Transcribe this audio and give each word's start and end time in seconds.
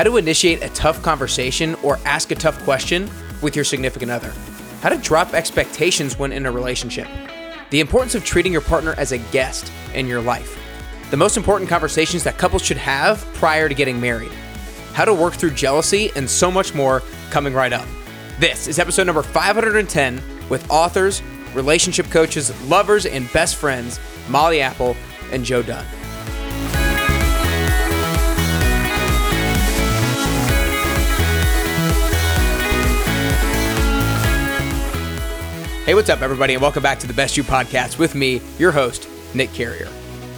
how 0.00 0.04
to 0.04 0.16
initiate 0.16 0.62
a 0.62 0.68
tough 0.70 1.02
conversation 1.02 1.74
or 1.82 1.98
ask 2.06 2.30
a 2.30 2.34
tough 2.34 2.58
question 2.64 3.06
with 3.42 3.54
your 3.54 3.66
significant 3.66 4.10
other, 4.10 4.32
how 4.80 4.88
to 4.88 4.96
drop 4.96 5.34
expectations 5.34 6.18
when 6.18 6.32
in 6.32 6.46
a 6.46 6.50
relationship, 6.50 7.06
the 7.68 7.80
importance 7.80 8.14
of 8.14 8.24
treating 8.24 8.50
your 8.50 8.62
partner 8.62 8.94
as 8.96 9.12
a 9.12 9.18
guest 9.18 9.70
in 9.92 10.06
your 10.06 10.22
life, 10.22 10.58
the 11.10 11.18
most 11.18 11.36
important 11.36 11.68
conversations 11.68 12.24
that 12.24 12.38
couples 12.38 12.62
should 12.62 12.78
have 12.78 13.18
prior 13.34 13.68
to 13.68 13.74
getting 13.74 14.00
married, 14.00 14.32
how 14.94 15.04
to 15.04 15.12
work 15.12 15.34
through 15.34 15.50
jealousy, 15.50 16.10
and 16.16 16.30
so 16.30 16.50
much 16.50 16.74
more 16.74 17.02
coming 17.28 17.52
right 17.52 17.74
up. 17.74 17.86
This 18.38 18.68
is 18.68 18.78
episode 18.78 19.04
number 19.04 19.22
510 19.22 20.22
with 20.48 20.66
authors, 20.70 21.20
relationship 21.52 22.06
coaches, 22.06 22.58
lovers, 22.70 23.04
and 23.04 23.30
best 23.34 23.56
friends, 23.56 24.00
Mali 24.30 24.62
Apple 24.62 24.96
and 25.30 25.44
Joe 25.44 25.62
Dunn. 25.62 25.84
Hey, 35.90 35.94
what's 35.94 36.08
up, 36.08 36.22
everybody, 36.22 36.52
and 36.52 36.62
welcome 36.62 36.84
back 36.84 37.00
to 37.00 37.08
the 37.08 37.12
Best 37.12 37.36
You 37.36 37.42
podcast 37.42 37.98
with 37.98 38.14
me, 38.14 38.40
your 38.60 38.70
host, 38.70 39.08
Nick 39.34 39.52
Carrier. 39.52 39.88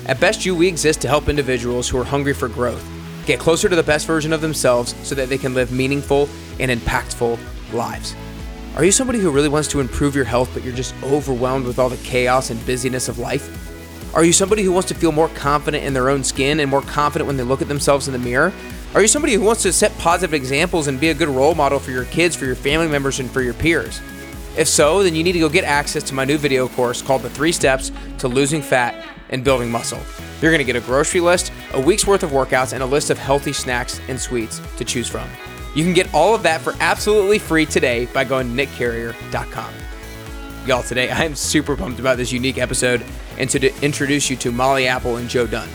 At 0.06 0.19
Best 0.19 0.47
You, 0.47 0.56
we 0.56 0.66
exist 0.66 1.02
to 1.02 1.09
help 1.09 1.28
individuals 1.28 1.91
who 1.91 1.98
are 1.98 2.05
hungry 2.05 2.33
for 2.33 2.48
growth 2.48 2.83
get 3.27 3.38
closer 3.38 3.69
to 3.69 3.77
the 3.77 3.83
best 3.83 4.06
version 4.06 4.33
of 4.33 4.41
themselves 4.41 4.95
so 5.06 5.15
that 5.15 5.28
they 5.28 5.37
can 5.37 5.52
live 5.52 5.70
meaningful 5.70 6.27
and 6.59 6.70
impactful 6.70 7.38
lives. 7.75 8.16
Are 8.77 8.84
you 8.87 8.91
somebody 8.91 9.19
who 9.19 9.30
really 9.30 9.51
wants 9.51 9.69
to 9.69 9.80
improve 9.80 10.16
your 10.16 10.25
health, 10.25 10.48
but 10.55 10.65
you're 10.65 10.75
just 10.75 10.95
overwhelmed 11.02 11.66
with 11.66 11.78
all 11.78 11.91
the 11.91 11.98
chaos 11.98 12.48
and 12.48 12.64
busyness 12.64 13.11
of 13.11 13.19
life? 13.19 14.14
Are 14.14 14.25
you 14.25 14.33
somebody 14.33 14.62
who 14.62 14.72
wants 14.72 14.89
to 14.89 14.94
feel 14.94 15.12
more 15.12 15.28
confident 15.28 15.84
in 15.84 15.92
their 15.92 16.09
own 16.09 16.25
skin 16.25 16.61
and 16.61 16.70
more 16.70 16.81
confident 16.81 17.27
when 17.27 17.37
they 17.37 17.42
look 17.42 17.61
at 17.61 17.69
themselves 17.69 18.09
in 18.09 18.14
the 18.14 18.19
mirror? 18.19 18.55
Are 18.94 19.03
you 19.03 19.06
somebody 19.06 19.34
who 19.34 19.42
wants 19.42 19.61
to 19.64 19.72
set 19.75 19.94
positive 19.98 20.33
examples 20.33 20.87
and 20.87 20.98
be 20.98 21.11
a 21.11 21.14
good 21.14 21.28
role 21.28 21.55
model 21.55 21.78
for 21.78 21.91
your 21.91 22.06
kids, 22.06 22.34
for 22.34 22.47
your 22.47 22.56
family 22.56 22.89
members, 22.89 23.20
and 23.20 23.31
for 23.31 23.42
your 23.42 23.53
peers? 23.53 24.00
If 24.56 24.69
so, 24.69 25.03
then 25.03 25.14
you 25.14 25.25
need 25.25 25.33
to 25.33 25.39
go 25.39 25.48
get 25.48 25.64
access 25.64 26.03
to 26.05 26.14
my 26.14 26.27
new 26.27 26.36
video 26.36 26.69
course 26.69 27.00
called 27.00 27.22
The 27.22 27.31
Three 27.31 27.53
Steps 27.53 27.91
to 28.19 28.28
Losing 28.28 28.61
Fat 28.61 28.94
and 29.31 29.42
Building 29.42 29.70
Muscle. 29.70 30.00
You're 30.42 30.50
going 30.50 30.59
to 30.59 30.64
get 30.64 30.77
a 30.77 30.84
grocery 30.84 31.20
list, 31.20 31.53
a 31.72 31.81
week's 31.81 32.06
worth 32.06 32.22
of 32.22 32.31
workouts, 32.31 32.75
and 32.75 32.83
a 32.83 32.86
list 32.86 33.09
of 33.09 33.17
healthy 33.17 33.55
snacks 33.55 34.00
and 34.09 34.20
sweets 34.20 34.61
to 34.77 34.84
choose 34.84 35.09
from. 35.09 35.28
You 35.75 35.84
can 35.84 35.94
get 35.94 36.12
all 36.12 36.34
of 36.34 36.42
that 36.42 36.61
for 36.61 36.75
absolutely 36.81 37.39
free 37.39 37.64
today 37.64 38.05
by 38.06 38.25
going 38.25 38.55
to 38.55 38.67
nickcarrier.com. 38.67 39.72
Y'all, 40.66 40.83
today 40.83 41.11
I 41.11 41.25
am 41.25 41.34
super 41.34 41.75
pumped 41.75 41.98
about 41.98 42.19
this 42.19 42.31
unique 42.31 42.59
episode 42.59 43.03
and 43.39 43.48
to 43.50 43.83
introduce 43.83 44.28
you 44.28 44.37
to 44.37 44.53
Mali 44.53 44.87
Apple 44.87 45.16
and 45.16 45.31
Joe 45.31 45.47
Dunn. 45.47 45.69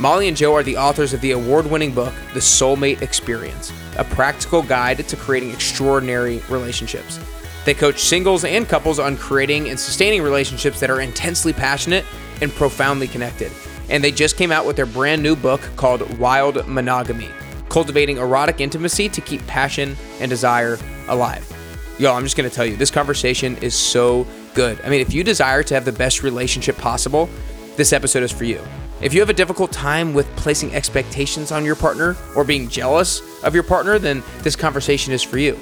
Mali 0.00 0.26
and 0.26 0.36
Joe 0.36 0.54
are 0.54 0.64
the 0.64 0.76
authors 0.76 1.12
of 1.12 1.20
the 1.20 1.30
award 1.30 1.66
winning 1.66 1.94
book, 1.94 2.12
The 2.34 2.40
Soulmate 2.40 3.00
Experience, 3.00 3.72
a 3.96 4.02
practical 4.02 4.60
guide 4.60 5.06
to 5.06 5.16
creating 5.16 5.52
extraordinary 5.52 6.42
relationships. 6.48 7.20
They 7.64 7.74
coach 7.74 8.00
singles 8.00 8.44
and 8.44 8.68
couples 8.68 8.98
on 8.98 9.16
creating 9.16 9.70
and 9.70 9.80
sustaining 9.80 10.22
relationships 10.22 10.80
that 10.80 10.90
are 10.90 11.00
intensely 11.00 11.52
passionate 11.52 12.04
and 12.42 12.52
profoundly 12.52 13.08
connected. 13.08 13.50
And 13.88 14.02
they 14.02 14.10
just 14.10 14.36
came 14.36 14.52
out 14.52 14.66
with 14.66 14.76
their 14.76 14.86
brand 14.86 15.22
new 15.22 15.36
book 15.36 15.60
called 15.76 16.18
Wild 16.18 16.66
Monogamy 16.66 17.28
Cultivating 17.68 18.18
Erotic 18.18 18.60
Intimacy 18.60 19.08
to 19.08 19.20
Keep 19.20 19.46
Passion 19.46 19.96
and 20.20 20.30
Desire 20.30 20.78
Alive. 21.08 21.50
Y'all, 21.98 22.16
I'm 22.16 22.24
just 22.24 22.36
gonna 22.36 22.50
tell 22.50 22.66
you, 22.66 22.76
this 22.76 22.90
conversation 22.90 23.56
is 23.58 23.74
so 23.74 24.26
good. 24.54 24.80
I 24.84 24.88
mean, 24.88 25.00
if 25.00 25.12
you 25.12 25.24
desire 25.24 25.62
to 25.62 25.74
have 25.74 25.84
the 25.84 25.92
best 25.92 26.22
relationship 26.22 26.76
possible, 26.76 27.28
this 27.76 27.92
episode 27.92 28.22
is 28.22 28.32
for 28.32 28.44
you. 28.44 28.60
If 29.00 29.12
you 29.12 29.20
have 29.20 29.30
a 29.30 29.34
difficult 29.34 29.72
time 29.72 30.14
with 30.14 30.26
placing 30.36 30.74
expectations 30.74 31.50
on 31.50 31.64
your 31.64 31.74
partner 31.74 32.16
or 32.36 32.44
being 32.44 32.68
jealous 32.68 33.22
of 33.42 33.54
your 33.54 33.64
partner, 33.64 33.98
then 33.98 34.22
this 34.42 34.56
conversation 34.56 35.12
is 35.12 35.22
for 35.22 35.38
you. 35.38 35.58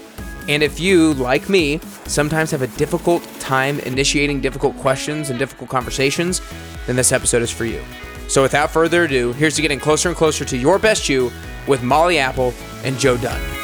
And 0.48 0.62
if 0.62 0.80
you, 0.80 1.14
like 1.14 1.48
me, 1.48 1.80
sometimes 2.06 2.50
have 2.50 2.62
a 2.62 2.66
difficult 2.66 3.22
time 3.38 3.78
initiating 3.80 4.40
difficult 4.40 4.76
questions 4.78 5.30
and 5.30 5.38
difficult 5.38 5.70
conversations, 5.70 6.40
then 6.86 6.96
this 6.96 7.12
episode 7.12 7.42
is 7.42 7.50
for 7.50 7.64
you. 7.64 7.82
So 8.28 8.42
without 8.42 8.70
further 8.70 9.04
ado, 9.04 9.32
here's 9.32 9.56
to 9.56 9.62
getting 9.62 9.80
closer 9.80 10.08
and 10.08 10.16
closer 10.16 10.44
to 10.44 10.56
your 10.56 10.78
best 10.78 11.08
you 11.08 11.30
with 11.66 11.82
Mali 11.82 12.18
Apple 12.18 12.54
and 12.84 12.98
Joe 12.98 13.16
Dunn. 13.16 13.61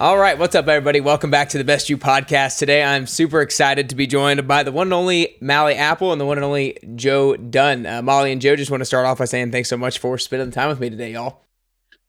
All 0.00 0.16
right, 0.16 0.38
what's 0.38 0.54
up, 0.54 0.68
everybody? 0.68 1.00
Welcome 1.00 1.32
back 1.32 1.48
to 1.48 1.58
the 1.58 1.64
Best 1.64 1.90
You 1.90 1.98
podcast. 1.98 2.60
Today, 2.60 2.84
I'm 2.84 3.04
super 3.04 3.40
excited 3.40 3.88
to 3.88 3.96
be 3.96 4.06
joined 4.06 4.46
by 4.46 4.62
the 4.62 4.70
one 4.70 4.86
and 4.86 4.92
only 4.92 5.36
Mali 5.40 5.74
Apple 5.74 6.12
and 6.12 6.20
the 6.20 6.24
one 6.24 6.38
and 6.38 6.44
only 6.44 6.78
Joe 6.94 7.34
Dunn. 7.34 7.84
Uh, 7.84 8.00
Mali 8.00 8.30
and 8.30 8.40
Joe 8.40 8.54
just 8.54 8.70
want 8.70 8.80
to 8.80 8.84
start 8.84 9.06
off 9.06 9.18
by 9.18 9.24
saying 9.24 9.50
thanks 9.50 9.68
so 9.68 9.76
much 9.76 9.98
for 9.98 10.16
spending 10.16 10.50
the 10.50 10.54
time 10.54 10.68
with 10.68 10.78
me 10.78 10.88
today, 10.88 11.14
y'all. 11.14 11.42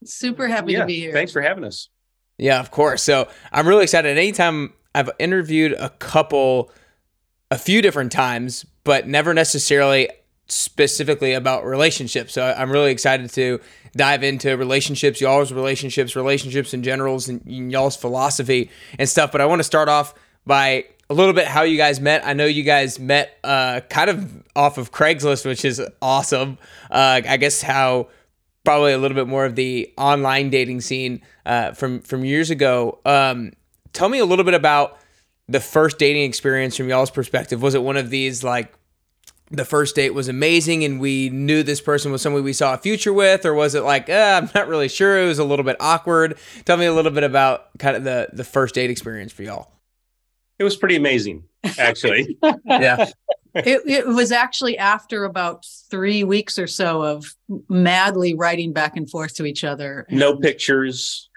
Super 0.06 0.48
happy 0.48 0.74
yeah, 0.74 0.82
to 0.82 0.86
be 0.86 1.00
here. 1.00 1.14
Thanks 1.14 1.32
for 1.32 1.42
having 1.42 1.64
us. 1.64 1.90
Yeah, 2.38 2.60
of 2.60 2.70
course. 2.70 3.02
So 3.02 3.28
I'm 3.52 3.68
really 3.68 3.86
excited. 3.86 4.16
Anytime 4.16 4.74
I've 4.94 5.10
interviewed 5.18 5.74
a 5.74 5.90
couple 5.90 6.72
a 7.50 7.58
few 7.58 7.82
different 7.82 8.12
times, 8.12 8.68
but 8.84 9.08
never 9.08 9.34
necessarily 9.34 10.10
specifically 10.48 11.34
about 11.34 11.66
relationships. 11.66 12.34
So 12.34 12.54
I'm 12.56 12.72
really 12.72 12.92
excited 12.92 13.32
to 13.32 13.60
dive 13.96 14.24
into 14.24 14.56
relationships, 14.56 15.22
y'all's 15.22 15.52
relationships, 15.52 16.16
relationships 16.16 16.74
in 16.74 16.84
generals, 16.84 17.30
and 17.30 17.72
y'all's 17.72 17.96
philosophy 17.96 18.70
and 18.98 19.08
stuff. 19.08 19.32
But 19.32 19.42
I 19.42 19.46
want 19.46 19.60
to 19.60 19.64
start 19.64 19.90
off 19.90 20.14
by 20.46 20.86
a 21.10 21.14
little 21.14 21.34
bit 21.34 21.48
how 21.48 21.64
you 21.64 21.78
guys 21.78 22.00
met. 22.00 22.26
I 22.26 22.34
know 22.34 22.46
you 22.46 22.64
guys 22.64 23.00
met 23.00 23.38
uh, 23.44 23.82
kind 23.90 24.10
of 24.10 24.44
off 24.56 24.78
of 24.78 24.92
Craigslist, 24.92 25.46
which 25.46 25.66
is 25.66 25.82
awesome. 26.02 26.58
Uh, 26.90 27.22
I 27.28 27.38
guess 27.38 27.62
how 27.62 28.10
probably 28.64 28.94
a 28.94 28.98
little 28.98 29.16
bit 29.16 29.28
more 29.28 29.46
of 29.46 29.56
the 29.56 29.92
online 29.98 30.50
dating 30.50 30.82
scene 30.82 31.22
uh, 31.46 31.72
from 31.72 32.02
from 32.02 32.24
years 32.26 32.50
ago. 32.50 33.00
Um, 33.06 33.54
tell 33.94 34.10
me 34.10 34.20
a 34.20 34.26
little 34.26 34.46
bit 34.46 34.54
about 34.54 35.00
the 35.48 35.60
first 35.60 35.98
dating 35.98 36.24
experience 36.24 36.78
from 36.78 36.88
y'all's 36.90 37.10
perspective. 37.10 37.62
Was 37.62 37.74
it 37.74 37.82
one 37.82 37.98
of 37.98 38.12
these 38.12 38.44
like 38.44 38.72
the 39.52 39.66
first 39.66 39.96
date 39.96 40.14
was 40.14 40.28
amazing 40.28 40.84
and 40.84 41.00
we 41.00 41.30
knew 41.30 41.64
this 41.64 41.82
person 41.82 42.12
was 42.12 42.22
somebody 42.22 42.44
we 42.44 42.54
saw 42.54 42.74
a 42.74 42.78
future 42.78 43.14
with 43.14 43.46
or 43.46 43.54
was 43.54 43.74
it 43.76 43.82
like 43.82 44.10
uh, 44.10 44.42
i'm 44.42 44.50
not 44.54 44.68
really 44.68 44.88
sure. 44.88 45.24
It 45.24 45.28
was 45.28 45.40
a 45.40 45.44
little 45.44 45.66
bit 45.66 45.78
awkward. 45.80 46.38
Tell 46.66 46.78
me 46.78 46.86
a 46.86 46.94
little 46.94 47.12
bit 47.12 47.24
about 47.24 47.78
kind 47.80 47.96
of 47.96 48.04
the 48.04 48.30
the 48.34 48.44
first 48.44 48.76
date 48.76 48.90
experience 48.90 49.32
for 49.32 49.44
y'all. 49.44 49.72
It 50.60 50.64
was 50.64 50.76
pretty 50.76 50.96
amazing 50.96 51.44
actually. 51.78 52.38
Yeah. 52.66 53.10
It, 53.56 53.82
it 53.88 54.08
was 54.08 54.32
actually 54.32 54.78
after 54.78 55.26
about 55.26 55.66
three 55.90 56.24
weeks 56.24 56.60
or 56.60 56.68
so 56.68 57.02
of 57.02 57.36
madly 57.68 58.36
writing 58.36 58.74
back 58.74 58.96
and 58.96 59.10
forth 59.10 59.36
to 59.38 59.46
each 59.46 59.64
other. 59.64 60.06
No 60.12 60.38
pictures. 60.38 61.30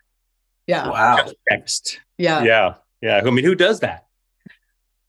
Yeah. 0.67 0.91
Wow. 0.91 1.31
Text. 1.49 2.01
Yeah. 2.19 2.43
Yeah. 2.43 2.75
Yeah. 3.01 3.23
I 3.25 3.31
mean 3.31 3.47
who 3.47 3.55
does 3.55 3.81
that? 3.81 4.07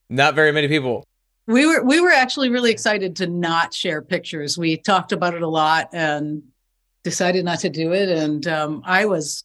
Not 0.08 0.34
very 0.34 0.50
many 0.50 0.66
people 0.68 1.04
we 1.46 1.66
were 1.66 1.82
we 1.82 2.00
were 2.00 2.10
actually 2.10 2.48
really 2.48 2.70
excited 2.70 3.16
to 3.16 3.26
not 3.26 3.74
share 3.74 4.00
pictures. 4.00 4.56
We 4.56 4.76
talked 4.76 5.12
about 5.12 5.34
it 5.34 5.42
a 5.42 5.48
lot 5.48 5.90
and 5.92 6.42
decided 7.02 7.44
not 7.44 7.60
to 7.60 7.68
do 7.68 7.92
it. 7.92 8.08
And 8.08 8.46
um, 8.48 8.82
I 8.84 9.04
was 9.04 9.44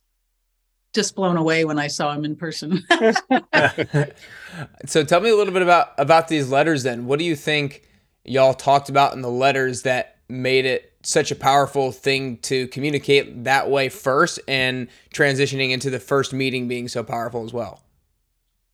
just 0.94 1.16
blown 1.16 1.38
away 1.38 1.66
when 1.66 1.78
I 1.78 1.88
saw 1.88 2.14
him 2.14 2.26
in 2.26 2.36
person. 2.36 2.84
so 4.86 5.04
tell 5.04 5.20
me 5.20 5.30
a 5.30 5.36
little 5.36 5.54
bit 5.54 5.62
about 5.62 5.90
about 5.98 6.30
these 6.30 6.50
letters. 6.50 6.84
Then, 6.84 7.06
what 7.06 7.20
do 7.20 7.26
you 7.26 7.36
think 7.36 7.84
y'all 8.24 8.54
talked 8.54 8.90
about 8.90 9.14
in 9.14 9.22
the 9.22 9.30
letters 9.30 9.84
that 9.84 10.18
made 10.30 10.66
it 10.66 10.94
such 11.04 11.32
a 11.32 11.36
powerful 11.36 11.92
thing 11.92 12.38
to 12.38 12.68
communicate 12.70 13.44
that 13.44 13.70
way 13.70 13.90
first, 13.90 14.40
and 14.48 14.88
transitioning 15.14 15.72
into 15.72 15.90
the 15.90 16.00
first 16.00 16.34
meeting 16.34 16.68
being 16.68 16.88
so 16.88 17.04
powerful 17.04 17.44
as 17.44 17.54
well? 17.54 17.84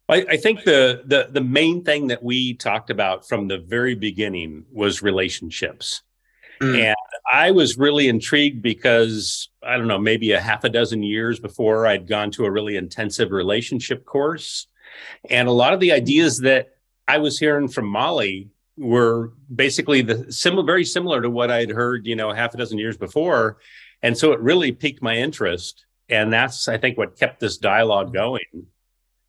I, 0.07 0.25
I, 0.29 0.37
think 0.37 0.63
the, 0.63 1.01
the 1.05 1.29
the 1.31 1.41
main 1.41 1.83
thing 1.83 2.07
that 2.07 2.21
we 2.21 2.53
talked 2.53 2.89
about 2.91 3.27
from 3.27 3.47
the 3.47 3.57
very 3.57 3.95
beginning 3.95 4.65
was 4.71 5.01
relationships. 5.01 6.03
Mm. 6.61 6.79
And 6.79 6.95
I 7.31 7.51
was 7.51 7.77
really 7.77 8.07
intrigued 8.07 8.61
because 8.61 9.49
I 9.63 9.77
don't 9.77 9.87
know, 9.87 9.97
maybe 9.97 10.31
a 10.31 10.39
half 10.39 10.63
a 10.63 10.69
dozen 10.69 11.03
years 11.03 11.39
before 11.39 11.87
I'd 11.87 12.07
gone 12.07 12.31
to 12.31 12.45
a 12.45 12.51
really 12.51 12.77
intensive 12.77 13.31
relationship 13.31 14.05
course. 14.05 14.67
And 15.29 15.47
a 15.47 15.51
lot 15.51 15.73
of 15.73 15.79
the 15.79 15.91
ideas 15.91 16.39
that 16.39 16.75
I 17.07 17.17
was 17.17 17.39
hearing 17.39 17.67
from 17.67 17.87
Mali 17.87 18.49
were 18.77 19.33
basically 19.53 20.01
the 20.01 20.31
similar, 20.31 20.63
very 20.63 20.85
similar 20.85 21.21
to 21.21 21.29
what 21.29 21.51
I'd 21.51 21.69
heard, 21.69 22.05
you 22.05 22.15
know, 22.15 22.31
half 22.31 22.53
a 22.53 22.57
dozen 22.57 22.77
years 22.77 22.97
before. 22.97 23.57
And 24.01 24.17
so 24.17 24.31
it 24.33 24.39
really 24.39 24.71
piqued 24.71 25.01
my 25.01 25.15
interest. 25.15 25.85
And 26.09 26.31
that's, 26.31 26.67
I 26.67 26.77
think, 26.77 26.97
what 26.97 27.17
kept 27.17 27.39
this 27.39 27.57
dialogue 27.57 28.13
going 28.13 28.67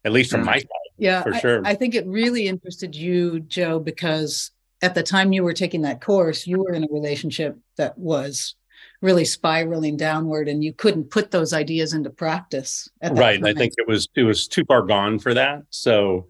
at 0.06 0.12
least 0.12 0.30
from 0.30 0.44
my 0.44 0.58
side. 0.58 0.68
Yeah, 0.98 1.22
for 1.22 1.34
I, 1.34 1.40
sure. 1.40 1.66
I 1.66 1.74
think 1.74 1.94
it 1.94 2.06
really 2.06 2.46
interested 2.46 2.94
you, 2.94 3.40
Joe, 3.40 3.80
because 3.80 4.52
at 4.80 4.94
the 4.94 5.02
time 5.02 5.32
you 5.32 5.42
were 5.42 5.52
taking 5.52 5.82
that 5.82 6.00
course, 6.00 6.46
you 6.46 6.60
were 6.60 6.72
in 6.72 6.84
a 6.84 6.88
relationship 6.90 7.58
that 7.76 7.98
was 7.98 8.54
really 9.02 9.24
spiraling 9.24 9.96
downward 9.96 10.48
and 10.48 10.62
you 10.62 10.72
couldn't 10.72 11.10
put 11.10 11.32
those 11.32 11.52
ideas 11.52 11.92
into 11.92 12.08
practice. 12.08 12.88
right. 13.02 13.40
Time. 13.40 13.44
I 13.44 13.52
think 13.52 13.74
it 13.76 13.88
was 13.88 14.08
it 14.14 14.22
was 14.22 14.46
too 14.46 14.64
far 14.64 14.82
gone 14.82 15.18
for 15.18 15.34
that. 15.34 15.64
So, 15.70 16.28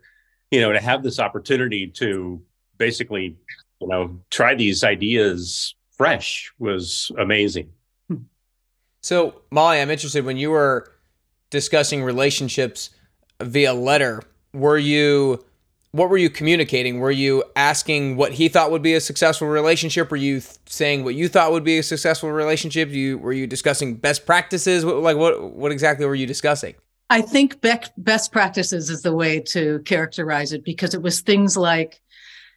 you 0.50 0.60
know, 0.60 0.72
to 0.72 0.80
have 0.80 1.02
this 1.02 1.20
opportunity 1.20 1.86
to 1.88 2.42
basically, 2.78 3.36
you 3.80 3.88
know, 3.88 4.18
try 4.30 4.54
these 4.54 4.84
ideas 4.84 5.74
fresh 5.96 6.50
was 6.58 7.12
amazing. 7.18 7.70
Hmm. 8.08 8.24
So, 9.02 9.42
Mali, 9.50 9.80
I'm 9.80 9.90
interested 9.90 10.24
when 10.24 10.38
you 10.38 10.50
were 10.50 10.92
discussing 11.50 12.02
relationships 12.02 12.90
via 13.40 13.72
letter, 13.72 14.22
were 14.52 14.78
you 14.78 15.44
what 15.92 16.10
were 16.10 16.18
you 16.18 16.28
communicating? 16.28 17.00
Were 17.00 17.10
you 17.10 17.42
asking 17.56 18.16
what 18.16 18.32
he 18.32 18.48
thought 18.48 18.70
would 18.70 18.82
be 18.82 18.92
a 18.92 19.00
successful 19.00 19.48
relationship? 19.48 20.10
Were 20.10 20.18
you 20.18 20.40
th- 20.40 20.56
saying 20.66 21.04
what 21.04 21.14
you 21.14 21.26
thought 21.26 21.52
would 21.52 21.64
be 21.64 21.78
a 21.78 21.82
successful 21.82 22.30
relationship? 22.30 22.90
You 22.90 23.16
were 23.16 23.32
you 23.32 23.46
discussing 23.46 23.96
best 23.96 24.26
practices? 24.26 24.84
What, 24.84 24.96
like 24.96 25.16
what 25.16 25.52
what 25.54 25.72
exactly 25.72 26.04
were 26.04 26.14
you 26.14 26.26
discussing? 26.26 26.74
I 27.08 27.22
think 27.22 27.60
be- 27.60 27.72
best 27.96 28.30
practices 28.30 28.90
is 28.90 29.02
the 29.02 29.14
way 29.14 29.40
to 29.40 29.80
characterize 29.80 30.52
it 30.52 30.64
because 30.64 30.92
it 30.92 31.02
was 31.02 31.20
things 31.20 31.56
like 31.56 32.02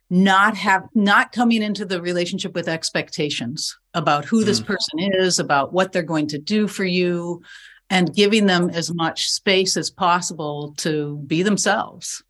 not 0.09 0.57
have 0.57 0.83
not 0.95 1.31
coming 1.31 1.61
into 1.61 1.85
the 1.85 2.01
relationship 2.01 2.55
with 2.55 2.67
expectations 2.67 3.77
about 3.93 4.25
who 4.25 4.43
this 4.43 4.59
mm. 4.59 4.65
person 4.65 4.99
is, 4.99 5.39
about 5.39 5.71
what 5.71 5.91
they're 5.91 6.03
going 6.03 6.27
to 6.27 6.39
do 6.39 6.67
for 6.67 6.83
you, 6.83 7.41
and 7.89 8.13
giving 8.13 8.45
them 8.45 8.69
as 8.69 8.93
much 8.93 9.29
space 9.29 9.75
as 9.77 9.89
possible 9.89 10.73
to 10.77 11.17
be 11.27 11.43
themselves 11.43 12.23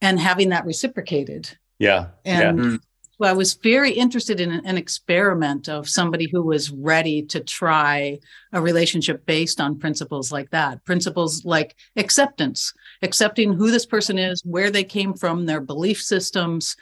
and 0.00 0.18
having 0.18 0.48
that 0.50 0.64
reciprocated. 0.64 1.50
Yeah. 1.78 2.08
And 2.24 2.58
yeah. 2.58 2.76
Well, 3.18 3.30
I 3.30 3.36
was 3.36 3.52
very 3.52 3.92
interested 3.92 4.40
in 4.40 4.50
an 4.50 4.78
experiment 4.78 5.68
of 5.68 5.86
somebody 5.86 6.26
who 6.32 6.40
was 6.40 6.70
ready 6.70 7.22
to 7.24 7.40
try 7.40 8.18
a 8.54 8.62
relationship 8.62 9.26
based 9.26 9.60
on 9.60 9.78
principles 9.78 10.32
like 10.32 10.48
that. 10.52 10.82
Principles 10.86 11.44
like 11.44 11.76
acceptance, 11.96 12.72
accepting 13.02 13.52
who 13.52 13.70
this 13.70 13.84
person 13.84 14.16
is, 14.16 14.42
where 14.46 14.70
they 14.70 14.84
came 14.84 15.12
from, 15.12 15.44
their 15.44 15.60
belief 15.60 16.00
systems, 16.00 16.76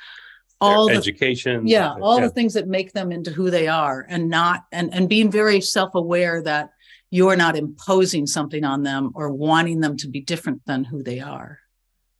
all 0.60 0.86
the, 0.86 0.94
education. 0.94 1.66
Yeah, 1.66 1.94
all 2.00 2.20
yeah. 2.20 2.28
the 2.28 2.32
things 2.32 2.54
that 2.54 2.68
make 2.68 2.92
them 2.92 3.10
into 3.10 3.32
who 3.32 3.50
they 3.50 3.66
are 3.66 4.06
and 4.08 4.30
not 4.30 4.64
and 4.70 4.94
and 4.94 5.08
being 5.08 5.32
very 5.32 5.60
self-aware 5.60 6.42
that 6.42 6.70
you're 7.10 7.36
not 7.36 7.56
imposing 7.56 8.26
something 8.26 8.64
on 8.64 8.82
them 8.82 9.12
or 9.14 9.30
wanting 9.30 9.80
them 9.80 9.96
to 9.96 10.08
be 10.08 10.20
different 10.20 10.64
than 10.66 10.84
who 10.84 11.02
they 11.02 11.20
are. 11.20 11.60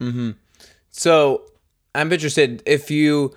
Mm-hmm. 0.00 0.31
So 0.90 1.44
I'm 1.94 2.12
interested 2.12 2.62
if 2.64 2.90
you 2.90 3.35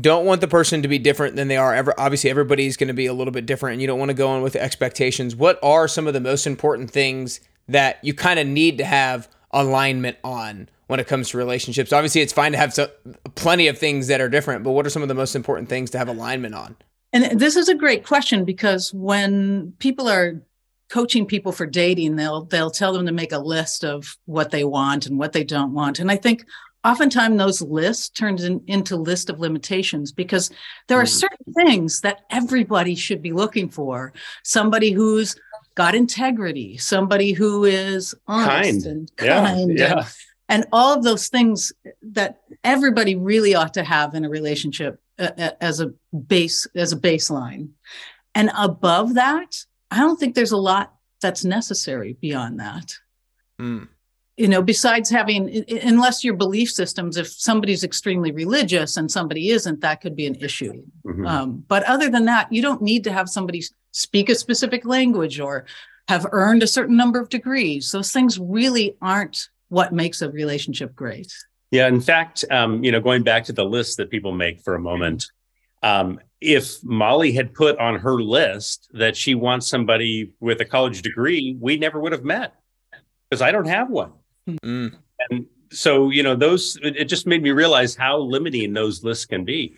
don't 0.00 0.26
want 0.26 0.40
the 0.40 0.48
person 0.48 0.82
to 0.82 0.88
be 0.88 0.98
different 0.98 1.36
than 1.36 1.48
they 1.48 1.56
are 1.56 1.74
ever 1.74 1.94
obviously 1.98 2.30
everybody's 2.30 2.76
going 2.76 2.88
to 2.88 2.94
be 2.94 3.06
a 3.06 3.12
little 3.12 3.32
bit 3.32 3.46
different 3.46 3.72
and 3.72 3.80
you 3.80 3.86
don't 3.86 3.98
want 3.98 4.10
to 4.10 4.14
go 4.14 4.36
in 4.36 4.42
with 4.42 4.54
expectations 4.54 5.34
what 5.34 5.58
are 5.62 5.88
some 5.88 6.06
of 6.06 6.12
the 6.12 6.20
most 6.20 6.46
important 6.46 6.90
things 6.90 7.40
that 7.66 7.98
you 8.02 8.14
kind 8.14 8.38
of 8.38 8.46
need 8.46 8.78
to 8.78 8.84
have 8.84 9.28
alignment 9.50 10.16
on 10.22 10.68
when 10.86 11.00
it 11.00 11.06
comes 11.06 11.30
to 11.30 11.38
relationships 11.38 11.92
obviously 11.92 12.20
it's 12.20 12.32
fine 12.32 12.52
to 12.52 12.58
have 12.58 12.72
so, 12.72 12.88
plenty 13.34 13.66
of 13.66 13.78
things 13.78 14.06
that 14.06 14.20
are 14.20 14.28
different 14.28 14.62
but 14.62 14.72
what 14.72 14.86
are 14.86 14.90
some 14.90 15.02
of 15.02 15.08
the 15.08 15.14
most 15.14 15.34
important 15.34 15.68
things 15.68 15.90
to 15.90 15.98
have 15.98 16.08
alignment 16.08 16.54
on 16.54 16.76
and 17.12 17.38
this 17.38 17.56
is 17.56 17.68
a 17.68 17.74
great 17.74 18.04
question 18.04 18.44
because 18.44 18.92
when 18.92 19.72
people 19.78 20.08
are 20.08 20.42
coaching 20.88 21.26
people 21.26 21.52
for 21.52 21.66
dating 21.66 22.16
they'll 22.16 22.44
they'll 22.44 22.70
tell 22.70 22.92
them 22.92 23.06
to 23.06 23.12
make 23.12 23.32
a 23.32 23.38
list 23.38 23.84
of 23.84 24.16
what 24.24 24.50
they 24.50 24.64
want 24.64 25.06
and 25.06 25.18
what 25.18 25.32
they 25.32 25.44
don't 25.44 25.74
want 25.74 25.98
and 25.98 26.10
i 26.10 26.16
think 26.16 26.44
oftentimes 26.84 27.36
those 27.36 27.60
lists 27.60 28.08
turns 28.08 28.44
in, 28.44 28.62
into 28.66 28.96
list 28.96 29.28
of 29.28 29.40
limitations 29.40 30.12
because 30.12 30.50
there 30.86 30.98
are 30.98 31.04
mm. 31.04 31.08
certain 31.08 31.52
things 31.54 32.00
that 32.00 32.20
everybody 32.30 32.94
should 32.94 33.20
be 33.20 33.32
looking 33.32 33.68
for 33.68 34.12
somebody 34.44 34.92
who's 34.92 35.36
got 35.74 35.94
integrity 35.94 36.76
somebody 36.78 37.32
who 37.32 37.64
is 37.64 38.14
honest 38.26 38.84
kind. 38.84 38.86
and 38.86 39.16
kind 39.16 39.78
yeah, 39.78 39.88
yeah. 39.88 39.98
And, 39.98 40.06
and 40.48 40.66
all 40.72 40.96
of 40.96 41.04
those 41.04 41.28
things 41.28 41.72
that 42.00 42.40
everybody 42.64 43.14
really 43.14 43.54
ought 43.54 43.74
to 43.74 43.84
have 43.84 44.14
in 44.14 44.24
a 44.24 44.30
relationship 44.30 45.00
uh, 45.18 45.50
as 45.60 45.80
a 45.80 45.92
base 46.26 46.66
as 46.74 46.92
a 46.92 46.96
baseline 46.96 47.68
and 48.34 48.50
above 48.56 49.14
that 49.14 49.64
I 49.90 49.98
don't 49.98 50.18
think 50.18 50.34
there's 50.34 50.52
a 50.52 50.56
lot 50.56 50.94
that's 51.20 51.44
necessary 51.44 52.16
beyond 52.20 52.60
that. 52.60 52.94
Mm. 53.60 53.88
You 54.36 54.46
know, 54.46 54.62
besides 54.62 55.10
having, 55.10 55.64
unless 55.82 56.22
your 56.22 56.34
belief 56.34 56.70
systems, 56.70 57.16
if 57.16 57.28
somebody's 57.28 57.82
extremely 57.82 58.30
religious 58.30 58.96
and 58.96 59.10
somebody 59.10 59.50
isn't, 59.50 59.80
that 59.80 60.00
could 60.00 60.14
be 60.14 60.26
an 60.26 60.36
issue. 60.36 60.84
Mm-hmm. 61.04 61.26
Um, 61.26 61.64
but 61.66 61.82
other 61.84 62.08
than 62.08 62.26
that, 62.26 62.52
you 62.52 62.62
don't 62.62 62.80
need 62.80 63.02
to 63.04 63.12
have 63.12 63.28
somebody 63.28 63.64
speak 63.90 64.28
a 64.28 64.36
specific 64.36 64.84
language 64.84 65.40
or 65.40 65.66
have 66.06 66.24
earned 66.30 66.62
a 66.62 66.68
certain 66.68 66.96
number 66.96 67.20
of 67.20 67.28
degrees. 67.30 67.90
Those 67.90 68.12
things 68.12 68.38
really 68.38 68.96
aren't 69.02 69.48
what 69.70 69.92
makes 69.92 70.22
a 70.22 70.30
relationship 70.30 70.94
great. 70.94 71.34
Yeah, 71.70 71.86
in 71.88 72.00
fact, 72.00 72.44
um, 72.50 72.82
you 72.82 72.92
know, 72.92 73.00
going 73.00 73.22
back 73.22 73.44
to 73.44 73.52
the 73.52 73.64
list 73.64 73.98
that 73.98 74.10
people 74.10 74.32
make 74.32 74.60
for 74.60 74.74
a 74.74 74.80
moment, 74.80 75.26
um, 75.82 76.18
if 76.40 76.82
Mali 76.82 77.32
had 77.32 77.52
put 77.52 77.78
on 77.78 77.98
her 77.98 78.22
list 78.22 78.88
that 78.94 79.16
she 79.16 79.34
wants 79.34 79.68
somebody 79.68 80.32
with 80.40 80.60
a 80.60 80.64
college 80.64 81.02
degree, 81.02 81.56
we 81.60 81.76
never 81.76 82.00
would 82.00 82.12
have 82.12 82.24
met 82.24 82.54
because 83.28 83.42
I 83.42 83.50
don't 83.50 83.66
have 83.66 83.90
one. 83.90 84.12
Mm-hmm. 84.48 84.96
And 85.30 85.46
so, 85.70 86.10
you 86.10 86.22
know, 86.22 86.34
those, 86.34 86.78
it 86.82 87.04
just 87.04 87.26
made 87.26 87.42
me 87.42 87.50
realize 87.50 87.94
how 87.94 88.18
limiting 88.18 88.72
those 88.72 89.04
lists 89.04 89.26
can 89.26 89.44
be, 89.44 89.76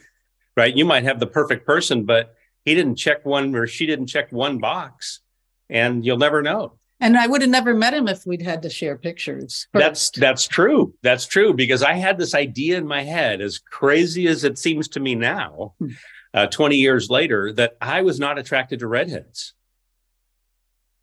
right? 0.56 0.76
You 0.76 0.84
might 0.84 1.04
have 1.04 1.18
the 1.18 1.26
perfect 1.26 1.66
person, 1.66 2.04
but 2.04 2.34
he 2.64 2.74
didn't 2.74 2.96
check 2.96 3.24
one 3.24 3.54
or 3.56 3.66
she 3.66 3.86
didn't 3.86 4.06
check 4.06 4.30
one 4.30 4.58
box 4.58 5.20
and 5.68 6.04
you'll 6.04 6.18
never 6.18 6.42
know. 6.42 6.74
And 7.00 7.16
I 7.16 7.26
would 7.26 7.40
have 7.40 7.50
never 7.50 7.74
met 7.74 7.94
him 7.94 8.08
if 8.08 8.26
we'd 8.26 8.42
had 8.42 8.62
to 8.62 8.70
share 8.70 8.96
pictures. 8.96 9.66
First. 9.72 9.82
That's 9.82 10.10
that's 10.10 10.46
true. 10.46 10.94
That's 11.02 11.26
true 11.26 11.54
because 11.54 11.82
I 11.82 11.94
had 11.94 12.18
this 12.18 12.34
idea 12.34 12.76
in 12.76 12.86
my 12.86 13.02
head, 13.02 13.40
as 13.40 13.58
crazy 13.58 14.26
as 14.28 14.44
it 14.44 14.58
seems 14.58 14.88
to 14.88 15.00
me 15.00 15.14
now, 15.14 15.74
hmm. 15.78 15.88
uh, 16.34 16.46
20 16.46 16.76
years 16.76 17.08
later, 17.08 17.52
that 17.54 17.76
I 17.80 18.02
was 18.02 18.20
not 18.20 18.38
attracted 18.38 18.80
to 18.80 18.86
redheads. 18.86 19.54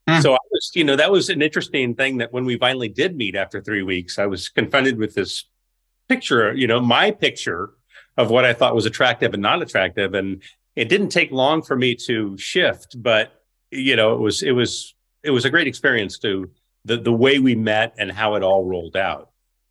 Hmm. 0.07 0.21
So 0.21 0.33
I 0.33 0.39
was, 0.51 0.71
you 0.75 0.83
know, 0.83 0.95
that 0.95 1.11
was 1.11 1.29
an 1.29 1.41
interesting 1.41 1.95
thing 1.95 2.17
that 2.17 2.31
when 2.31 2.45
we 2.45 2.57
finally 2.57 2.89
did 2.89 3.17
meet 3.17 3.35
after 3.35 3.59
three 3.59 3.83
weeks, 3.83 4.19
I 4.19 4.27
was 4.27 4.49
confronted 4.49 4.97
with 4.97 5.15
this 5.15 5.45
picture, 6.07 6.53
you 6.53 6.67
know, 6.67 6.79
my 6.79 7.11
picture 7.11 7.71
of 8.17 8.29
what 8.29 8.45
I 8.45 8.53
thought 8.53 8.75
was 8.75 8.85
attractive 8.85 9.33
and 9.33 9.41
not 9.41 9.61
attractive. 9.61 10.13
And 10.13 10.41
it 10.75 10.89
didn't 10.89 11.09
take 11.09 11.31
long 11.31 11.61
for 11.61 11.75
me 11.75 11.95
to 12.05 12.37
shift, 12.37 13.01
but 13.01 13.33
you 13.71 13.95
know, 13.95 14.13
it 14.13 14.19
was 14.19 14.43
it 14.43 14.51
was 14.51 14.93
it 15.23 15.31
was 15.31 15.45
a 15.45 15.49
great 15.49 15.67
experience 15.67 16.17
to 16.19 16.49
the 16.85 16.97
the 16.97 17.11
way 17.11 17.39
we 17.39 17.55
met 17.55 17.93
and 17.97 18.11
how 18.11 18.35
it 18.35 18.43
all 18.43 18.65
rolled 18.65 18.95
out. 18.95 19.29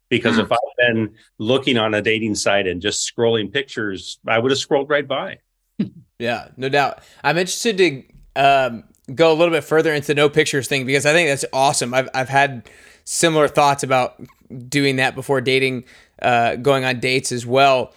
Because 0.08 0.38
if 0.38 0.52
I'd 0.52 0.58
been 0.78 1.14
looking 1.38 1.78
on 1.78 1.92
a 1.92 2.00
dating 2.00 2.36
site 2.36 2.68
and 2.68 2.80
just 2.80 3.12
scrolling 3.12 3.52
pictures, 3.52 4.20
I 4.24 4.38
would 4.38 4.52
have 4.52 4.58
scrolled 4.58 4.88
right 4.88 5.06
by. 5.06 5.38
yeah, 6.20 6.48
no 6.56 6.68
doubt. 6.68 7.00
I'm 7.24 7.36
interested 7.36 7.76
to 7.78 8.04
um, 8.36 8.84
go 9.12 9.32
a 9.32 9.34
little 9.34 9.52
bit 9.52 9.64
further 9.64 9.92
into 9.92 10.08
the 10.08 10.14
no 10.14 10.28
pictures 10.28 10.68
thing 10.68 10.86
because 10.86 11.06
I 11.06 11.12
think 11.12 11.28
that's 11.28 11.44
awesome. 11.52 11.92
I've 11.92 12.08
I've 12.14 12.28
had 12.28 12.70
similar 13.04 13.48
thoughts 13.48 13.82
about 13.82 14.20
doing 14.68 14.96
that 14.96 15.14
before 15.14 15.40
dating, 15.40 15.84
uh, 16.22 16.56
going 16.56 16.84
on 16.84 17.00
dates 17.00 17.32
as 17.32 17.44
well. 17.44 17.92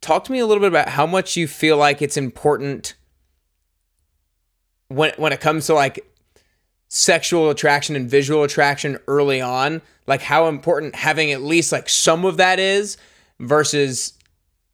Talk 0.00 0.24
to 0.24 0.32
me 0.32 0.40
a 0.40 0.46
little 0.46 0.60
bit 0.60 0.68
about 0.68 0.88
how 0.88 1.06
much 1.06 1.36
you 1.36 1.46
feel 1.46 1.76
like 1.76 2.02
it's 2.02 2.16
important 2.16 2.94
when 4.88 5.12
when 5.16 5.32
it 5.32 5.40
comes 5.40 5.66
to 5.66 5.74
like 5.74 6.04
sexual 6.94 7.48
attraction 7.48 7.96
and 7.96 8.08
visual 8.08 8.42
attraction 8.42 8.98
early 9.08 9.40
on, 9.40 9.80
like 10.06 10.20
how 10.20 10.46
important 10.46 10.94
having 10.94 11.32
at 11.32 11.40
least 11.40 11.72
like 11.72 11.88
some 11.88 12.26
of 12.26 12.36
that 12.36 12.58
is 12.58 12.98
versus 13.40 14.12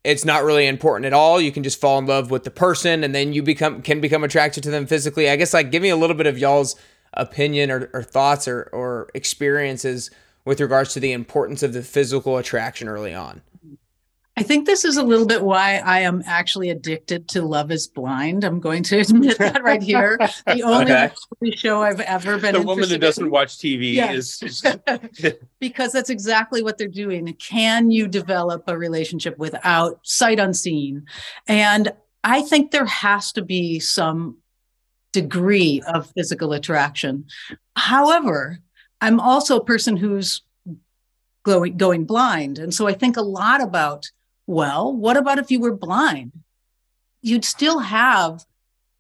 it's 0.03 0.25
not 0.25 0.43
really 0.43 0.67
important 0.67 1.07
at 1.07 1.13
all. 1.13 1.41
You 1.41 1.53
can 1.53 1.63
just 1.63 1.81
fall 1.81 1.97
in 2.01 2.07
love 2.07 2.33
with 2.33 2.43
the 2.43 2.51
person 2.51 3.05
and 3.05 3.15
then 3.15 3.33
you 3.33 3.45
become 3.45 3.83
can 3.83 4.01
become 4.01 4.25
attracted 4.25 4.65
to 4.65 4.71
them 4.71 4.85
physically. 4.85 5.31
I 5.31 5.37
guess 5.37 5.55
like 5.55 5.71
give 5.71 5.81
me 5.81 5.91
a 5.91 5.97
little 5.97 6.17
bit 6.17 6.27
of 6.27 6.37
y'all's 6.37 6.75
opinion 7.15 7.71
or, 7.71 7.89
or 7.93 8.03
thoughts 8.03 8.49
or, 8.49 8.69
or 8.73 9.11
experiences 9.15 10.11
with 10.45 10.61
regards 10.61 10.95
to 10.95 11.01
the 11.01 11.13
importance 11.13 11.63
of 11.63 11.73
the 11.73 11.85
physical 11.85 12.37
attraction 12.37 12.89
early 12.89 13.15
on. 13.15 13.43
I 14.39 14.45
think 14.45 14.67
this 14.67 14.85
is 14.85 14.97
a 14.97 15.03
little 15.03 15.27
bit 15.27 15.43
why 15.43 15.79
I 15.79 15.99
am 16.01 16.23
actually 16.25 16.71
addicted 16.71 17.27
to 17.31 17.43
Love 17.43 17.73
is 17.73 17.89
Blind. 17.89 18.45
I'm 18.45 18.61
going 18.61 18.85
to 18.85 19.01
admit 19.01 19.37
that 19.39 19.65
right 19.65 19.83
here. 19.83 20.17
The 20.47 20.63
only 20.65 20.93
okay. 20.93 21.57
show 21.57 21.83
I've 21.83 21.99
ever 21.99 22.39
been 22.39 22.55
The 22.55 22.63
woman 22.63 22.89
that 22.89 23.01
doesn't 23.01 23.25
in. 23.25 23.31
watch 23.33 23.59
TV 23.59 23.95
yes. 23.95 24.41
is 24.41 24.63
because 25.59 25.91
that's 25.91 26.09
exactly 26.09 26.63
what 26.63 26.79
they're 26.79 26.87
doing. 26.87 27.35
Can 27.35 27.91
you 27.91 28.07
develop 28.07 28.63
a 28.69 28.79
relationship 28.79 29.37
without 29.39 29.99
sight 30.05 30.39
unseen? 30.39 31.07
And 31.49 31.93
I 32.23 32.43
think 32.43 32.71
there 32.71 32.87
has 32.87 33.33
to 33.33 33.43
be 33.43 33.81
some 33.81 34.37
degree 35.13 35.83
of 35.89 36.13
physical 36.13 36.53
attraction. 36.53 37.25
However, 37.75 38.61
I'm 39.01 39.19
also 39.19 39.57
a 39.57 39.65
person 39.65 39.97
who's 39.97 40.43
going 41.43 42.05
blind. 42.05 42.59
And 42.59 42.73
so 42.73 42.87
I 42.87 42.93
think 42.93 43.17
a 43.17 43.23
lot 43.23 43.61
about 43.61 44.09
Well, 44.49 44.97
what 44.97 45.19
about 45.19 45.39
if 45.39 45.51
you 45.51 45.61
were 45.61 45.77
blind? 45.77 46.33
You'd 47.21 47.45
still 47.45 47.81
have 47.81 48.47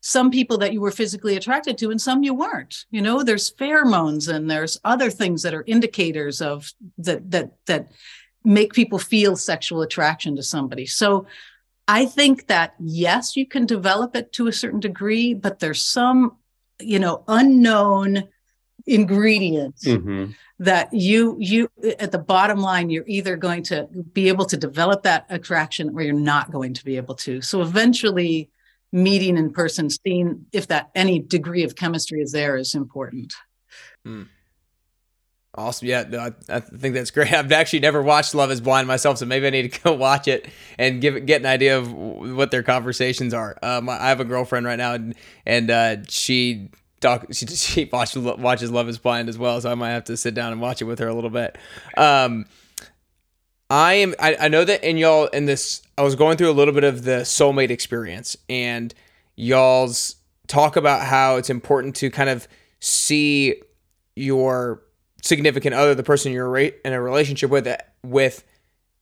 some 0.00 0.30
people 0.30 0.58
that 0.58 0.74
you 0.74 0.80
were 0.80 0.90
physically 0.90 1.36
attracted 1.36 1.78
to 1.78 1.90
and 1.90 2.00
some 2.00 2.22
you 2.22 2.32
weren't 2.32 2.84
you 2.90 3.02
know 3.02 3.22
there's 3.22 3.52
pheromones 3.52 4.32
and 4.32 4.48
there's 4.48 4.78
other 4.84 5.10
things 5.10 5.42
that 5.42 5.54
are 5.54 5.64
indicators 5.66 6.40
of 6.40 6.72
that 6.96 7.28
that 7.30 7.50
that 7.66 7.90
make 8.44 8.72
people 8.72 8.98
feel 8.98 9.34
sexual 9.36 9.82
attraction 9.82 10.36
to 10.36 10.42
somebody 10.42 10.86
so 10.86 11.26
i 11.88 12.04
think 12.04 12.46
that 12.46 12.74
yes 12.78 13.36
you 13.36 13.44
can 13.44 13.66
develop 13.66 14.14
it 14.14 14.32
to 14.32 14.46
a 14.46 14.52
certain 14.52 14.78
degree 14.78 15.34
but 15.34 15.58
there's 15.58 15.82
some 15.82 16.36
you 16.80 17.00
know 17.00 17.24
unknown 17.26 18.28
ingredients 18.86 19.84
mm-hmm. 19.84 20.30
That 20.60 20.92
you 20.92 21.36
you 21.38 21.68
at 22.00 22.10
the 22.10 22.18
bottom 22.18 22.60
line 22.60 22.90
you're 22.90 23.04
either 23.06 23.36
going 23.36 23.62
to 23.62 23.86
be 24.12 24.28
able 24.28 24.44
to 24.44 24.56
develop 24.56 25.04
that 25.04 25.24
attraction 25.30 25.90
or 25.90 26.02
you're 26.02 26.12
not 26.12 26.50
going 26.50 26.74
to 26.74 26.84
be 26.84 26.96
able 26.96 27.14
to 27.14 27.40
so 27.40 27.62
eventually 27.62 28.50
meeting 28.92 29.36
in 29.36 29.52
person, 29.52 29.90
seeing 29.90 30.46
if 30.52 30.68
that 30.68 30.90
any 30.94 31.18
degree 31.18 31.62
of 31.62 31.76
chemistry 31.76 32.20
is 32.20 32.32
there 32.32 32.56
is 32.56 32.74
important. 32.74 33.34
Hmm. 34.04 34.24
Awesome. 35.54 35.88
Yeah, 35.88 36.04
I, 36.12 36.56
I, 36.56 36.60
think 36.60 36.94
that's 36.94 37.10
great. 37.10 37.32
I've 37.32 37.50
actually 37.50 37.80
never 37.80 38.00
watched 38.00 38.34
Love 38.34 38.50
is 38.50 38.60
Blind 38.60 38.86
myself, 38.86 39.18
so 39.18 39.26
maybe 39.26 39.46
I 39.46 39.50
need 39.50 39.72
to 39.72 39.80
go 39.84 39.92
watch 39.92 40.28
it 40.28 40.46
and 40.78 41.00
give 41.00 41.26
get 41.26 41.40
an 41.40 41.46
idea 41.46 41.78
of 41.78 41.92
what 41.92 42.50
their 42.50 42.62
conversations 42.62 43.34
are. 43.34 43.58
Um, 43.62 43.88
I 43.88 44.08
have 44.08 44.20
a 44.20 44.24
girlfriend 44.24 44.66
right 44.66 44.76
now, 44.76 44.94
and 44.94 45.14
and 45.44 45.70
uh, 45.70 45.96
she 46.08 46.70
talk 47.00 47.26
she, 47.32 47.46
she 47.46 47.84
watches 47.92 48.22
watches 48.22 48.70
Love 48.70 48.88
is 48.88 48.98
Blind 48.98 49.28
as 49.28 49.38
well, 49.38 49.60
so 49.60 49.70
I 49.70 49.74
might 49.74 49.90
have 49.90 50.04
to 50.04 50.16
sit 50.16 50.34
down 50.34 50.52
and 50.52 50.60
watch 50.60 50.82
it 50.82 50.84
with 50.84 50.98
her 50.98 51.08
a 51.08 51.14
little 51.14 51.30
bit. 51.30 51.56
Um, 51.96 52.46
I 53.70 53.94
am. 53.94 54.14
I, 54.18 54.36
I 54.40 54.48
know 54.48 54.64
that 54.64 54.82
in 54.82 54.96
y'all 54.96 55.26
in 55.26 55.46
this, 55.46 55.82
I 55.96 56.02
was 56.02 56.14
going 56.14 56.36
through 56.36 56.50
a 56.50 56.52
little 56.52 56.74
bit 56.74 56.84
of 56.84 57.04
the 57.04 57.20
soulmate 57.20 57.70
experience, 57.70 58.36
and 58.48 58.94
y'all's 59.36 60.16
talk 60.46 60.76
about 60.76 61.02
how 61.02 61.36
it's 61.36 61.50
important 61.50 61.94
to 61.96 62.10
kind 62.10 62.30
of 62.30 62.48
see 62.80 63.60
your 64.16 64.82
significant 65.22 65.74
other, 65.74 65.94
the 65.94 66.02
person 66.02 66.32
you're 66.32 66.56
in 66.56 66.92
a 66.92 67.00
relationship 67.00 67.50
with, 67.50 67.68
with 68.02 68.44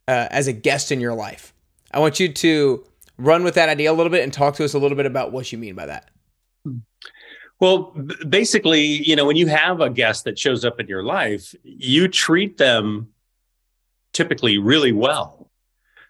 uh, 0.09 0.29
as 0.31 0.47
a 0.49 0.53
guest 0.53 0.91
in 0.91 1.01
your 1.01 1.15
life. 1.15 1.55
I 1.93 2.01
want 2.01 2.21
you 2.21 2.33
to 2.33 2.85
run 3.19 3.45
with 3.45 3.55
that 3.55 3.69
idea 3.69 3.91
a 3.91 3.95
little 3.95 4.11
bit 4.11 4.23
and 4.23 4.33
talk 4.33 4.57
to 4.57 4.65
us 4.65 4.75
a 4.75 4.79
little 4.79 4.97
bit 4.97 5.07
about 5.07 5.33
what 5.33 5.51
you 5.53 5.59
mean 5.59 5.75
by 5.75 5.87
that. 5.87 6.11
Well, 7.59 7.95
basically, 8.29 8.83
you 8.83 9.17
know, 9.17 9.25
when 9.25 9.37
you 9.37 9.47
have 9.47 9.81
a 9.81 9.89
guest 9.89 10.25
that 10.25 10.39
shows 10.39 10.65
up 10.65 10.79
in 10.79 10.89
your 10.89 11.03
life, 11.03 11.55
you 11.63 12.07
treat 12.09 12.59
them 12.59 13.09
typically 14.13 14.59
really 14.59 14.93
well 14.93 15.47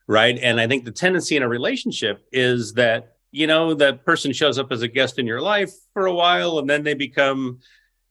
right? 0.07 0.39
And 0.39 0.61
i 0.61 0.67
think 0.67 0.85
the 0.85 0.93
tendency 0.93 1.37
in 1.37 1.43
a 1.43 1.49
relationship 1.49 2.27
is 2.33 2.75
that 2.75 3.17
you 3.33 3.47
know 3.47 3.75
that 3.75 4.05
person 4.05 4.33
shows 4.33 4.59
up 4.59 4.73
as 4.73 4.83
a 4.83 4.89
guest 4.89 5.19
in 5.19 5.27
your 5.27 5.41
life 5.41 5.73
for 5.93 6.07
a 6.07 6.15
while 6.15 6.59
and 6.59 6.71
then 6.71 6.85
they 6.85 6.95
become 6.95 7.59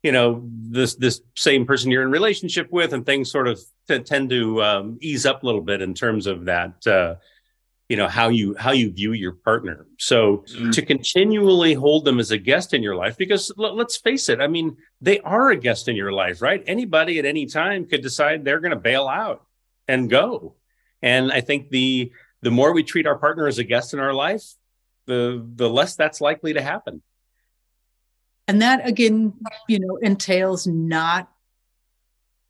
you 0.02 0.12
know 0.12 0.42
this 0.46 0.94
this 0.94 1.22
same 1.34 1.66
person 1.66 1.90
you're 1.90 2.02
in 2.02 2.10
relationship 2.10 2.70
with 2.70 2.92
and 2.92 3.04
things 3.04 3.30
sort 3.30 3.48
of 3.48 3.58
t- 3.88 3.98
tend 4.00 4.30
to 4.30 4.62
um, 4.62 4.98
ease 5.00 5.26
up 5.26 5.42
a 5.42 5.46
little 5.46 5.62
bit 5.62 5.82
in 5.82 5.94
terms 5.94 6.26
of 6.26 6.44
that 6.44 6.86
uh, 6.86 7.14
you 7.88 7.96
know 7.96 8.08
how 8.08 8.28
you 8.28 8.54
how 8.58 8.72
you 8.72 8.90
view 8.90 9.12
your 9.12 9.32
partner 9.32 9.86
so 9.98 10.38
mm-hmm. 10.38 10.70
to 10.70 10.84
continually 10.84 11.72
hold 11.72 12.04
them 12.04 12.18
as 12.18 12.32
a 12.32 12.38
guest 12.38 12.74
in 12.74 12.82
your 12.82 12.96
life 12.96 13.16
because 13.16 13.52
l- 13.58 13.76
let's 13.76 13.96
face 13.96 14.28
it 14.28 14.40
i 14.40 14.46
mean 14.46 14.76
they 15.00 15.20
are 15.20 15.50
a 15.50 15.56
guest 15.56 15.88
in 15.88 15.94
your 15.94 16.12
life 16.12 16.42
right 16.42 16.64
anybody 16.66 17.18
at 17.18 17.24
any 17.24 17.46
time 17.46 17.86
could 17.86 18.02
decide 18.02 18.44
they're 18.44 18.60
going 18.60 18.72
to 18.72 18.76
bail 18.76 19.06
out 19.06 19.46
and 19.88 20.10
go. 20.10 20.54
And 21.02 21.32
I 21.32 21.40
think 21.40 21.70
the 21.70 22.12
the 22.42 22.50
more 22.50 22.72
we 22.72 22.82
treat 22.82 23.06
our 23.06 23.18
partner 23.18 23.46
as 23.46 23.58
a 23.58 23.64
guest 23.64 23.94
in 23.94 24.00
our 24.00 24.12
life, 24.12 24.44
the 25.06 25.44
the 25.54 25.68
less 25.68 25.96
that's 25.96 26.20
likely 26.20 26.54
to 26.54 26.62
happen. 26.62 27.02
And 28.48 28.62
that 28.62 28.86
again, 28.86 29.34
you 29.68 29.80
know, 29.80 29.96
entails 29.96 30.66
not 30.66 31.30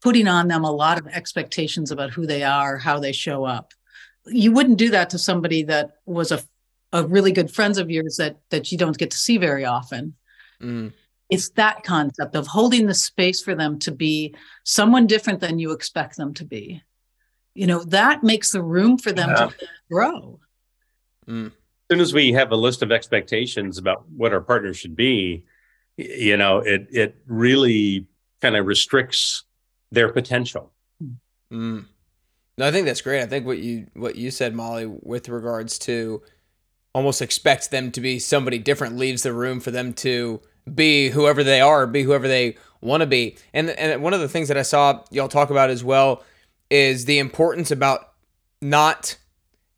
putting 0.03 0.29
on 0.29 0.49
them 0.49 0.65
a 0.65 0.71
lot 0.71 0.99
of 0.99 1.07
expectations 1.07 1.91
about 1.91 2.11
who 2.11 2.27
they 2.27 2.43
are, 2.43 2.77
how 2.77 3.01
they 3.01 3.13
show 3.13 3.45
up. 3.45 3.73
You 4.27 4.53
wouldn't 4.53 4.79
do 4.79 4.91
that 4.91 5.11
to 5.11 5.19
somebody 5.19 5.63
that 5.65 5.97
was 6.07 6.33
a 6.33 6.43
a 6.93 7.05
really 7.05 7.33
good 7.33 7.51
friends 7.51 7.79
of 7.79 7.91
yours 7.91 8.17
that 8.17 8.39
that 8.51 8.71
you 8.73 8.79
don't 8.79 8.99
get 8.99 9.11
to 9.11 9.19
see 9.19 9.39
very 9.39 9.65
often. 9.65 10.15
Mm. 10.63 10.93
It's 11.29 11.51
that 11.51 11.83
concept 11.83 12.37
of 12.37 12.47
holding 12.47 12.87
the 12.87 12.95
space 12.95 13.43
for 13.43 13.55
them 13.55 13.79
to 13.81 13.91
be 13.91 14.35
someone 14.65 15.07
different 15.07 15.41
than 15.41 15.59
you 15.59 15.73
expect 15.73 16.17
them 16.17 16.33
to 16.35 16.45
be 16.45 16.83
you 17.57 17.67
know 17.67 17.83
that 17.85 18.23
makes 18.23 18.53
the 18.53 18.63
room 18.63 18.99
for 18.99 19.13
them 19.13 19.31
yeah. 19.31 19.47
to 19.47 19.69
grow 19.91 20.39
mm. 21.27 21.47
as 21.47 21.53
soon 21.91 22.01
as 22.01 22.13
we 22.13 22.33
have 22.33 22.53
a 22.53 22.57
list 22.57 22.83
of 22.83 22.93
expectations 22.93 23.79
about 23.79 24.07
what 24.09 24.33
our 24.33 24.41
partner 24.41 24.75
should 24.75 24.95
be 24.95 25.45
you 25.97 26.37
know 26.37 26.59
it 26.59 26.87
it 26.91 27.17
really 27.27 28.07
kind 28.43 28.57
of 28.57 28.67
restricts 28.67 29.45
their 29.91 30.11
potential 30.13 30.73
mm. 31.51 31.85
No 32.59 32.67
i 32.67 32.73
think 32.73 32.87
that's 32.87 33.01
great 33.01 33.23
i 33.23 33.27
think 33.27 33.47
what 33.47 33.59
you 33.59 33.87
what 33.95 34.17
you 34.17 34.31
said 34.31 34.55
Mali 34.55 34.87
with 34.87 35.29
regards 35.29 35.79
to 35.81 36.23
almost 36.95 37.21
expect 37.21 37.71
them 37.71 37.91
to 37.93 38.01
be 38.01 38.19
somebody 38.19 38.59
different 38.59 38.97
leaves 38.97 39.23
the 39.23 39.33
room 39.33 39.61
for 39.61 39.71
them 39.71 39.93
to 39.95 40.41
be 40.73 41.11
whoever 41.11 41.45
they 41.45 41.61
are 41.61 41.87
be 41.87 42.03
whoever 42.03 42.27
they 42.27 42.57
want 42.81 43.01
to 43.01 43.07
be 43.07 43.37
and 43.53 43.71
and 43.71 44.03
one 44.03 44.15
of 44.15 44.21
the 44.21 44.29
things 44.29 44.49
that 44.49 44.57
i 44.57 44.63
saw 44.63 45.03
y'all 45.11 45.29
talk 45.29 45.51
about 45.51 45.71
as 45.71 45.85
well 45.85 46.23
is 46.71 47.05
the 47.05 47.19
importance 47.19 47.71
about 47.71 48.13
not 48.61 49.17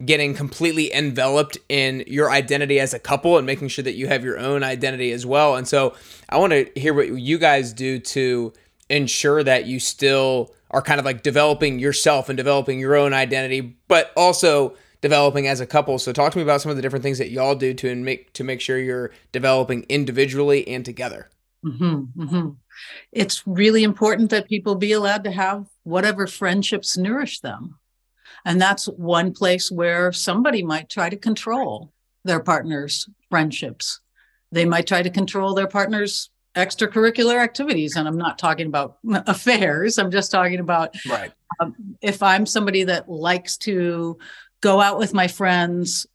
getting 0.04 0.32
completely 0.35 0.92
enveloped 0.94 1.58
in 1.68 2.04
your 2.06 2.30
identity 2.30 2.78
as 2.78 2.94
a 2.94 2.99
couple 2.99 3.37
and 3.37 3.47
making 3.47 3.68
sure 3.68 3.82
that 3.82 3.94
you 3.94 4.06
have 4.06 4.25
your 4.25 4.38
own 4.38 4.62
identity 4.62 5.11
as 5.12 5.26
well. 5.26 5.56
And 5.56 5.66
so 5.66 5.94
I 6.28 6.38
want 6.38 6.52
to 6.52 6.70
hear 6.76 6.94
what 6.94 7.08
you 7.08 7.37
guys 7.38 7.73
do 7.73 7.99
to 7.99 8.52
ensure 8.90 9.42
that 9.42 9.66
you 9.66 9.80
still 9.80 10.54
are 10.71 10.83
kind 10.83 10.99
of 10.99 11.04
like 11.04 11.23
developing 11.23 11.78
yourself 11.78 12.28
and 12.28 12.37
developing 12.37 12.78
your 12.78 12.97
own 12.97 13.12
identity, 13.12 13.76
but 13.88 14.12
also 14.16 14.75
developing 15.00 15.47
as 15.47 15.61
a 15.61 15.66
couple. 15.66 15.99
So 15.99 16.12
talk 16.12 16.33
to 16.33 16.38
me 16.38 16.42
about 16.42 16.61
some 16.61 16.71
of 16.71 16.76
the 16.76 16.83
different 16.83 17.02
things 17.02 17.18
that 17.18 17.30
y'all 17.30 17.54
do 17.54 17.73
to 17.75 17.95
make 17.95 18.33
to 18.35 18.45
make 18.45 18.61
sure 18.61 18.78
you're 18.78 19.11
developing 19.33 19.85
individually 19.88 20.66
and 20.68 20.85
together. 20.85 21.30
Mm-hmm, 21.64 22.23
mm-hmm. 22.23 22.49
It's 23.12 23.47
really 23.47 23.83
important 23.83 24.30
that 24.30 24.49
people 24.49 24.75
be 24.75 24.92
allowed 24.92 25.25
to 25.25 25.33
have 25.33 25.66
whatever 25.83 26.26
friendships 26.26 26.97
nourish 26.97 27.40
them. 27.40 27.78
And 28.45 28.61
that's 28.61 28.87
one 28.87 29.33
place 29.33 29.71
where 29.71 30.12
somebody 30.12 30.62
might 30.62 30.88
try 30.88 31.11
to 31.11 31.16
control 31.16 31.92
their 32.25 32.40
partner's 32.40 33.09
friendships. 33.30 34.00
They 34.52 34.64
might 34.64 34.87
try 34.87 35.02
to 35.02 35.11
control 35.11 35.54
their 35.54 35.66
partner's 35.66 36.30
extracurricular 36.58 37.42
activities. 37.42 37.96
And 37.96 38.06
I'm 38.06 38.18
not 38.18 38.38
talking 38.38 38.66
about 38.66 38.98
affairs, 39.26 39.98
I'm 39.98 40.10
just 40.10 40.30
talking 40.30 40.60
about 40.60 40.94
right. 41.08 41.32
Um, 41.60 41.96
if 42.02 42.22
I'm 42.22 42.46
somebody 42.46 42.84
that 42.84 43.08
likes 43.08 43.56
to 43.58 44.18
go 44.60 44.80
out 44.80 44.98
with 44.98 45.14
my 45.14 45.28
friends 45.28 46.06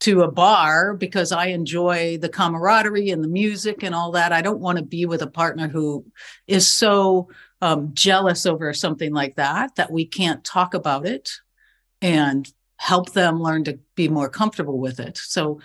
to 0.00 0.22
a 0.22 0.30
bar 0.30 0.94
because 0.94 1.32
I 1.32 1.46
enjoy 1.46 2.18
the 2.18 2.28
camaraderie 2.28 3.10
and 3.10 3.24
the 3.24 3.28
music 3.28 3.82
and 3.82 3.94
all 3.94 4.12
that. 4.12 4.32
I 4.32 4.42
don't 4.42 4.60
want 4.60 4.78
to 4.78 4.84
be 4.84 5.06
with 5.06 5.22
a 5.22 5.26
partner 5.26 5.68
who 5.68 6.04
is 6.46 6.68
so 6.68 7.30
um, 7.62 7.90
jealous 7.94 8.44
over 8.44 8.72
something 8.74 9.12
like 9.12 9.36
that 9.36 9.76
that 9.76 9.90
we 9.90 10.04
can't 10.04 10.44
talk 10.44 10.74
about 10.74 11.06
it 11.06 11.30
and 12.02 12.46
help 12.76 13.12
them 13.12 13.40
learn 13.40 13.64
to 13.64 13.78
be 13.94 14.08
more 14.08 14.28
comfortable 14.28 14.78
with 14.78 15.00
it. 15.00 15.16
So 15.16 15.60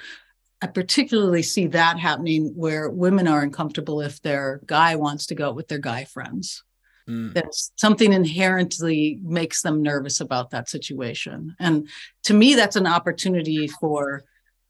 I 0.62 0.68
particularly 0.68 1.42
see 1.42 1.68
that 1.68 2.00
happening 2.00 2.54
where 2.56 2.90
women 2.90 3.28
are 3.28 3.42
uncomfortable 3.42 4.02
if 4.02 4.22
their 4.22 4.62
guy 4.66 4.96
wants 4.96 5.26
to 5.28 5.36
go 5.36 5.50
out 5.50 5.56
with 5.56 5.68
their 5.68 5.80
guy 5.80 6.06
friends. 6.06 6.64
Mm. 7.10 7.34
That 7.34 7.48
something 7.78 8.14
inherently 8.14 9.20
makes 9.24 9.64
them 9.64 9.82
nervous 9.82 10.20
about 10.20 10.52
that 10.52 10.70
situation. 10.70 11.56
And 11.60 11.90
to 12.26 12.36
me, 12.36 12.54
that's 12.54 12.76
an 12.76 12.86
opportunity 12.86 13.68
for 13.68 14.24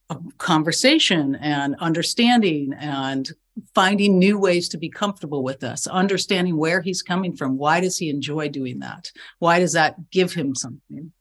a 0.10 0.18
conversation 0.38 1.36
and 1.36 1.76
understanding 1.80 2.74
and 2.80 3.30
finding 3.76 4.18
new 4.18 4.38
ways 4.40 4.70
to 4.70 4.78
be 4.78 4.90
comfortable 4.90 5.44
with 5.44 5.62
us, 5.64 5.88
understanding 5.88 6.56
where 6.56 6.82
he's 6.82 7.02
coming 7.02 7.36
from. 7.36 7.58
Why 7.58 7.82
does 7.82 7.98
he 7.98 8.10
enjoy 8.10 8.48
doing 8.48 8.80
that? 8.80 9.12
Why 9.40 9.60
does 9.60 9.74
that 9.74 10.10
give 10.10 10.34
him 10.34 10.56
something? 10.56 11.12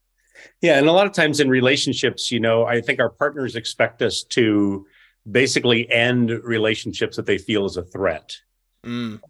Yeah. 0.61 0.79
And 0.79 0.89
a 0.89 0.93
lot 0.93 1.07
of 1.07 1.13
times 1.13 1.41
in 1.41 1.49
relationships, 1.49 2.31
you 2.31 2.41
know, 2.41 2.65
I 2.65 2.81
think 2.81 3.01
our 3.01 3.11
partners 3.11 3.57
expect 3.57 4.03
us 4.03 4.23
to 4.31 4.87
basically 5.31 5.91
end 5.91 6.31
relationships 6.31 7.17
that 7.17 7.27
they 7.27 7.39
feel 7.39 7.67
is 7.67 7.77
a 7.77 7.83
threat. 7.83 8.37
Mm. 8.85 9.21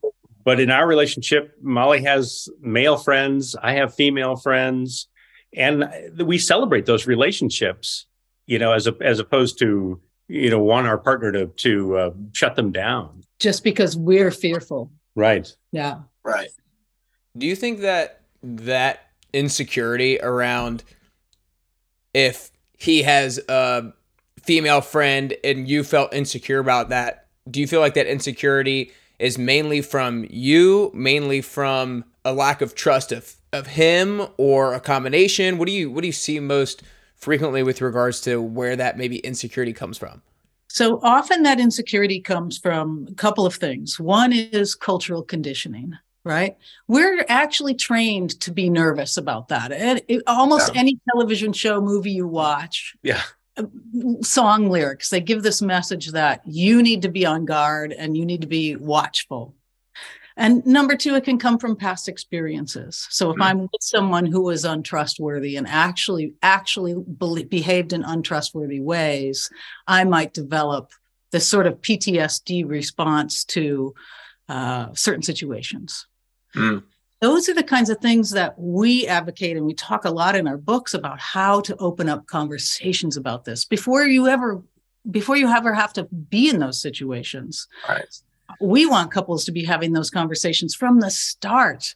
But 0.45 0.61
in 0.61 0.71
our 0.71 0.87
relationship, 0.87 1.55
Mali 1.61 2.03
has 2.05 2.49
male 2.61 2.97
friends, 2.97 3.57
I 3.63 3.75
have 3.75 3.95
female 3.95 4.37
friends, 4.37 5.09
and 5.55 5.85
we 6.17 6.39
celebrate 6.39 6.87
those 6.87 7.07
relationships, 7.07 8.07
you 8.47 8.59
know, 8.59 8.73
as 8.73 8.87
a, 8.87 8.97
as 9.01 9.19
opposed 9.19 9.59
to 9.59 10.01
you 10.31 10.49
know 10.49 10.61
want 10.61 10.87
our 10.87 10.97
partner 10.97 11.33
to 11.33 11.47
to 11.47 11.97
uh, 11.97 12.11
shut 12.33 12.55
them 12.55 12.71
down 12.71 13.25
just 13.41 13.65
because 13.65 13.97
we're 13.97 14.31
fearful 14.31 14.91
right 15.17 15.55
yeah 15.73 15.99
right 16.25 16.51
do 17.37 17.47
you 17.47 17.57
think 17.57 17.81
that 17.81 18.21
that 18.43 19.01
insecurity 19.33 20.21
around 20.21 20.85
if 22.15 22.51
he 22.77 23.03
has 23.03 23.39
a 23.49 23.93
female 24.43 24.81
friend 24.81 25.35
and 25.45 25.69
you 25.69 25.85
felt 25.85 26.15
insecure 26.15 26.59
about 26.59 26.89
that, 26.89 27.27
do 27.51 27.61
you 27.61 27.67
feel 27.67 27.81
like 27.81 27.95
that 27.95 28.07
insecurity 28.07 28.93
is 29.19 29.39
mainly 29.39 29.83
from 29.83 30.27
you, 30.31 30.91
mainly 30.95 31.41
from 31.41 32.05
a 32.25 32.33
lack 32.33 32.61
of 32.61 32.75
trust 32.75 33.13
of 33.13 33.37
of 33.53 33.67
him 33.67 34.27
or 34.37 34.75
a 34.75 34.81
combination? 34.81 35.59
What 35.59 35.67
do 35.67 35.73
you 35.73 35.91
what 35.91 36.03
do 36.03 36.07
you 36.07 36.13
see 36.13 36.41
most 36.41 36.83
frequently 37.17 37.63
with 37.63 37.81
regards 37.81 38.21
to 38.23 38.41
where 38.41 38.77
that 38.77 38.97
maybe 38.97 39.19
insecurity 39.19 39.73
comes 39.73 39.99
from? 39.99 40.23
So 40.69 41.01
often 41.03 41.43
that 41.43 41.59
insecurity 41.59 42.21
comes 42.21 42.57
from 42.57 43.09
a 43.11 43.15
couple 43.15 43.45
of 43.45 43.57
things. 43.57 43.99
One 43.99 44.33
is 44.33 44.75
cultural 44.75 45.23
conditioning, 45.23 45.95
right? 46.25 46.57
We're 46.87 47.25
actually 47.29 47.75
trained 47.75 48.41
to 48.41 48.53
be 48.53 48.69
nervous 48.69 49.17
about 49.17 49.49
that. 49.49 49.73
And 49.73 50.03
it, 50.09 50.23
almost 50.27 50.75
yeah. 50.75 50.81
any 50.81 50.99
television 51.11 51.53
show, 51.53 51.81
movie 51.81 52.13
you 52.13 52.27
watch, 52.27 52.95
yeah, 53.03 53.23
uh, 53.57 53.65
song 54.23 54.69
lyrics, 54.69 55.09
they 55.09 55.21
give 55.21 55.43
this 55.43 55.63
message 55.63 56.09
that 56.13 56.43
you 56.47 56.83
need 56.83 57.03
to 57.03 57.09
be 57.09 57.27
on 57.27 57.45
guard 57.45 57.93
and 57.93 58.17
you 58.17 58.25
need 58.25 58.43
to 58.43 58.47
be 58.47 58.77
watchful. 58.77 59.55
And 60.37 60.65
number 60.65 60.97
two, 60.97 61.17
it 61.17 61.25
can 61.25 61.39
come 61.39 61.59
from 61.59 61.77
past 61.77 62.09
experiences. 62.09 63.07
So 63.11 63.31
if 63.31 63.35
mm-hmm. 63.35 63.43
I'm 63.43 63.61
with 63.61 63.83
someone 63.83 64.25
who 64.25 64.49
is 64.51 64.65
untrustworthy 64.65 65.57
and 65.57 65.67
actually 65.67 66.35
actually 66.43 66.95
be- 66.95 67.45
behaved 67.45 67.93
in 67.93 68.05
untrustworthy 68.05 68.81
ways, 68.81 69.51
I 69.87 70.05
might 70.05 70.33
develop 70.33 70.93
this 71.31 71.49
sort 71.49 71.67
of 71.67 71.81
PTSD 71.81 72.69
response 72.69 73.45
to 73.47 73.95
uh, 74.49 74.89
certain 74.95 75.23
situations. 75.23 76.07
Mm. 76.55 76.83
Those 77.21 77.49
are 77.51 77.55
the 77.55 77.63
kinds 77.63 77.91
of 77.91 77.99
things 77.99 78.31
that 78.31 78.59
we 78.59 79.07
advocate, 79.07 79.57
and 79.57 79.67
we 79.67 79.75
talk 79.75 80.07
a 80.07 80.11
lot 80.11 80.37
in 80.37 80.49
our 80.49 80.57
books 80.57 80.95
about 80.95 81.21
how 81.21 81.61
to 81.61 81.77
open 81.77 82.09
up 82.09 82.27
conversations 82.27 83.17
about 83.17 83.45
this 83.45 83.65
before 83.65 84.05
you 84.05 84.27
ever 84.27 84.63
before 85.11 85.37
you 85.37 85.49
ever 85.49 85.73
have 85.73 85.93
to 85.95 86.05
be 86.05 86.49
in 86.49 86.59
those 86.59 86.81
situations. 86.81 87.69
Right 87.89 88.05
we 88.59 88.87
want 88.87 89.13
couples 89.13 89.45
to 89.45 89.53
be 89.53 89.65
having 89.65 89.93
those 89.93 90.11
conversations 90.11 90.75
from 90.75 91.01
the 91.01 91.11
start 91.11 91.95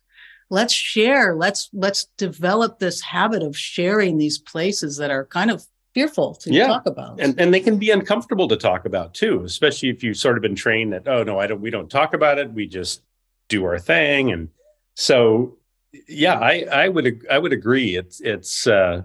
let's 0.51 0.75
share 0.75 1.35
let's 1.35 1.71
let's 1.73 2.07
develop 2.17 2.79
this 2.79 3.01
habit 3.01 3.43
of 3.43 3.57
sharing 3.57 4.19
these 4.19 4.39
places 4.39 4.99
that 4.99 5.11
are 5.11 5.25
kind 5.27 5.51
of 5.51 5.65
fearful 5.95 6.35
to 6.35 6.53
yeah. 6.53 6.67
talk 6.67 6.87
about 6.87 7.19
and 7.21 7.39
and 7.41 7.55
they 7.55 7.61
can 7.61 7.79
be 7.79 7.91
uncomfortable 7.91 8.47
to 8.47 8.57
talk 8.57 8.85
about 8.85 9.15
too 9.15 9.43
especially 9.45 9.89
if 9.89 10.03
you've 10.03 10.17
sort 10.17 10.37
of 10.37 10.43
been 10.43 10.55
trained 10.55 10.93
that 10.93 11.09
oh 11.09 11.23
no 11.23 11.39
i 11.39 11.47
don't 11.47 11.61
we 11.61 11.71
don't 11.71 11.91
talk 11.91 12.15
about 12.15 12.39
it 12.39 12.53
we 12.53 12.67
just 12.67 13.03
do 13.49 13.65
our 13.65 13.79
thing. 13.79 14.33
And 14.33 14.49
so 14.95 15.59
yeah 16.09 16.39
i 16.39 16.65
i 16.73 16.89
would 16.89 17.25
i 17.31 17.39
would 17.39 17.53
agree. 17.53 17.97
It's 17.97 18.21
it's 18.21 18.67
uh 18.67 19.03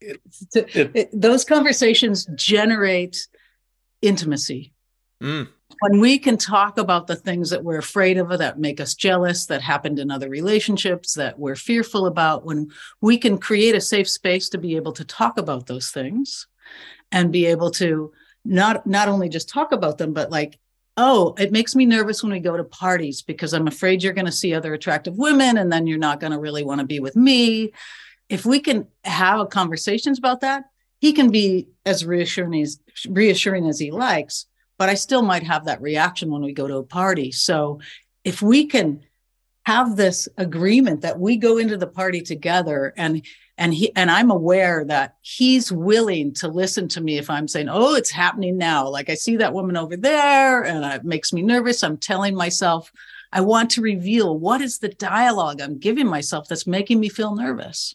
it, 0.00 0.20
it, 0.54 0.90
it, 0.94 1.10
those 1.12 1.44
conversations 1.44 2.26
generate 2.34 3.26
intimacy. 4.02 4.74
Mm. 5.22 5.48
When 5.80 6.00
we 6.00 6.18
can 6.18 6.36
talk 6.36 6.78
about 6.78 7.06
the 7.06 7.16
things 7.16 7.50
that 7.50 7.64
we're 7.64 7.78
afraid 7.78 8.18
of, 8.18 8.28
that 8.38 8.58
make 8.58 8.80
us 8.80 8.94
jealous, 8.94 9.46
that 9.46 9.62
happened 9.62 9.98
in 9.98 10.10
other 10.10 10.28
relationships, 10.28 11.14
that 11.14 11.38
we're 11.38 11.56
fearful 11.56 12.06
about, 12.06 12.44
when 12.44 12.70
we 13.00 13.18
can 13.18 13.38
create 13.38 13.74
a 13.74 13.80
safe 13.80 14.08
space 14.08 14.48
to 14.50 14.58
be 14.58 14.76
able 14.76 14.92
to 14.92 15.04
talk 15.04 15.38
about 15.38 15.66
those 15.66 15.90
things 15.90 16.46
and 17.10 17.32
be 17.32 17.46
able 17.46 17.70
to 17.72 18.12
not 18.44 18.86
not 18.86 19.08
only 19.08 19.28
just 19.28 19.48
talk 19.48 19.72
about 19.72 19.98
them, 19.98 20.12
but 20.12 20.30
like, 20.30 20.58
oh, 20.96 21.34
it 21.38 21.52
makes 21.52 21.74
me 21.74 21.84
nervous 21.84 22.22
when 22.22 22.32
we 22.32 22.40
go 22.40 22.56
to 22.56 22.64
parties 22.64 23.22
because 23.22 23.52
I'm 23.52 23.66
afraid 23.66 24.02
you're 24.02 24.12
going 24.12 24.26
to 24.26 24.32
see 24.32 24.54
other 24.54 24.74
attractive 24.74 25.16
women 25.16 25.58
and 25.58 25.70
then 25.70 25.86
you're 25.86 25.98
not 25.98 26.20
going 26.20 26.32
to 26.32 26.38
really 26.38 26.64
want 26.64 26.80
to 26.80 26.86
be 26.86 27.00
with 27.00 27.16
me. 27.16 27.72
If 28.28 28.46
we 28.46 28.60
can 28.60 28.86
have 29.04 29.50
conversations 29.50 30.18
about 30.18 30.40
that, 30.40 30.64
he 30.98 31.12
can 31.12 31.30
be 31.30 31.68
as 31.84 32.04
reassuring 32.04 32.62
as 32.62 32.80
reassuring 33.08 33.68
as 33.68 33.78
he 33.78 33.90
likes 33.90 34.46
but 34.78 34.88
I 34.88 34.94
still 34.94 35.22
might 35.22 35.42
have 35.42 35.64
that 35.64 35.80
reaction 35.80 36.30
when 36.30 36.42
we 36.42 36.52
go 36.52 36.68
to 36.68 36.76
a 36.76 36.84
party. 36.84 37.32
So 37.32 37.80
if 38.24 38.42
we 38.42 38.66
can 38.66 39.02
have 39.64 39.96
this 39.96 40.28
agreement 40.36 41.00
that 41.00 41.18
we 41.18 41.36
go 41.36 41.58
into 41.58 41.76
the 41.76 41.86
party 41.86 42.20
together 42.20 42.92
and 42.96 43.24
and 43.58 43.72
he 43.72 43.94
and 43.96 44.10
I'm 44.10 44.30
aware 44.30 44.84
that 44.84 45.16
he's 45.22 45.72
willing 45.72 46.34
to 46.34 46.48
listen 46.48 46.88
to 46.88 47.00
me 47.00 47.18
if 47.18 47.30
I'm 47.30 47.48
saying, 47.48 47.68
"Oh, 47.68 47.94
it's 47.94 48.10
happening 48.10 48.58
now." 48.58 48.88
Like 48.88 49.08
I 49.08 49.14
see 49.14 49.36
that 49.36 49.54
woman 49.54 49.76
over 49.76 49.96
there 49.96 50.62
and 50.64 50.84
it 50.84 51.04
makes 51.04 51.32
me 51.32 51.42
nervous. 51.42 51.82
I'm 51.82 51.96
telling 51.96 52.34
myself 52.34 52.92
I 53.32 53.40
want 53.40 53.70
to 53.72 53.82
reveal 53.82 54.38
what 54.38 54.60
is 54.60 54.78
the 54.78 54.88
dialogue 54.88 55.60
I'm 55.60 55.78
giving 55.78 56.06
myself 56.06 56.48
that's 56.48 56.66
making 56.66 57.00
me 57.00 57.08
feel 57.08 57.34
nervous. 57.34 57.94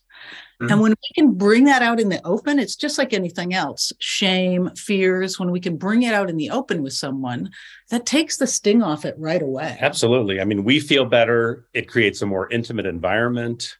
Mm-hmm. 0.61 0.71
And 0.71 0.81
when 0.81 0.91
we 0.91 1.13
can 1.15 1.33
bring 1.33 1.63
that 1.65 1.81
out 1.81 1.99
in 1.99 2.09
the 2.09 2.23
open, 2.25 2.59
it's 2.59 2.75
just 2.75 2.97
like 2.97 3.13
anything 3.13 3.53
else 3.53 3.91
shame, 3.99 4.69
fears. 4.75 5.39
When 5.39 5.51
we 5.51 5.59
can 5.59 5.77
bring 5.77 6.03
it 6.03 6.13
out 6.13 6.29
in 6.29 6.37
the 6.37 6.51
open 6.51 6.83
with 6.83 6.93
someone, 6.93 7.51
that 7.89 8.05
takes 8.05 8.37
the 8.37 8.47
sting 8.47 8.83
off 8.83 9.05
it 9.05 9.15
right 9.17 9.41
away. 9.41 9.77
Absolutely. 9.79 10.39
I 10.39 10.45
mean, 10.45 10.63
we 10.63 10.79
feel 10.79 11.05
better. 11.05 11.65
It 11.73 11.87
creates 11.87 12.21
a 12.21 12.27
more 12.27 12.47
intimate 12.51 12.85
environment. 12.85 13.77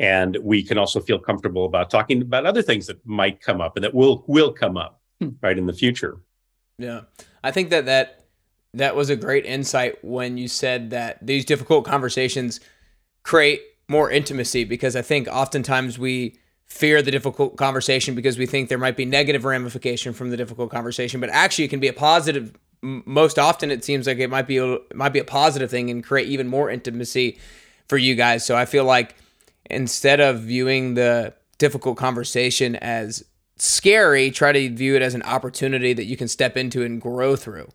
And 0.00 0.36
we 0.42 0.62
can 0.62 0.76
also 0.76 1.00
feel 1.00 1.18
comfortable 1.18 1.66
about 1.66 1.88
talking 1.88 2.22
about 2.22 2.46
other 2.46 2.62
things 2.62 2.86
that 2.88 3.04
might 3.06 3.40
come 3.40 3.60
up 3.60 3.76
and 3.76 3.84
that 3.84 3.94
will 3.94 4.24
will 4.26 4.52
come 4.52 4.76
up 4.76 5.00
hmm. 5.20 5.30
right 5.40 5.56
in 5.56 5.66
the 5.66 5.72
future. 5.72 6.18
Yeah. 6.78 7.02
I 7.42 7.50
think 7.50 7.70
that 7.70 7.86
that 7.86 8.24
that 8.74 8.96
was 8.96 9.08
a 9.08 9.16
great 9.16 9.46
insight 9.46 10.04
when 10.04 10.36
you 10.36 10.48
said 10.48 10.90
that 10.90 11.24
these 11.24 11.44
difficult 11.44 11.84
conversations 11.84 12.60
create 13.22 13.62
more 13.88 14.10
intimacy 14.10 14.64
because 14.64 14.96
I 14.96 15.02
think 15.02 15.28
oftentimes 15.28 15.98
we 15.98 16.38
fear 16.66 17.02
the 17.02 17.10
difficult 17.10 17.56
conversation 17.56 18.14
because 18.14 18.36
we 18.36 18.46
think 18.46 18.68
there 18.68 18.78
might 18.78 18.96
be 18.96 19.04
negative 19.04 19.44
ramification 19.44 20.12
from 20.12 20.30
the 20.30 20.36
difficult 20.36 20.70
conversation, 20.70 21.20
but 21.20 21.30
actually 21.30 21.64
it 21.64 21.68
can 21.68 21.80
be 21.80 21.88
a 21.88 21.92
positive. 21.92 22.52
Most 22.82 23.38
often, 23.38 23.70
it 23.70 23.84
seems 23.84 24.06
like 24.06 24.18
it 24.18 24.28
might 24.28 24.46
be 24.46 24.58
a, 24.58 24.72
it 24.74 24.94
might 24.94 25.12
be 25.12 25.18
a 25.18 25.24
positive 25.24 25.70
thing 25.70 25.88
and 25.88 26.04
create 26.04 26.28
even 26.28 26.48
more 26.48 26.68
intimacy 26.68 27.38
for 27.88 27.96
you 27.96 28.14
guys. 28.14 28.44
So 28.44 28.56
I 28.56 28.66
feel 28.66 28.84
like 28.84 29.14
instead 29.70 30.20
of 30.20 30.40
viewing 30.40 30.94
the 30.94 31.34
difficult 31.58 31.96
conversation 31.96 32.76
as 32.76 33.24
scary, 33.56 34.30
try 34.30 34.52
to 34.52 34.74
view 34.74 34.96
it 34.96 35.02
as 35.02 35.14
an 35.14 35.22
opportunity 35.22 35.92
that 35.92 36.04
you 36.04 36.16
can 36.16 36.28
step 36.28 36.56
into 36.56 36.82
and 36.82 37.00
grow 37.00 37.36
through. 37.36 37.68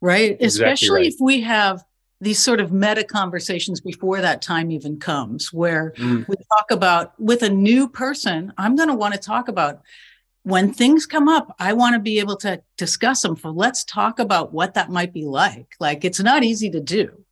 Right. 0.00 0.32
Exactly 0.32 0.46
Especially 0.46 1.02
right. 1.02 1.06
if 1.06 1.14
we 1.20 1.40
have 1.42 1.84
these 2.20 2.38
sort 2.38 2.60
of 2.60 2.72
meta 2.72 3.04
conversations 3.04 3.80
before 3.80 4.20
that 4.20 4.42
time 4.42 4.70
even 4.70 4.98
comes, 4.98 5.52
where 5.52 5.92
mm. 5.96 6.26
we 6.28 6.36
talk 6.56 6.70
about 6.70 7.18
with 7.18 7.42
a 7.42 7.48
new 7.48 7.88
person, 7.88 8.52
I'm 8.58 8.76
going 8.76 8.88
to 8.88 8.94
want 8.94 9.14
to 9.14 9.20
talk 9.20 9.48
about 9.48 9.82
when 10.42 10.72
things 10.72 11.06
come 11.06 11.28
up, 11.28 11.54
I 11.58 11.72
want 11.74 11.94
to 11.94 12.00
be 12.00 12.18
able 12.18 12.36
to 12.38 12.62
discuss 12.76 13.22
them. 13.22 13.36
For 13.36 13.50
let's 13.50 13.84
talk 13.84 14.18
about 14.18 14.52
what 14.52 14.74
that 14.74 14.90
might 14.90 15.12
be 15.12 15.24
like. 15.24 15.74
Like 15.80 16.04
it's 16.04 16.20
not 16.20 16.44
easy 16.44 16.70
to 16.70 16.80
do, 16.80 17.24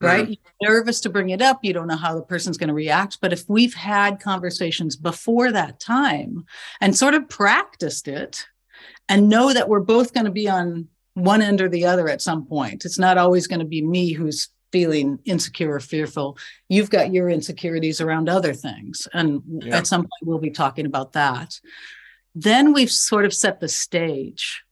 right? 0.00 0.28
Mm. 0.28 0.38
You're 0.60 0.72
nervous 0.72 1.00
to 1.00 1.10
bring 1.10 1.30
it 1.30 1.42
up. 1.42 1.60
You 1.62 1.72
don't 1.72 1.86
know 1.86 1.96
how 1.96 2.14
the 2.14 2.22
person's 2.22 2.58
going 2.58 2.68
to 2.68 2.74
react. 2.74 3.18
But 3.20 3.32
if 3.32 3.48
we've 3.48 3.74
had 3.74 4.20
conversations 4.20 4.96
before 4.96 5.52
that 5.52 5.80
time 5.80 6.44
and 6.80 6.96
sort 6.96 7.14
of 7.14 7.28
practiced 7.28 8.08
it 8.08 8.46
and 9.08 9.28
know 9.28 9.52
that 9.52 9.68
we're 9.68 9.80
both 9.80 10.12
going 10.12 10.26
to 10.26 10.32
be 10.32 10.48
on 10.48 10.88
one 11.14 11.42
end 11.42 11.60
or 11.60 11.68
the 11.68 11.86
other 11.86 12.08
at 12.08 12.20
some 12.20 12.44
point. 12.44 12.84
It's 12.84 12.98
not 12.98 13.18
always 13.18 13.46
going 13.46 13.60
to 13.60 13.66
be 13.66 13.82
me 13.82 14.12
who's 14.12 14.48
feeling 14.72 15.20
insecure 15.24 15.72
or 15.72 15.80
fearful. 15.80 16.36
You've 16.68 16.90
got 16.90 17.12
your 17.12 17.30
insecurities 17.30 18.00
around 18.00 18.28
other 18.28 18.52
things. 18.52 19.06
And 19.12 19.40
yeah. 19.60 19.76
at 19.76 19.86
some 19.86 20.02
point, 20.02 20.10
we'll 20.24 20.38
be 20.38 20.50
talking 20.50 20.86
about 20.86 21.12
that. 21.12 21.60
Then 22.34 22.72
we've 22.72 22.90
sort 22.90 23.24
of 23.24 23.32
set 23.32 23.60
the 23.60 23.68
stage 23.68 24.63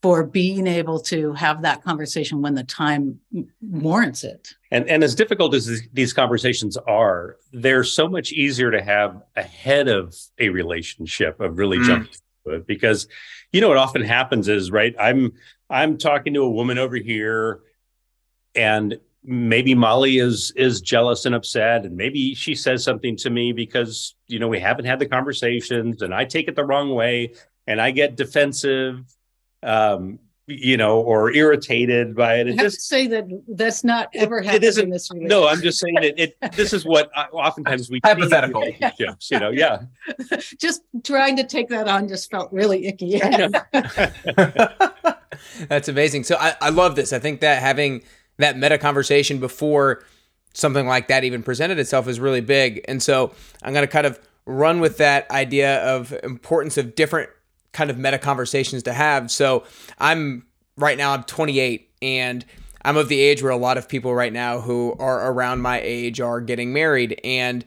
for 0.00 0.24
being 0.24 0.66
able 0.66 1.00
to 1.00 1.32
have 1.32 1.62
that 1.62 1.82
conversation 1.82 2.40
when 2.40 2.54
the 2.54 2.62
time 2.62 3.18
warrants 3.60 4.24
it. 4.24 4.54
And 4.70 4.88
and 4.88 5.02
as 5.02 5.14
difficult 5.14 5.54
as 5.54 5.82
these 5.92 6.12
conversations 6.12 6.76
are, 6.76 7.36
they're 7.52 7.84
so 7.84 8.08
much 8.08 8.32
easier 8.32 8.70
to 8.70 8.82
have 8.82 9.22
ahead 9.36 9.88
of 9.88 10.14
a 10.38 10.50
relationship 10.50 11.40
of 11.40 11.58
really 11.58 11.78
mm. 11.78 11.84
jumping 11.84 12.12
into 12.44 12.56
it 12.56 12.66
because 12.66 13.08
you 13.52 13.60
know 13.60 13.68
what 13.68 13.76
often 13.76 14.02
happens 14.02 14.48
is 14.48 14.70
right 14.70 14.94
i'm 14.98 15.32
i'm 15.70 15.96
talking 15.96 16.34
to 16.34 16.42
a 16.42 16.50
woman 16.50 16.78
over 16.78 16.96
here 16.96 17.60
and 18.54 18.98
maybe 19.24 19.74
Mali 19.74 20.18
is 20.18 20.52
is 20.56 20.80
jealous 20.80 21.26
and 21.26 21.34
upset 21.34 21.84
and 21.84 21.96
maybe 21.96 22.34
she 22.34 22.54
says 22.54 22.84
something 22.84 23.16
to 23.16 23.30
me 23.30 23.52
because 23.52 24.14
you 24.26 24.38
know 24.38 24.48
we 24.48 24.60
haven't 24.60 24.84
had 24.84 24.98
the 24.98 25.06
conversations 25.06 26.02
and 26.02 26.14
i 26.14 26.24
take 26.24 26.48
it 26.48 26.56
the 26.56 26.64
wrong 26.64 26.94
way 26.94 27.34
and 27.66 27.80
i 27.80 27.90
get 27.90 28.16
defensive 28.16 29.02
um 29.62 30.18
you 30.48 30.78
know, 30.78 31.00
or 31.00 31.30
irritated 31.30 32.16
by 32.16 32.36
it. 32.36 32.48
It 32.48 32.58
I 32.58 32.62
just 32.62 32.80
say 32.80 33.06
that 33.08 33.26
that's 33.48 33.84
not 33.84 34.08
ever 34.14 34.40
happened 34.40 34.64
it 34.64 34.66
isn't, 34.66 34.84
in 34.84 34.90
this 34.90 35.10
relationship. 35.10 35.30
No, 35.30 35.46
I'm 35.46 35.60
just 35.60 35.78
saying 35.78 35.96
that 35.96 36.18
it 36.18 36.38
this 36.56 36.72
is 36.72 36.86
what 36.86 37.10
I, 37.14 37.26
oftentimes 37.26 37.90
we 37.90 38.00
hypothetical 38.04 38.62
relationships. 38.62 39.30
You 39.30 39.40
know, 39.40 39.50
yeah. 39.50 39.82
just 40.58 40.82
trying 41.04 41.36
to 41.36 41.44
take 41.44 41.68
that 41.68 41.86
on 41.86 42.08
just 42.08 42.30
felt 42.30 42.50
really 42.50 42.86
icky. 42.86 43.18
that's 45.68 45.88
amazing. 45.88 46.24
So 46.24 46.36
I, 46.40 46.54
I 46.62 46.70
love 46.70 46.96
this. 46.96 47.12
I 47.12 47.18
think 47.18 47.40
that 47.40 47.60
having 47.60 48.02
that 48.38 48.56
meta 48.56 48.78
conversation 48.78 49.40
before 49.40 50.02
something 50.54 50.86
like 50.86 51.08
that 51.08 51.24
even 51.24 51.42
presented 51.42 51.78
itself 51.78 52.08
is 52.08 52.18
really 52.18 52.40
big. 52.40 52.82
And 52.88 53.02
so 53.02 53.34
I'm 53.62 53.74
going 53.74 53.86
to 53.86 53.92
kind 53.92 54.06
of 54.06 54.18
run 54.46 54.80
with 54.80 54.96
that 54.96 55.30
idea 55.30 55.84
of 55.84 56.18
importance 56.22 56.78
of 56.78 56.94
different 56.94 57.28
kind 57.72 57.90
of 57.90 57.98
meta 57.98 58.18
conversations 58.18 58.82
to 58.84 58.92
have. 58.92 59.30
So 59.30 59.64
I'm 59.98 60.46
right 60.76 60.98
now 60.98 61.12
I'm 61.12 61.24
28 61.24 61.90
and 62.02 62.44
I'm 62.82 62.96
of 62.96 63.08
the 63.08 63.20
age 63.20 63.42
where 63.42 63.52
a 63.52 63.56
lot 63.56 63.76
of 63.76 63.88
people 63.88 64.14
right 64.14 64.32
now 64.32 64.60
who 64.60 64.94
are 64.98 65.30
around 65.30 65.60
my 65.60 65.80
age 65.80 66.20
are 66.20 66.40
getting 66.40 66.72
married 66.72 67.20
and 67.24 67.64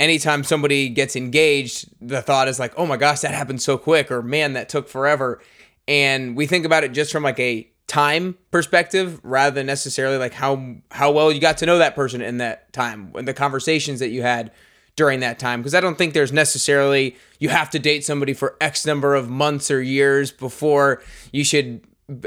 anytime 0.00 0.42
somebody 0.42 0.88
gets 0.88 1.14
engaged, 1.14 1.90
the 2.00 2.22
thought 2.22 2.48
is 2.48 2.58
like, 2.58 2.72
"Oh 2.76 2.86
my 2.86 2.96
gosh, 2.96 3.20
that 3.20 3.32
happened 3.32 3.62
so 3.62 3.78
quick," 3.78 4.10
or 4.10 4.22
"Man, 4.22 4.54
that 4.54 4.68
took 4.68 4.88
forever." 4.88 5.40
And 5.86 6.36
we 6.36 6.46
think 6.46 6.64
about 6.64 6.82
it 6.82 6.92
just 6.92 7.12
from 7.12 7.22
like 7.22 7.38
a 7.38 7.68
time 7.86 8.38
perspective 8.50 9.20
rather 9.24 9.52
than 9.54 9.66
necessarily 9.66 10.16
like 10.16 10.32
how 10.32 10.76
how 10.92 11.10
well 11.10 11.30
you 11.30 11.40
got 11.40 11.58
to 11.58 11.66
know 11.66 11.78
that 11.78 11.94
person 11.94 12.20
in 12.22 12.38
that 12.38 12.72
time 12.72 13.12
and 13.16 13.26
the 13.26 13.34
conversations 13.34 13.98
that 13.98 14.10
you 14.10 14.22
had 14.22 14.52
during 15.00 15.20
that 15.20 15.38
time 15.38 15.60
because 15.60 15.74
I 15.74 15.80
don't 15.80 15.96
think 15.96 16.12
there's 16.12 16.30
necessarily 16.30 17.16
you 17.38 17.48
have 17.48 17.70
to 17.70 17.78
date 17.78 18.04
somebody 18.04 18.34
for 18.34 18.54
X 18.60 18.84
number 18.84 19.14
of 19.14 19.30
months 19.30 19.70
or 19.70 19.80
years 19.80 20.30
before 20.30 21.02
you 21.32 21.42
should 21.42 21.80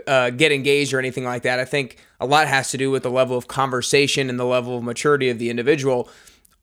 uh, 0.07 0.31
get 0.31 0.51
engaged 0.51 0.91
or 0.91 0.97
anything 0.97 1.23
like 1.23 1.43
that. 1.43 1.59
I 1.59 1.65
think 1.65 1.97
a 2.19 2.25
lot 2.25 2.47
has 2.47 2.71
to 2.71 2.77
do 2.79 2.89
with 2.89 3.03
the 3.03 3.11
level 3.11 3.37
of 3.37 3.47
conversation 3.47 4.27
and 4.27 4.39
the 4.39 4.45
level 4.45 4.75
of 4.75 4.83
maturity 4.83 5.29
of 5.29 5.37
the 5.37 5.51
individual, 5.51 6.09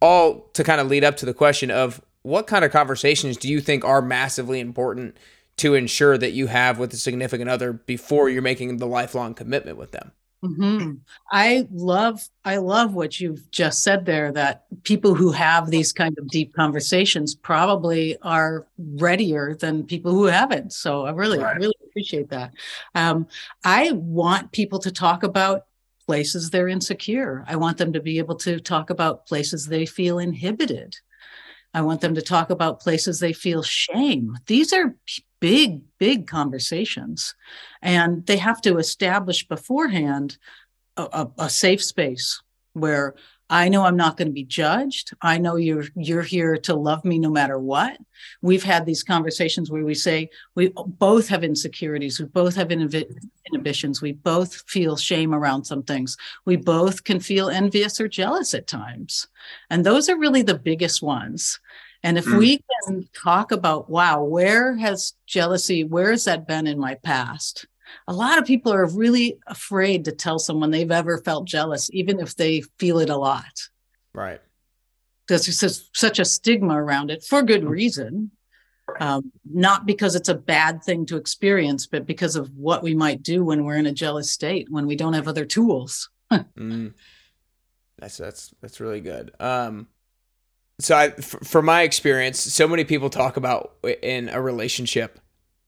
all 0.01 0.49
to 0.55 0.65
kind 0.65 0.81
of 0.81 0.89
lead 0.89 1.05
up 1.05 1.17
to 1.19 1.27
the 1.27 1.33
question 1.33 1.71
of 1.71 2.01
what 2.23 2.49
kind 2.49 2.65
of 2.65 2.73
conversations 2.73 3.37
do 3.37 3.49
you 3.49 3.61
think 3.61 3.85
are 3.85 4.03
massively 4.03 4.59
important 4.59 5.17
to 5.59 5.77
ensure 5.77 6.19
that 6.19 6.33
you 6.33 6.49
have 6.49 6.81
with 6.81 6.93
a 6.93 6.97
significant 6.97 7.49
other 7.49 7.73
before 7.73 8.29
you're 8.29 8.43
making 8.43 8.79
the 8.79 8.87
lifelong 8.87 9.33
commitment 9.33 9.79
with 9.79 9.93
them? 9.93 10.11
Mm-hmm. 10.43 10.95
I 11.31 11.67
love 11.71 12.27
I 12.47 12.57
love 12.57 12.95
what 12.95 13.21
you've 13.21 13.51
just 13.51 13.83
said 13.83 14.07
there 14.07 14.33
that 14.33 14.65
people 14.85 15.15
who 15.15 15.33
have 15.33 15.69
these 15.69 15.93
kind 15.93 16.17
of 16.19 16.29
deep 16.29 16.55
conversations 16.55 17.35
probably 17.35 18.17
are 18.23 18.67
readier 18.79 19.55
than 19.55 19.85
people 19.85 20.13
who 20.13 20.25
haven't. 20.25 20.73
So 20.73 21.05
I 21.05 21.11
really 21.11 21.39
right. 21.39 21.57
really 21.57 21.75
appreciate 21.85 22.31
that. 22.31 22.55
Um, 22.95 23.27
I 23.65 23.93
want 23.93 24.53
people 24.53 24.79
to 24.79 24.91
talk 24.91 25.25
about 25.25 25.67
places 26.07 26.49
they're 26.49 26.69
insecure. 26.69 27.45
I 27.47 27.57
want 27.57 27.77
them 27.77 27.93
to 27.93 28.01
be 28.01 28.19
able 28.19 28.37
to 28.37 28.61
talk 28.61 28.89
about 28.89 29.27
places 29.27 29.67
they 29.67 29.85
feel 29.85 30.19
inhibited. 30.19 30.97
I 31.73 31.83
want 31.83 32.01
them 32.01 32.15
to 32.15 32.23
talk 32.23 32.51
about 32.51 32.81
places 32.81 33.21
they 33.21 33.33
feel 33.33 33.63
shame. 33.63 34.37
These 34.47 34.73
are 34.73 34.97
big, 35.41 35.83
big 35.99 36.27
conversations. 36.27 37.35
And 37.81 38.27
they 38.27 38.37
have 38.37 38.61
to 38.63 38.79
establish 38.79 39.47
beforehand 39.47 40.39
a, 40.97 41.03
a, 41.03 41.31
a 41.45 41.51
safe 41.51 41.83
space 41.83 42.43
where 42.73 43.15
I 43.53 43.69
know 43.69 43.85
I'm 43.85 43.97
not 43.97 44.17
going 44.17 44.29
to 44.29 44.33
be 44.33 44.45
judged. 44.45 45.13
I 45.21 45.37
know 45.39 45.57
you're 45.57 45.85
you're 45.97 46.23
here 46.23 46.57
to 46.59 46.75
love 46.75 47.05
me 47.05 47.19
no 47.19 47.31
matter 47.31 47.59
what. 47.59 47.99
We've 48.43 48.63
had 48.63 48.87
these 48.87 49.03
conversations 49.03 49.71
where 49.71 49.85
we 49.85 49.95
say 49.95 50.31
we 50.55 50.73
both 50.87 51.29
have 51.29 51.43
insecurities, 51.43 52.21
we 52.21 52.27
both 52.27 52.55
have 52.55 52.71
inhibitions, 52.71 54.01
we 54.01 54.13
both 54.13 54.63
feel 54.69 54.97
shame 54.97 55.35
around 55.35 55.65
some 55.65 55.83
things. 55.83 56.17
We 56.47 56.57
both 56.57 57.03
can 57.03 57.19
feel 57.19 57.51
envious 57.51 58.01
or 58.01 58.07
jealous 58.07 58.55
at 58.55 58.69
times. 58.69 59.27
And 59.69 59.85
those 59.85 60.09
are 60.09 60.17
really 60.17 60.43
the 60.43 60.59
biggest 60.59 61.03
ones. 61.03 61.59
And 62.03 62.17
if 62.17 62.27
mm. 62.27 62.39
we 62.39 62.65
can 62.87 63.09
talk 63.15 63.53
about, 63.53 63.91
wow, 63.91 64.23
where 64.23 64.77
has 64.77 65.15
jealousy, 65.27 65.85
where 65.85 66.13
has 66.13 66.25
that 66.25 66.47
been 66.47 66.67
in 66.67 66.79
my 66.79 66.95
past? 67.03 67.67
A 68.09 68.13
lot 68.13 68.39
of 68.39 68.45
people 68.45 68.73
are 68.73 68.87
really 68.87 69.39
afraid 69.47 70.05
to 70.05 70.13
tell 70.13 70.39
someone 70.39 70.71
they've 70.71 70.91
ever 70.91 71.19
felt 71.19 71.47
jealous, 71.47 71.91
even 71.93 72.21
if 72.21 72.37
they 72.37 72.63
feel 72.79 72.99
it 72.99 73.11
a 73.11 73.17
lot. 73.17 73.69
Right. 74.15 74.41
Because 75.27 75.47
there's 75.61 75.91
such 75.95 76.19
a 76.19 76.25
stigma 76.25 76.83
around 76.83 77.11
it 77.11 77.23
for 77.23 77.43
good 77.43 77.65
reason. 77.65 78.33
Um, 78.99 79.31
not 79.45 79.87
because 79.87 80.17
it's 80.17 80.29
a 80.29 80.35
bad 80.35 80.83
thing 80.83 81.07
to 81.07 81.17
experience, 81.17 81.87
but 81.87 82.07
because 82.07 82.35
of 82.35 82.51
what 82.57 82.83
we 82.83 82.95
might 82.95 83.23
do 83.23 83.45
when 83.45 83.65
we're 83.65 83.77
in 83.77 83.87
a 83.87 83.93
jealous 83.93 84.33
state, 84.33 84.67
when 84.69 84.87
we 84.87 84.97
don't 84.97 85.13
have 85.13 85.29
other 85.29 85.45
tools. 85.45 86.11
mm. 86.33 86.93
That's 87.99 88.17
that's 88.17 88.53
that's 88.61 88.81
really 88.81 89.01
good. 89.01 89.31
Um, 89.39 89.87
so 90.81 90.97
I, 90.97 91.07
f- 91.09 91.37
from 91.45 91.67
my 91.67 91.83
experience, 91.83 92.41
so 92.41 92.67
many 92.67 92.85
people 92.85 93.11
talk 93.11 93.37
about 93.37 93.75
in 94.03 94.29
a 94.31 94.41
relationship 94.41 95.21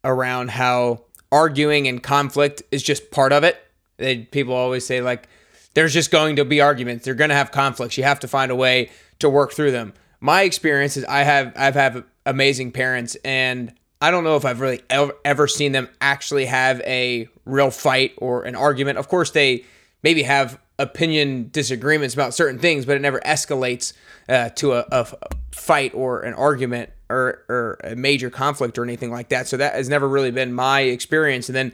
around 0.02 0.50
how 0.50 1.04
arguing 1.32 1.88
and 1.88 2.02
conflict 2.02 2.62
is 2.70 2.82
just 2.82 3.10
part 3.10 3.32
of 3.32 3.42
it. 3.42 3.56
They, 3.96 4.18
people 4.18 4.54
always 4.54 4.86
say 4.86 5.00
like, 5.00 5.28
there's 5.74 5.94
just 5.94 6.10
going 6.10 6.36
to 6.36 6.44
be 6.44 6.60
arguments. 6.60 7.04
They're 7.04 7.14
going 7.14 7.30
to 7.30 7.36
have 7.36 7.50
conflicts. 7.50 7.96
You 7.96 8.04
have 8.04 8.20
to 8.20 8.28
find 8.28 8.52
a 8.52 8.56
way 8.56 8.90
to 9.18 9.28
work 9.28 9.52
through 9.52 9.72
them. 9.72 9.94
My 10.20 10.42
experience 10.42 10.96
is 10.96 11.04
I 11.06 11.22
have 11.22 11.52
I've 11.56 11.74
had 11.74 12.04
amazing 12.26 12.72
parents, 12.72 13.16
and 13.24 13.72
I 14.00 14.10
don't 14.10 14.22
know 14.22 14.36
if 14.36 14.44
I've 14.44 14.60
really 14.60 14.82
ever, 14.90 15.12
ever 15.24 15.48
seen 15.48 15.72
them 15.72 15.88
actually 16.00 16.46
have 16.46 16.80
a 16.82 17.28
real 17.44 17.70
fight 17.70 18.12
or 18.18 18.44
an 18.44 18.54
argument. 18.54 18.98
Of 18.98 19.08
course, 19.08 19.30
they 19.30 19.64
maybe 20.02 20.22
have 20.22 20.60
opinion 20.82 21.48
disagreements 21.52 22.14
about 22.14 22.34
certain 22.34 22.58
things, 22.58 22.84
but 22.84 22.96
it 22.96 23.00
never 23.00 23.20
escalates 23.20 23.92
uh, 24.28 24.48
to 24.50 24.72
a, 24.72 24.84
a, 24.90 25.06
fight 25.52 25.94
or 25.94 26.22
an 26.22 26.34
argument 26.34 26.90
or, 27.08 27.44
or 27.48 27.78
a 27.84 27.94
major 27.94 28.30
conflict 28.30 28.78
or 28.78 28.84
anything 28.84 29.10
like 29.10 29.28
that. 29.28 29.46
So 29.46 29.56
that 29.58 29.74
has 29.74 29.88
never 29.88 30.08
really 30.08 30.30
been 30.30 30.52
my 30.52 30.80
experience. 30.80 31.48
And 31.48 31.54
then 31.54 31.72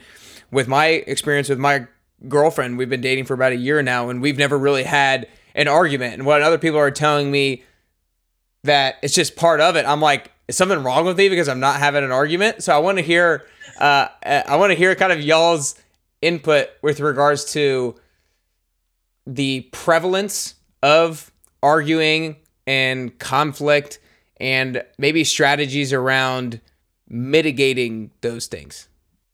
with 0.51 0.69
my 0.69 0.87
experience 0.87 1.49
with 1.49 1.59
my 1.59 1.87
girlfriend, 2.29 2.77
we've 2.77 2.91
been 2.91 3.01
dating 3.01 3.25
for 3.25 3.35
about 3.35 3.53
a 3.53 3.57
year 3.57 3.83
now, 3.83 4.11
and 4.11 4.21
we've 4.21 4.39
never 4.39 4.59
really 4.59 4.83
had 4.83 5.29
an 5.55 5.69
argument. 5.69 6.15
And 6.15 6.27
what 6.27 6.43
other 6.43 6.59
people 6.59 6.79
are 6.79 6.91
telling 6.91 7.31
me 7.31 7.63
that 8.65 8.97
it's 9.03 9.15
just 9.15 9.37
part 9.37 9.61
of 9.61 9.77
it, 9.77 9.87
I'm 9.87 10.01
like, 10.01 10.33
is 10.49 10.57
something 10.57 10.83
wrong 10.83 11.07
with 11.07 11.17
me 11.17 11.29
because 11.29 11.49
I'm 11.49 11.61
not 11.61 11.77
having 11.77 12.05
an 12.05 12.11
argument? 12.11 12.63
So 12.63 12.75
I 12.75 12.79
want 12.79 12.99
to 12.99 13.05
hear, 13.05 13.47
uh, 13.79 14.09
I 14.23 14.57
want 14.57 14.73
to 14.73 14.77
hear 14.77 14.95
kind 14.95 15.13
of 15.13 15.21
y'all's 15.21 15.77
input 16.21 16.69
with 16.83 17.01
regards 17.01 17.53
to 17.53 17.95
the 19.29 19.61
prevalence 19.73 20.55
of 20.83 21.31
arguing 21.63 22.37
and 22.67 23.17
conflict 23.19 23.99
and 24.41 24.83
maybe 24.97 25.23
strategies 25.23 25.93
around 25.93 26.61
mitigating 27.09 28.11
those 28.23 28.47
things. 28.47 28.89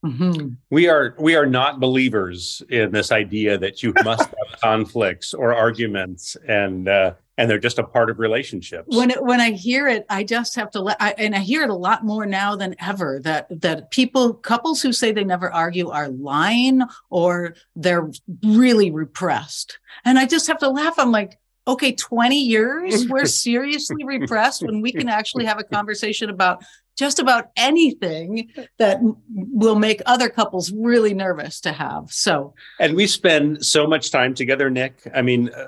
Mm-hmm. 0.04 0.48
We 0.68 0.88
are 0.88 1.14
we 1.18 1.34
are 1.34 1.46
not 1.46 1.80
believers 1.80 2.62
in 2.68 2.90
this 2.92 3.10
idea 3.10 3.56
that 3.56 3.82
you 3.82 3.94
must 4.04 4.28
have 4.28 4.60
conflicts 4.62 5.32
or 5.32 5.54
arguments 5.54 6.36
and 6.46 6.88
uh, 6.88 7.14
and 7.36 7.50
they're 7.50 7.58
just 7.58 7.78
a 7.78 7.84
part 7.84 8.10
of 8.10 8.18
relationships. 8.18 8.96
When 8.96 9.10
it, 9.10 9.22
when 9.22 9.40
I 9.40 9.52
hear 9.52 9.88
it, 9.88 10.06
I 10.08 10.24
just 10.24 10.54
have 10.56 10.70
to 10.72 10.80
let. 10.80 10.96
I, 11.00 11.14
and 11.18 11.34
I 11.34 11.40
hear 11.40 11.62
it 11.62 11.70
a 11.70 11.74
lot 11.74 12.04
more 12.04 12.26
now 12.26 12.56
than 12.56 12.74
ever 12.80 13.20
that 13.24 13.48
that 13.62 13.90
people 13.90 14.34
couples 14.34 14.82
who 14.82 14.92
say 14.92 15.12
they 15.12 15.24
never 15.24 15.52
argue 15.52 15.88
are 15.90 16.08
lying 16.08 16.82
or 17.10 17.56
they're 17.74 18.10
really 18.42 18.90
repressed. 18.90 19.78
And 20.04 20.18
I 20.18 20.26
just 20.26 20.46
have 20.46 20.58
to 20.58 20.68
laugh. 20.68 20.94
I'm 20.98 21.12
like, 21.12 21.38
okay, 21.66 21.92
20 21.92 22.38
years 22.38 23.08
we're 23.08 23.24
seriously 23.24 24.04
repressed 24.04 24.62
when 24.62 24.80
we 24.80 24.92
can 24.92 25.08
actually 25.08 25.44
have 25.46 25.58
a 25.58 25.64
conversation 25.72 26.30
about 26.30 26.62
just 26.96 27.18
about 27.18 27.50
anything 27.56 28.48
that 28.78 29.00
will 29.28 29.74
make 29.74 30.00
other 30.06 30.28
couples 30.28 30.72
really 30.72 31.12
nervous 31.12 31.60
to 31.62 31.72
have. 31.72 32.12
So, 32.12 32.54
and 32.78 32.94
we 32.94 33.08
spend 33.08 33.66
so 33.66 33.88
much 33.88 34.12
time 34.12 34.34
together, 34.34 34.70
Nick. 34.70 35.02
I 35.12 35.22
mean. 35.22 35.50
Uh, 35.50 35.66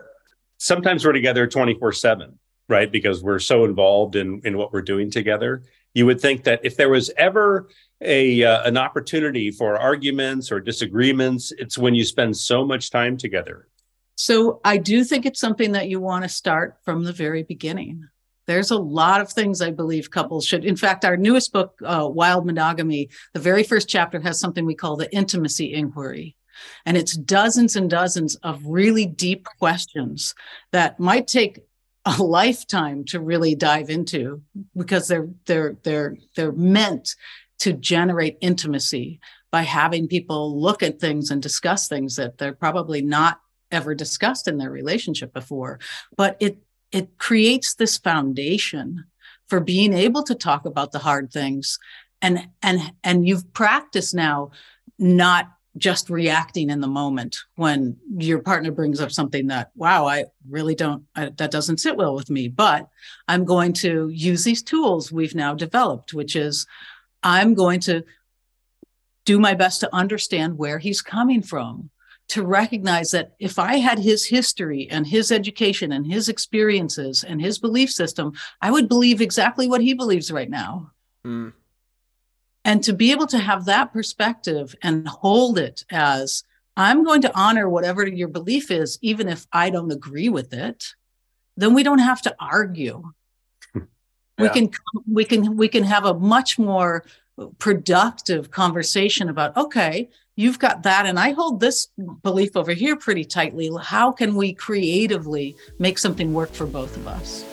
sometimes 0.66 1.04
we're 1.04 1.12
together 1.12 1.46
24 1.46 1.92
7 1.92 2.38
right? 2.68 2.90
Because 2.90 3.22
we're 3.22 3.38
so 3.38 3.64
involved 3.64 4.16
in 4.16 4.40
in 4.44 4.56
what 4.56 4.72
we're 4.72 4.82
doing 4.82 5.10
together. 5.10 5.62
You 5.94 6.06
would 6.06 6.20
think 6.20 6.44
that 6.44 6.60
if 6.64 6.76
there 6.76 6.90
was 6.90 7.10
ever 7.16 7.68
a 8.00 8.42
uh, 8.44 8.68
an 8.68 8.76
opportunity 8.76 9.50
for 9.50 9.78
arguments 9.78 10.52
or 10.52 10.60
disagreements 10.60 11.52
it's 11.56 11.78
when 11.78 11.94
you 11.94 12.04
spend 12.04 12.36
so 12.36 12.64
much 12.64 12.90
time 12.90 13.16
together. 13.16 13.68
So 14.16 14.60
i 14.64 14.76
do 14.76 15.04
think 15.04 15.26
it's 15.26 15.40
something 15.40 15.72
that 15.72 15.88
you 15.88 16.00
want 16.00 16.24
to 16.24 16.28
start 16.28 16.76
from 16.84 17.04
the 17.04 17.12
very 17.12 17.42
beginning. 17.42 18.08
There's 18.46 18.70
a 18.70 18.78
lot 18.78 19.20
of 19.20 19.32
things 19.32 19.60
i 19.60 19.70
believe 19.70 20.10
couples 20.10 20.46
should 20.46 20.64
in 20.64 20.76
fact 20.76 21.04
our 21.04 21.16
newest 21.16 21.52
book 21.52 21.80
uh, 21.84 22.08
wild 22.08 22.46
monogamy 22.46 23.10
the 23.32 23.40
very 23.40 23.64
first 23.64 23.88
chapter 23.88 24.20
has 24.20 24.38
something 24.38 24.64
we 24.64 24.76
call 24.76 24.96
the 24.96 25.12
intimacy 25.12 25.74
inquiry 25.74 26.36
and 26.84 26.96
it's 26.96 27.16
dozens 27.16 27.76
and 27.76 27.90
dozens 27.90 28.34
of 28.36 28.64
really 28.64 29.06
deep 29.06 29.46
questions 29.58 30.34
that 30.72 31.00
might 31.00 31.26
take 31.26 31.60
a 32.04 32.10
lifetime 32.22 33.04
to 33.04 33.20
really 33.20 33.54
dive 33.54 33.90
into 33.90 34.42
because 34.76 35.08
they're 35.08 35.28
they're 35.46 35.76
they're 35.82 36.16
they're 36.34 36.52
meant 36.52 37.14
to 37.58 37.72
generate 37.72 38.38
intimacy 38.40 39.20
by 39.50 39.62
having 39.62 40.08
people 40.08 40.60
look 40.60 40.82
at 40.82 41.00
things 41.00 41.30
and 41.30 41.42
discuss 41.42 41.88
things 41.88 42.16
that 42.16 42.38
they're 42.38 42.52
probably 42.52 43.00
not 43.00 43.40
ever 43.70 43.94
discussed 43.94 44.48
in 44.48 44.58
their 44.58 44.70
relationship 44.70 45.32
before. 45.32 45.78
But 46.16 46.36
it 46.40 46.58
it 46.92 47.18
creates 47.18 47.74
this 47.74 47.96
foundation 47.98 49.04
for 49.48 49.60
being 49.60 49.92
able 49.92 50.22
to 50.24 50.34
talk 50.34 50.66
about 50.66 50.92
the 50.92 50.98
hard 50.98 51.32
things. 51.32 51.78
And 52.22 52.48
and 52.62 52.80
and 53.02 53.26
you've 53.26 53.52
practiced 53.52 54.14
now 54.14 54.50
not 54.98 55.50
just 55.76 56.08
reacting 56.08 56.70
in 56.70 56.80
the 56.80 56.88
moment 56.88 57.36
when 57.56 57.96
your 58.16 58.40
partner 58.40 58.70
brings 58.70 59.00
up 59.00 59.10
something 59.10 59.48
that 59.48 59.70
wow 59.74 60.06
i 60.06 60.24
really 60.48 60.74
don't 60.74 61.04
I, 61.14 61.30
that 61.36 61.50
doesn't 61.50 61.80
sit 61.80 61.96
well 61.96 62.14
with 62.14 62.30
me 62.30 62.48
but 62.48 62.88
i'm 63.28 63.44
going 63.44 63.72
to 63.74 64.08
use 64.08 64.44
these 64.44 64.62
tools 64.62 65.12
we've 65.12 65.34
now 65.34 65.54
developed 65.54 66.14
which 66.14 66.36
is 66.36 66.66
i'm 67.22 67.54
going 67.54 67.80
to 67.80 68.04
do 69.24 69.38
my 69.38 69.54
best 69.54 69.80
to 69.80 69.94
understand 69.94 70.56
where 70.56 70.78
he's 70.78 71.02
coming 71.02 71.42
from 71.42 71.90
to 72.28 72.44
recognize 72.44 73.10
that 73.10 73.34
if 73.38 73.58
i 73.58 73.76
had 73.76 73.98
his 73.98 74.24
history 74.24 74.88
and 74.90 75.06
his 75.06 75.30
education 75.30 75.92
and 75.92 76.06
his 76.06 76.28
experiences 76.28 77.24
and 77.24 77.40
his 77.40 77.58
belief 77.58 77.90
system 77.90 78.32
i 78.62 78.70
would 78.70 78.88
believe 78.88 79.20
exactly 79.20 79.68
what 79.68 79.82
he 79.82 79.94
believes 79.94 80.30
right 80.30 80.50
now. 80.50 80.90
Mm 81.24 81.52
and 82.66 82.82
to 82.82 82.92
be 82.92 83.12
able 83.12 83.28
to 83.28 83.38
have 83.38 83.64
that 83.66 83.92
perspective 83.92 84.74
and 84.82 85.06
hold 85.06 85.56
it 85.56 85.84
as 85.88 86.42
I'm 86.76 87.04
going 87.04 87.22
to 87.22 87.34
honor 87.34 87.68
whatever 87.68 88.04
your 88.04 88.26
belief 88.26 88.72
is, 88.72 88.98
even 89.00 89.28
if 89.28 89.46
I 89.52 89.70
don't 89.70 89.92
agree 89.92 90.28
with 90.28 90.52
it, 90.52 90.94
then 91.56 91.74
we 91.74 91.84
don't 91.84 92.00
have 92.00 92.20
to 92.22 92.34
argue. 92.40 93.12
Hmm. 93.72 93.78
yeah. 94.36 94.42
We 94.42 94.48
can 94.48 94.70
we 95.10 95.24
can 95.24 95.56
we 95.56 95.68
can 95.68 95.84
have 95.84 96.04
a 96.04 96.14
much 96.14 96.58
more 96.58 97.04
productive 97.60 98.50
conversation 98.50 99.28
about 99.28 99.56
okay, 99.56 100.10
you've 100.34 100.58
got 100.58 100.82
that 100.82 101.06
and 101.06 101.20
I 101.20 101.30
hold 101.30 101.60
this 101.60 101.88
belief 102.24 102.56
over 102.56 102.72
here 102.72 102.96
pretty 102.96 103.24
tightly. 103.24 103.70
How 103.80 104.10
can 104.10 104.34
we 104.34 104.52
creatively 104.52 105.56
make 105.78 105.98
something 105.98 106.34
work 106.34 106.52
for 106.52 106.66
both 106.66 106.96
of 106.96 107.06
us? 107.06 107.44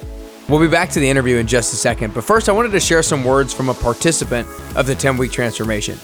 We'll 0.49 0.59
be 0.59 0.67
back 0.67 0.89
to 0.89 0.99
the 0.99 1.09
interview 1.09 1.37
in 1.37 1.47
just 1.47 1.71
a 1.73 1.77
second, 1.77 2.13
but 2.13 2.25
first 2.25 2.49
I 2.49 2.51
wanted 2.51 2.73
to 2.73 2.79
share 2.79 3.01
some 3.01 3.23
words 3.23 3.53
from 3.53 3.69
a 3.69 3.73
participant 3.73 4.45
of 4.75 4.85
the 4.85 4.93
10 4.93 5.15
week 5.15 5.31
transformation. 5.31 5.97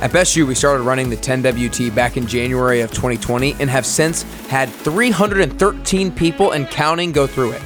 At 0.00 0.12
Best 0.12 0.36
You, 0.36 0.46
we 0.46 0.54
started 0.54 0.82
running 0.82 1.08
the 1.08 1.16
10WT 1.16 1.94
back 1.94 2.18
in 2.18 2.26
January 2.26 2.82
of 2.82 2.90
2020 2.90 3.56
and 3.58 3.70
have 3.70 3.86
since 3.86 4.24
had 4.48 4.68
313 4.68 6.12
people 6.12 6.50
and 6.50 6.68
counting 6.68 7.10
go 7.10 7.26
through 7.26 7.52
it. 7.52 7.62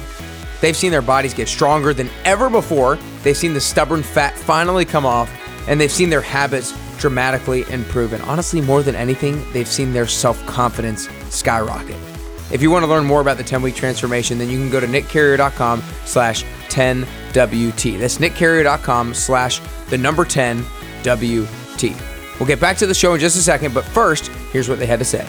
They've 0.61 0.75
seen 0.75 0.91
their 0.91 1.01
bodies 1.01 1.33
get 1.33 1.49
stronger 1.49 1.93
than 1.93 2.09
ever 2.23 2.49
before, 2.49 2.97
they've 3.23 3.35
seen 3.35 3.53
the 3.53 3.59
stubborn 3.59 4.01
fat 4.01 4.37
finally 4.37 4.85
come 4.85 5.05
off, 5.05 5.29
and 5.67 5.81
they've 5.81 5.91
seen 5.91 6.09
their 6.09 6.21
habits 6.21 6.73
dramatically 6.97 7.69
improve. 7.69 8.13
And 8.13 8.23
honestly, 8.23 8.61
more 8.61 8.83
than 8.83 8.95
anything, 8.95 9.43
they've 9.51 9.67
seen 9.67 9.91
their 9.91 10.07
self 10.07 10.43
confidence 10.45 11.09
skyrocket. 11.29 12.10
If 12.51 12.61
you 12.61 12.69
want 12.69 12.83
to 12.83 12.89
learn 12.89 13.05
more 13.05 13.21
about 13.21 13.37
the 13.37 13.43
10-week 13.43 13.75
transformation, 13.75 14.37
then 14.37 14.49
you 14.49 14.57
can 14.57 14.69
go 14.69 14.79
to 14.79 14.87
nickcarrier.com 14.87 15.81
slash 16.05 16.43
10WT. 16.67 17.99
That's 17.99 18.17
nickcarrier.com 18.17 19.13
slash 19.13 19.61
the 19.89 19.97
number 19.97 20.25
10WT. 20.25 22.39
We'll 22.39 22.47
get 22.47 22.59
back 22.59 22.77
to 22.77 22.87
the 22.87 22.93
show 22.93 23.13
in 23.13 23.19
just 23.19 23.37
a 23.37 23.41
second, 23.41 23.73
but 23.73 23.85
first, 23.85 24.27
here's 24.51 24.67
what 24.67 24.79
they 24.79 24.85
had 24.85 24.99
to 24.99 25.05
say. 25.05 25.25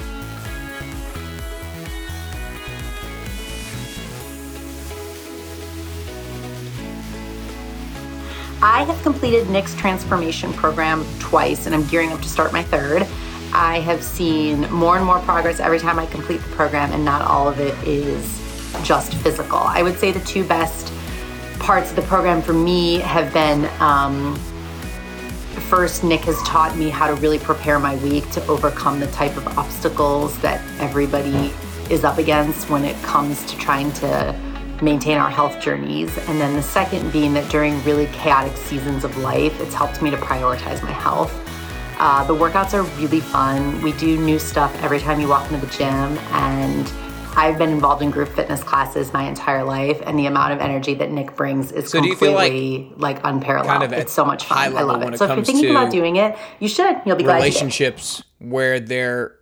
I 8.65 8.85
have 8.85 9.03
completed 9.03 9.51
Nick's 9.51 9.75
transformation 9.75 10.53
program 10.53 11.05
twice, 11.19 11.67
and 11.67 11.75
I'm 11.75 11.85
gearing 11.87 12.13
up 12.13 12.23
to 12.23 12.29
start 12.29 12.53
my 12.53 12.63
third. 12.63 13.09
I 13.53 13.81
have 13.81 14.03
seen 14.03 14.62
more 14.71 14.97
and 14.97 15.05
more 15.05 15.21
progress 15.21 15.61
every 15.61 15.79
time 15.79 15.99
I 15.99 16.07
complete 16.07 16.38
the 16.38 16.51
program, 16.51 16.93
and 16.93 17.05
not 17.05 17.23
all 17.23 17.49
of 17.49 17.61
it 17.61 17.77
is 17.87 18.41
just 18.83 19.15
physical. 19.15 19.59
I 19.59 19.83
would 19.83 19.99
say 19.99 20.12
the 20.12 20.25
two 20.25 20.45
best 20.45 20.93
parts 21.59 21.91
of 21.91 21.97
the 21.97 22.03
program 22.03 22.43
for 22.43 22.55
me 22.55 22.99
have 23.01 23.33
been 23.33 23.69
um, 23.81 24.35
first, 25.73 26.05
Nick 26.05 26.21
has 26.21 26.37
taught 26.43 26.77
me 26.77 26.91
how 26.91 27.07
to 27.07 27.15
really 27.15 27.38
prepare 27.38 27.79
my 27.79 27.97
week 27.97 28.29
to 28.33 28.47
overcome 28.47 29.01
the 29.01 29.07
type 29.07 29.37
of 29.38 29.47
obstacles 29.57 30.38
that 30.41 30.61
everybody 30.81 31.51
is 31.91 32.05
up 32.05 32.19
against 32.19 32.69
when 32.69 32.85
it 32.85 32.95
comes 33.03 33.43
to 33.47 33.57
trying 33.57 33.91
to 33.95 34.38
maintain 34.83 35.17
our 35.17 35.31
health 35.31 35.61
journeys. 35.61 36.15
And 36.29 36.41
then 36.41 36.57
the 36.57 36.62
second 36.62 37.11
being 37.11 37.33
that 37.35 37.51
during 37.51 37.83
really 37.85 38.07
chaotic 38.09 38.57
seasons 38.57 39.03
of 39.03 39.17
life, 39.17 39.59
it's 39.61 39.73
helped 39.73 40.03
me 40.03 40.11
to 40.11 40.17
prioritize 40.19 40.83
my 40.83 40.93
health. 40.93 41.33
Uh, 42.05 42.25
the 42.25 42.35
workouts 42.35 42.75
are 42.75 42.83
really 43.01 43.21
fun. 43.21 43.81
We 43.81 43.93
do 43.93 44.19
new 44.19 44.37
stuff 44.37 44.75
every 44.83 44.99
time 44.99 45.21
you 45.21 45.29
walk 45.29 45.49
into 45.53 45.65
the 45.65 45.73
gym, 45.73 45.87
and 46.33 46.93
I've 47.37 47.57
been 47.59 47.71
involved 47.71 48.03
in 48.03 48.11
group 48.11 48.29
fitness 48.29 48.61
classes 48.65 49.12
my 49.12 49.29
entire 49.29 49.62
life, 49.62 50.03
and 50.05 50.19
the 50.19 50.27
amount 50.27 50.53
of 50.53 50.59
energy 50.59 50.95
that 50.95 51.12
Nick 51.12 51.37
brings 51.37 51.71
is 51.71 51.88
so 51.91 52.01
completely 52.03 52.91
like, 52.97 52.99
like, 52.99 53.21
unparalleled. 53.23 53.69
Kind 53.69 53.85
of 53.85 53.93
it's 53.93 54.12
so 54.12 54.25
much 54.25 54.47
fun. 54.47 54.59
I 54.59 54.83
love 54.83 55.01
it. 55.05 55.17
So 55.17 55.27
if 55.27 55.37
you're 55.37 55.45
thinking 55.45 55.71
about 55.71 55.93
doing 55.93 56.17
it, 56.17 56.37
you 56.59 56.67
should. 56.67 57.01
You'll 57.07 57.15
be 57.15 57.23
glad. 57.23 57.37
Relationships 57.37 58.25
where 58.41 58.81
their 58.81 59.37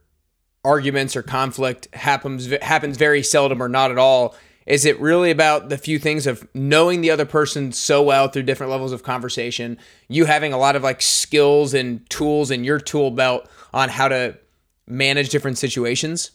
arguments 0.63 1.17
or 1.17 1.23
conflict 1.23 1.89
happens 1.95 2.53
happens 2.61 2.99
very 2.99 3.23
seldom 3.23 3.63
or 3.63 3.71
not 3.71 3.91
at 3.91 3.97
all 3.97 4.37
is 4.71 4.85
it 4.85 5.01
really 5.01 5.33
about 5.33 5.69
the 5.69 5.77
few 5.77 5.99
things 5.99 6.29
of 6.29 6.47
knowing 6.55 7.01
the 7.01 7.11
other 7.11 7.27
person 7.27 7.73
so 7.73 8.05
well 8.05 8.29
through 8.29 8.45
different 8.45 8.71
levels 8.71 8.93
of 8.93 9.03
conversation, 9.03 9.77
you 10.07 10.27
having 10.27 10.53
a 10.53 10.59
lot 10.59 10.77
of 10.77 10.85
like 10.85 11.03
skills 11.03 11.75
and 11.75 12.09
tools 12.09 12.53
in 12.53 12.63
your 12.63 12.79
tool 12.79 13.11
belt 13.11 13.49
on 13.75 13.89
how 13.89 14.07
to 14.07 14.39
manage 14.87 15.31
different 15.31 15.59
situations? 15.59 16.31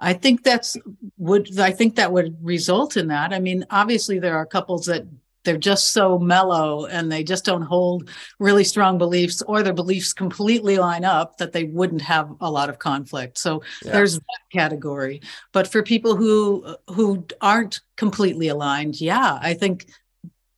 I 0.00 0.12
think 0.12 0.42
that's 0.42 0.76
would 1.18 1.56
I 1.60 1.70
think 1.70 1.94
that 1.96 2.10
would 2.10 2.36
result 2.44 2.96
in 2.96 3.06
that. 3.08 3.32
I 3.32 3.38
mean, 3.38 3.64
obviously 3.70 4.18
there 4.18 4.36
are 4.36 4.44
couples 4.44 4.86
that 4.86 5.06
they're 5.44 5.56
just 5.56 5.92
so 5.92 6.18
mellow 6.18 6.86
and 6.86 7.10
they 7.10 7.24
just 7.24 7.44
don't 7.44 7.62
hold 7.62 8.08
really 8.38 8.64
strong 8.64 8.98
beliefs 8.98 9.42
or 9.42 9.62
their 9.62 9.72
beliefs 9.72 10.12
completely 10.12 10.78
line 10.78 11.04
up 11.04 11.38
that 11.38 11.52
they 11.52 11.64
wouldn't 11.64 12.02
have 12.02 12.30
a 12.40 12.50
lot 12.50 12.68
of 12.68 12.78
conflict 12.78 13.38
so 13.38 13.62
yeah. 13.84 13.92
there's 13.92 14.14
that 14.14 14.40
category 14.52 15.20
but 15.52 15.66
for 15.66 15.82
people 15.82 16.16
who 16.16 16.76
who 16.88 17.24
aren't 17.40 17.80
completely 17.96 18.48
aligned 18.48 19.00
yeah 19.00 19.38
i 19.42 19.54
think 19.54 19.86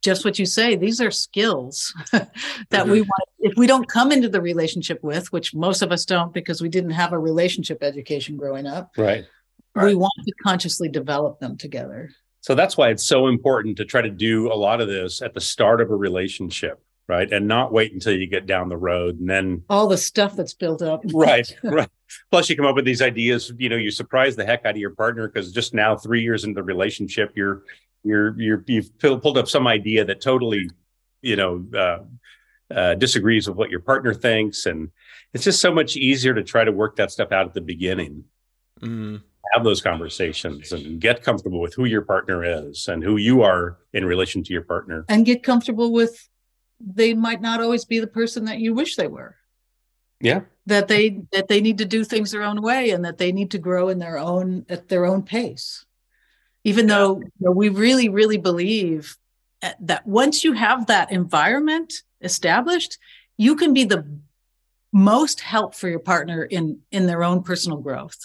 just 0.03 0.25
what 0.25 0.39
you 0.39 0.47
say 0.47 0.75
these 0.75 1.01
are 1.01 1.11
skills 1.11 1.95
that 2.13 2.33
mm-hmm. 2.71 2.91
we 2.91 3.01
want 3.03 3.29
if 3.39 3.53
we 3.57 3.67
don't 3.67 3.89
come 3.89 4.11
into 4.11 4.29
the 4.29 4.41
relationship 4.41 5.03
with 5.03 5.31
which 5.33 5.55
most 5.55 5.83
of 5.83 5.93
us 5.93 6.05
don't 6.05 6.35
because 6.35 6.61
we 6.61 6.69
didn't 6.69 6.91
have 6.91 7.13
a 7.13 7.19
relationship 7.19 7.83
education 7.83 8.37
growing 8.37 8.67
up 8.67 8.91
right, 8.97 9.25
right. 9.75 9.85
we 9.85 9.95
want 9.95 10.13
to 10.25 10.33
consciously 10.43 10.89
develop 10.89 11.39
them 11.39 11.57
together 11.57 12.11
so 12.43 12.57
that's 12.57 12.77
why 12.77 12.89
it's 12.91 13.05
so 13.05 13.29
important 13.29 13.77
to 13.77 13.85
try 13.85 14.03
to 14.03 14.11
do 14.11 14.53
a 14.53 14.55
lot 14.55 14.81
of 14.81 14.89
this 14.89 15.23
at 15.23 15.33
the 15.33 15.41
start 15.41 15.81
of 15.81 15.93
a 15.93 15.95
relationship, 15.95 16.83
right? 17.09 17.33
And 17.33 17.47
not 17.47 17.73
wait 17.73 17.93
until 17.93 18.15
you 18.15 18.27
get 18.27 18.47
down 18.47 18.69
the 18.69 18.77
road 18.77 19.21
and 19.21 19.31
then 19.31 19.63
all 19.71 19.87
the 19.87 19.97
stuff 19.97 20.35
that's 20.35 20.53
built 20.53 20.83
up. 20.83 21.03
right, 21.15 21.49
right. 21.63 21.89
Plus, 22.33 22.51
you 22.51 22.57
come 22.57 22.67
up 22.67 22.75
with 22.75 22.85
these 22.85 23.01
ideas. 23.01 23.53
You 23.57 23.69
know, 23.69 23.77
you 23.77 23.93
surprise 23.93 24.35
the 24.35 24.45
heck 24.45 24.67
out 24.67 24.75
of 24.75 24.79
your 24.79 24.91
partner 24.91 25.29
because 25.29 25.53
just 25.53 25.73
now, 25.73 25.97
three 25.97 26.23
years 26.23 26.43
into 26.43 26.57
the 26.57 26.65
relationship, 26.65 27.33
you're 27.37 27.63
you're 28.03 28.39
you're 28.41 28.65
you've 28.67 28.99
pulled 28.99 29.39
up 29.39 29.49
some 29.49 29.69
idea 29.69 30.05
that 30.05 30.21
totally, 30.21 30.69
you 31.21 31.37
know, 31.37 31.65
uh, 31.73 32.75
uh, 32.75 32.95
disagrees 32.95 33.47
with 33.47 33.57
what 33.57 33.71
your 33.71 33.81
partner 33.81 34.13
thinks, 34.13 34.67
and 34.67 34.91
it's 35.33 35.45
just 35.45 35.61
so 35.61 35.73
much 35.73 35.97
easier 35.97 36.35
to 36.35 36.43
try 36.43 36.65
to 36.65 36.73
work 36.73 36.97
that 36.97 37.13
stuff 37.13 37.31
out 37.31 37.47
at 37.47 37.55
the 37.55 37.61
beginning. 37.61 38.25
Mm 38.81 39.23
have 39.53 39.65
those 39.65 39.81
conversations 39.81 40.73
and 40.73 41.01
get 41.01 41.23
comfortable 41.23 41.61
with 41.61 41.75
who 41.75 41.85
your 41.85 42.03
partner 42.03 42.45
is 42.45 42.89
and 42.89 43.03
who 43.03 43.17
you 43.17 43.43
are 43.43 43.79
in 43.93 44.05
relation 44.05 44.43
to 44.43 44.53
your 44.53 44.63
partner. 44.63 45.05
And 45.09 45.27
get 45.27 45.43
comfortable 45.43 45.93
with 45.93 46.29
they 46.81 47.15
might 47.15 47.41
not 47.41 47.61
always 47.61 47.85
be 47.85 48.01
the 48.01 48.07
person 48.07 48.47
that 48.47 48.59
you 48.59 48.75
wish 48.75 48.97
they 48.97 49.07
were. 49.07 49.37
Yeah. 50.21 50.43
That 50.67 50.89
they 50.89 51.23
that 51.33 51.49
they 51.49 51.61
need 51.61 51.79
to 51.79 51.85
do 51.85 52.05
things 52.05 52.31
their 52.31 52.43
own 52.43 52.63
way 52.63 52.91
and 52.91 53.05
that 53.05 53.19
they 53.19 53.33
need 53.33 53.51
to 53.53 53.59
grow 53.59 53.89
in 53.89 53.99
their 53.99 54.19
own 54.19 54.65
at 54.69 54.89
their 54.89 55.05
own 55.05 55.23
pace. 55.23 55.85
Even 56.65 56.87
though 56.87 57.19
you 57.19 57.31
know, 57.41 57.51
we 57.51 57.69
really 57.69 58.09
really 58.09 58.39
believe 58.39 59.17
that 59.81 60.07
once 60.07 60.45
you 60.45 60.53
have 60.53 60.87
that 60.87 61.13
environment 61.13 61.93
established 62.21 62.99
you 63.37 63.57
can 63.57 63.73
be 63.75 63.85
the 63.85 64.07
most 64.93 65.41
help 65.41 65.75
for 65.75 65.89
your 65.89 65.99
partner 65.99 66.45
in 66.45 66.81
in 66.91 67.07
their 67.07 67.25
own 67.25 67.43
personal 67.43 67.79
growth. 67.79 68.19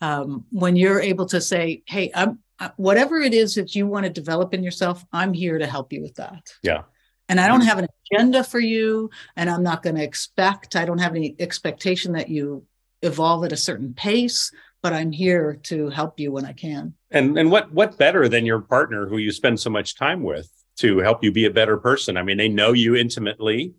Um, 0.00 0.44
when 0.50 0.76
you're 0.76 1.00
able 1.00 1.26
to 1.26 1.40
say 1.40 1.82
hey 1.86 2.10
i'm 2.14 2.40
whatever 2.76 3.18
it 3.18 3.32
is 3.32 3.54
that 3.54 3.74
you 3.74 3.86
want 3.86 4.04
to 4.04 4.10
develop 4.10 4.52
in 4.52 4.62
yourself 4.62 5.04
i'm 5.12 5.32
here 5.32 5.58
to 5.58 5.66
help 5.66 5.92
you 5.92 6.02
with 6.02 6.16
that. 6.16 6.52
Yeah. 6.62 6.82
And 7.28 7.40
i 7.40 7.46
don't 7.46 7.60
have 7.62 7.78
an 7.78 7.86
agenda 8.12 8.42
for 8.42 8.58
you 8.58 9.10
and 9.36 9.48
i'm 9.48 9.62
not 9.62 9.82
going 9.82 9.96
to 9.96 10.02
expect 10.02 10.76
i 10.76 10.84
don't 10.84 10.98
have 10.98 11.14
any 11.14 11.36
expectation 11.38 12.12
that 12.12 12.28
you 12.28 12.64
evolve 13.02 13.44
at 13.44 13.52
a 13.52 13.56
certain 13.56 13.94
pace 13.94 14.50
but 14.82 14.92
i'm 14.92 15.12
here 15.12 15.60
to 15.64 15.88
help 15.88 16.18
you 16.18 16.32
when 16.32 16.44
i 16.44 16.52
can. 16.52 16.94
And 17.10 17.38
and 17.38 17.50
what 17.50 17.72
what 17.72 17.96
better 17.96 18.28
than 18.28 18.44
your 18.44 18.60
partner 18.60 19.06
who 19.06 19.18
you 19.18 19.30
spend 19.30 19.60
so 19.60 19.70
much 19.70 19.96
time 19.96 20.22
with 20.22 20.50
to 20.78 20.98
help 20.98 21.24
you 21.24 21.32
be 21.32 21.44
a 21.44 21.50
better 21.50 21.76
person? 21.76 22.16
I 22.16 22.22
mean 22.22 22.38
they 22.38 22.48
know 22.48 22.72
you 22.72 22.96
intimately 22.96 23.74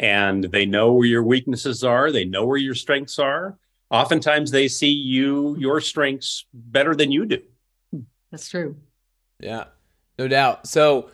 and 0.00 0.44
they 0.44 0.66
know 0.66 0.92
where 0.92 1.06
your 1.06 1.22
weaknesses 1.22 1.84
are 1.84 2.10
they 2.10 2.24
know 2.24 2.44
where 2.44 2.58
your 2.58 2.74
strengths 2.74 3.18
are. 3.20 3.56
Oftentimes 3.90 4.50
they 4.50 4.66
see 4.66 4.90
you 4.90 5.56
your 5.58 5.80
strengths 5.80 6.46
better 6.52 6.94
than 6.96 7.12
you 7.12 7.26
do. 7.26 7.42
That's 8.32 8.48
true. 8.48 8.76
Yeah 9.38 9.64
no 10.20 10.28
doubt. 10.28 10.66
So 10.66 11.08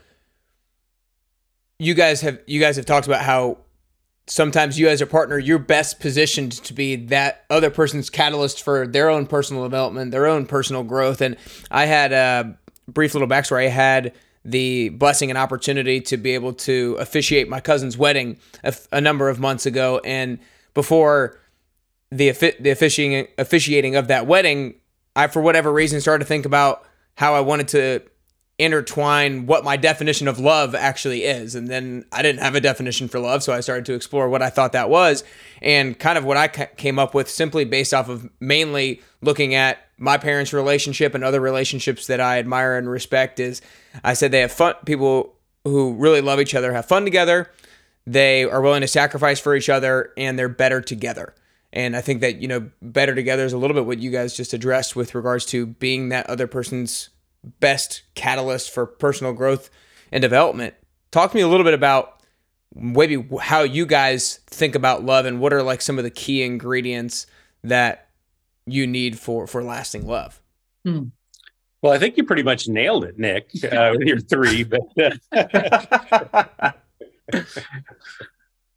you 1.79 1.94
guys 1.94 2.20
have 2.22 2.40
you 2.46 2.59
guys 2.59 2.75
have 2.77 2.87
talked 2.87 3.07
about 3.07 3.22
how 3.22 3.59
sometimes 4.27 4.77
you 4.79 4.88
as 4.88 5.01
a 5.01 5.07
partner 5.07 5.38
you're 5.38 5.61
best 5.61 6.01
positioned 6.01 6.51
to 6.51 6.75
be 6.75 6.96
that 6.96 7.44
other 7.49 7.70
person's 7.70 8.11
catalyst 8.11 8.61
for 8.61 8.85
their 8.85 9.09
own 9.09 9.25
personal 9.25 9.62
development 9.62 10.11
their 10.11 10.27
own 10.27 10.44
personal 10.44 10.83
growth. 10.83 11.20
And 11.20 11.37
i 11.70 11.87
had 11.87 12.12
a 12.12 12.59
brief 12.88 13.14
little 13.14 13.29
backstory. 13.29 13.66
I 13.66 13.70
had 13.70 14.12
the 14.47 14.91
blessing 14.91 15.29
and 15.29 15.37
opportunity 15.37 16.01
to 16.01 16.17
be 16.17 16.33
able 16.33 16.53
to 16.53 16.97
officiate 17.01 17.49
my 17.49 17.61
cousin's 17.61 17.99
wedding 17.99 18.39
a, 18.93 19.01
number 19.01 19.29
of 19.29 19.41
months 19.41 19.67
ago 19.67 20.01
and 20.05 20.39
before 20.73 21.39
the 22.11 22.31
the 22.61 22.71
officiating 22.71 23.27
officiating 23.39 23.97
of 23.97 24.07
that 24.07 24.27
wedding 24.27 24.75
i 25.17 25.27
for 25.27 25.43
whatever 25.43 25.73
reason 25.73 26.01
started 26.01 26.25
to 26.25 26.29
think 26.29 26.47
about 26.47 26.85
how 27.17 27.35
i 27.35 27.41
wanted 27.41 27.67
to 27.67 28.01
intertwine 28.59 29.47
what 29.47 29.65
my 29.65 29.77
definition 29.77 30.29
of 30.29 30.39
love 30.39 30.75
actually 30.75 31.25
is. 31.25 31.55
And 31.55 31.69
then 31.69 32.07
I 32.11 32.23
didn't 32.23 32.41
have 32.41 32.55
a 32.55 32.61
definition 32.61 33.07
for 33.07 33.21
love, 33.21 33.43
so 33.43 33.53
I 33.53 33.61
started 33.61 33.85
to 33.87 33.95
explore 33.95 34.29
what 34.29 34.41
I 34.41 34.49
thought 34.49 34.73
that 34.73 34.89
was 34.89 35.25
and 35.61 35.99
kind 35.99 36.17
of 36.17 36.25
what 36.25 36.39
I 36.39 36.49
came 36.49 36.99
up 36.99 37.15
with 37.15 37.29
simply 37.29 37.65
based 37.65 37.93
off 37.93 38.09
of 38.09 38.29
mainly 38.41 39.03
looking 39.21 39.55
at 39.55 39.86
my 39.99 40.19
parents' 40.19 40.53
relationship 40.53 41.15
and 41.15 41.25
other 41.25 41.41
relationships 41.41 42.07
that 42.07 42.21
I 42.21 42.39
admire 42.39 42.77
and 42.77 42.89
respect 42.89 43.41
is 43.41 43.63
I 44.05 44.15
said 44.15 44.31
they 44.31 44.41
have 44.41 44.53
fun 44.53 44.75
people 44.85 45.35
who 45.65 45.95
really 45.95 46.21
love 46.21 46.41
each 46.41 46.55
other 46.55 46.73
have 46.73 46.87
fun 46.87 47.05
together. 47.05 47.51
They 48.07 48.45
are 48.45 48.61
willing 48.61 48.83
to 48.83 48.89
sacrifice 48.89 49.41
for 49.41 49.57
each 49.57 49.69
other 49.69 50.13
and 50.17 50.39
they're 50.39 50.49
better 50.49 50.81
together. 50.81 51.35
And 51.73 51.97
I 51.97 52.01
think 52.01 52.21
that, 52.21 52.41
you 52.41 52.49
know, 52.49 52.71
better 52.81 53.15
together 53.15 53.45
is 53.45 53.53
a 53.53 53.59
little 53.59 53.75
bit 53.75 53.87
what 53.87 53.99
you 53.99 54.11
guys 54.11 54.37
just 54.37 54.55
addressed 54.55 54.95
with 54.95 55.15
regards 55.15 55.45
to 55.47 55.67
being 55.67 56.11
that 56.11 56.29
other 56.31 56.47
person's 56.47 57.11
best 57.61 58.03
catalyst 58.15 58.71
for 58.71 58.87
personal 58.87 59.33
growth 59.33 59.71
and 60.13 60.23
development. 60.23 60.75
Talk 61.11 61.31
to 61.33 61.37
me 61.37 61.43
a 61.43 61.49
little 61.49 61.65
bit 61.65 61.75
about 61.75 62.23
maybe 62.75 63.27
how 63.41 63.63
you 63.63 63.87
guys 63.87 64.41
think 64.47 64.75
about 64.75 65.05
love 65.05 65.27
and 65.27 65.41
what 65.41 65.53
are 65.53 65.63
like 65.63 65.83
some 65.83 65.99
of 65.99 66.05
the 66.05 66.11
key 66.11 66.43
ingredients 66.43 67.27
that 67.65 68.06
you 68.66 68.87
need 68.87 69.18
for 69.18 69.46
for 69.46 69.62
lasting 69.62 70.07
love. 70.07 70.40
Hmm. 70.85 71.05
Well, 71.83 71.92
I 71.92 71.98
think 71.98 72.16
you 72.16 72.24
pretty 72.24 72.42
much 72.42 72.68
nailed 72.68 73.05
it, 73.05 73.18
Nick, 73.18 73.50
uh, 73.64 73.92
with 73.96 74.09
your 74.09 74.18
three. 74.18 74.64
But 74.64 74.81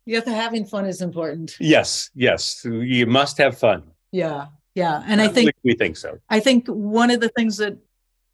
yeah, 0.06 0.20
the 0.20 0.32
having 0.32 0.66
fun 0.66 0.86
is 0.86 1.02
important. 1.02 1.56
Yes, 1.60 2.10
yes, 2.14 2.66
you 2.66 3.06
must 3.06 3.38
have 3.38 3.58
fun. 3.58 3.84
Yeah, 4.12 4.48
yeah, 4.76 5.04
and 5.08 5.22
I 5.22 5.28
think 5.28 5.52
we 5.64 5.76
think 5.76 5.98
so. 5.98 6.20
I 6.30 6.40
think 6.40 6.68
one 6.68 7.12
of 7.12 7.20
the 7.20 7.30
things 7.30 7.58
that 7.58 7.78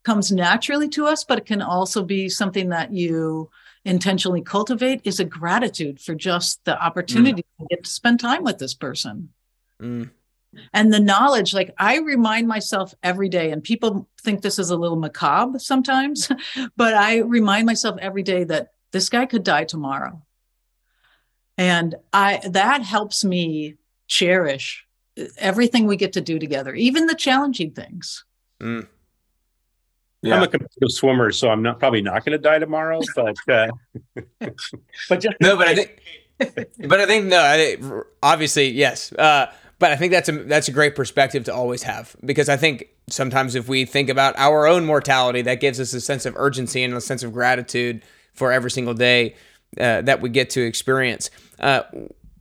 comes 0.04 0.32
naturally 0.32 0.88
to 0.90 1.08
us, 1.08 1.24
but 1.24 1.40
it 1.40 1.46
can 1.46 1.62
also 1.62 2.04
be 2.04 2.30
something 2.30 2.70
that 2.70 2.92
you 2.92 3.50
intentionally 3.84 4.42
cultivate 4.42 5.02
is 5.04 5.20
a 5.20 5.26
gratitude 5.26 6.00
for 6.00 6.16
just 6.16 6.64
the 6.66 6.82
opportunity 6.82 7.44
mm. 7.44 7.60
to 7.60 7.68
get 7.70 7.84
to 7.84 7.90
spend 7.90 8.20
time 8.20 8.44
with 8.44 8.58
this 8.58 8.74
person. 8.74 9.30
Mm. 9.82 10.10
And 10.74 10.94
the 10.94 11.00
knowledge, 11.00 11.54
like 11.54 11.74
I 11.78 12.00
remind 12.00 12.48
myself 12.48 12.94
every 13.04 13.30
day, 13.30 13.52
and 13.52 13.64
people 13.64 14.08
think 14.22 14.42
this 14.42 14.60
is 14.60 14.70
a 14.70 14.78
little 14.78 14.98
macabre 14.98 15.60
sometimes, 15.60 16.30
but 16.78 16.94
I 16.94 17.20
remind 17.20 17.66
myself 17.66 17.98
every 18.00 18.24
day 18.24 18.44
that 18.46 18.74
this 18.92 19.10
guy 19.10 19.26
could 19.26 19.44
die 19.44 19.66
tomorrow. 19.66 20.22
And 21.58 21.96
I 22.12 22.42
that 22.50 22.82
helps 22.82 23.24
me 23.24 23.76
cherish 24.08 24.86
everything 25.38 25.88
we 25.88 25.96
get 25.96 26.14
to 26.14 26.22
do 26.22 26.40
together, 26.40 26.74
even 26.74 27.08
the 27.08 27.16
challenging 27.16 27.72
things. 27.72 28.26
Mm. 28.62 28.88
Yeah. 30.22 30.38
I'm 30.38 30.44
a 30.44 30.48
competitive 30.48 30.92
swimmer, 30.92 31.32
so 31.32 31.50
I'm 31.50 31.62
not 31.62 31.80
probably 31.80 32.02
not 32.02 32.26
going 32.26 32.32
to 32.32 32.42
die 32.42 32.60
tomorrow. 32.60 33.00
But 33.16 33.38
uh, 33.48 33.68
but 35.10 35.20
just 35.20 35.38
no, 35.40 35.56
but 35.56 35.68
I 35.68 35.76
think, 35.76 36.00
but 36.88 37.00
I 37.00 37.06
think 37.06 37.26
no, 37.26 37.42
I 37.42 37.58
think, 37.58 37.86
obviously 38.24 38.70
yes. 38.70 39.14
Uh, 39.14 39.52
but 39.80 39.92
I 39.92 39.96
think 39.96 40.12
that's 40.12 40.30
a 40.30 40.32
that's 40.32 40.68
a 40.68 40.72
great 40.72 40.96
perspective 40.96 41.44
to 41.46 41.54
always 41.54 41.84
have 41.84 42.16
because 42.24 42.50
I 42.50 42.58
think 42.58 42.90
sometimes 43.10 43.56
if 43.56 43.68
we 43.68 43.86
think 43.86 44.10
about 44.10 44.38
our 44.38 44.68
own 44.68 44.86
mortality, 44.86 45.42
that 45.44 45.60
gives 45.60 45.80
us 45.80 45.94
a 45.94 46.02
sense 46.02 46.26
of 46.26 46.36
urgency 46.38 46.84
and 46.84 46.94
a 46.94 47.02
sense 47.02 47.24
of 47.24 47.34
gratitude 47.34 48.02
for 48.34 48.52
every 48.52 48.72
single 48.72 48.94
day 48.94 49.36
uh, 49.80 50.02
that 50.02 50.22
we 50.22 50.30
get 50.30 50.50
to 50.52 50.62
experience. 50.62 51.30
Uh, 51.60 51.84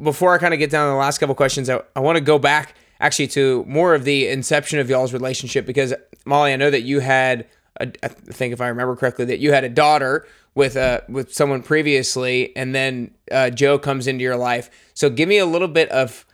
before 0.02 0.34
I 0.34 0.38
kind 0.38 0.52
of 0.52 0.58
get 0.58 0.70
down 0.70 0.88
to 0.88 0.92
the 0.92 0.98
last 0.98 1.18
couple 1.18 1.34
questions, 1.34 1.70
I, 1.70 1.80
I 1.94 2.00
want 2.00 2.16
to 2.16 2.24
go 2.24 2.38
back 2.38 2.74
actually 3.00 3.28
to 3.28 3.64
more 3.66 3.94
of 3.94 4.04
the 4.04 4.28
inception 4.28 4.78
of 4.78 4.88
y'all's 4.88 5.12
relationship 5.12 5.66
because 5.66 5.94
Mali, 6.24 6.52
I 6.52 6.56
know 6.56 6.70
that 6.70 6.82
you 6.82 7.00
had 7.00 7.46
I 7.80 7.86
think 8.08 8.52
if 8.52 8.60
I 8.60 8.68
remember 8.68 8.94
correctly, 8.94 9.24
that 9.26 9.40
you 9.40 9.52
had 9.52 9.64
a 9.64 9.68
daughter 9.68 10.26
with 10.54 10.76
uh 10.76 11.00
with 11.08 11.34
someone 11.34 11.62
previously, 11.62 12.56
and 12.56 12.74
then 12.74 13.12
uh, 13.32 13.50
Joe 13.50 13.78
comes 13.78 14.06
into 14.06 14.22
your 14.22 14.36
life. 14.36 14.70
So 14.94 15.10
give 15.10 15.28
me 15.28 15.38
a 15.38 15.46
little 15.46 15.68
bit 15.68 15.88
of 15.90 16.24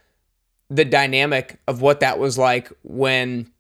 the 0.71 0.85
dynamic 0.85 1.61
of 1.67 1.83
what 1.83 2.01
that 2.01 2.19
was 2.19 2.39
like 2.39 2.73
when 2.83 3.51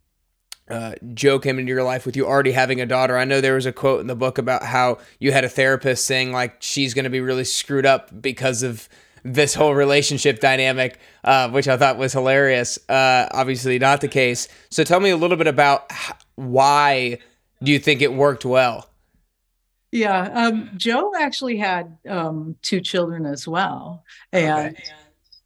uh, 0.71 0.95
Joe 1.13 1.39
came 1.39 1.59
into 1.59 1.71
your 1.71 1.83
life 1.83 2.07
with 2.07 2.17
you 2.17 2.27
already 2.27 2.53
having 2.53 2.81
a 2.81 2.87
daughter. 2.87 3.19
I 3.19 3.25
know 3.25 3.41
there 3.41 3.55
was 3.55 3.67
a 3.67 3.73
quote 3.73 4.01
in 4.01 4.07
the 4.07 4.15
book 4.15 4.39
about 4.39 4.63
how 4.63 4.99
you 5.19 5.33
had 5.33 5.45
a 5.45 5.49
therapist 5.49 6.05
saying 6.05 6.33
like 6.33 6.57
she's 6.61 6.95
going 6.95 7.05
to 7.05 7.11
be 7.11 7.21
really 7.21 7.45
screwed 7.45 7.85
up 7.85 8.23
because 8.23 8.63
of 8.63 8.89
this 9.25 9.55
whole 9.55 9.75
relationship 9.75 10.41
dynamic, 10.41 10.99
uh, 11.25 11.51
which 11.51 11.69
I 11.69 11.77
thought 11.77 11.99
was 11.99 12.13
hilarious. 12.13 12.79
Uh, 12.89 13.29
obviously, 13.33 13.79
not 13.79 14.01
the 14.01 14.09
case. 14.09 14.49
So 14.71 14.85
tell 14.85 15.01
me 15.01 15.11
a 15.11 15.17
little 15.17 15.37
bit 15.37 15.49
about 15.49 15.91
why 16.37 17.19
do 17.63 17.73
you 17.73 17.79
think 17.79 18.01
it 18.01 18.15
worked 18.15 18.45
well? 18.45 18.89
Yeah, 19.93 20.23
um, 20.35 20.71
Joe 20.77 21.13
actually 21.19 21.57
had 21.57 21.99
um, 22.09 22.57
two 22.63 22.81
children 22.81 23.27
as 23.27 23.49
well, 23.49 24.05
and 24.33 24.77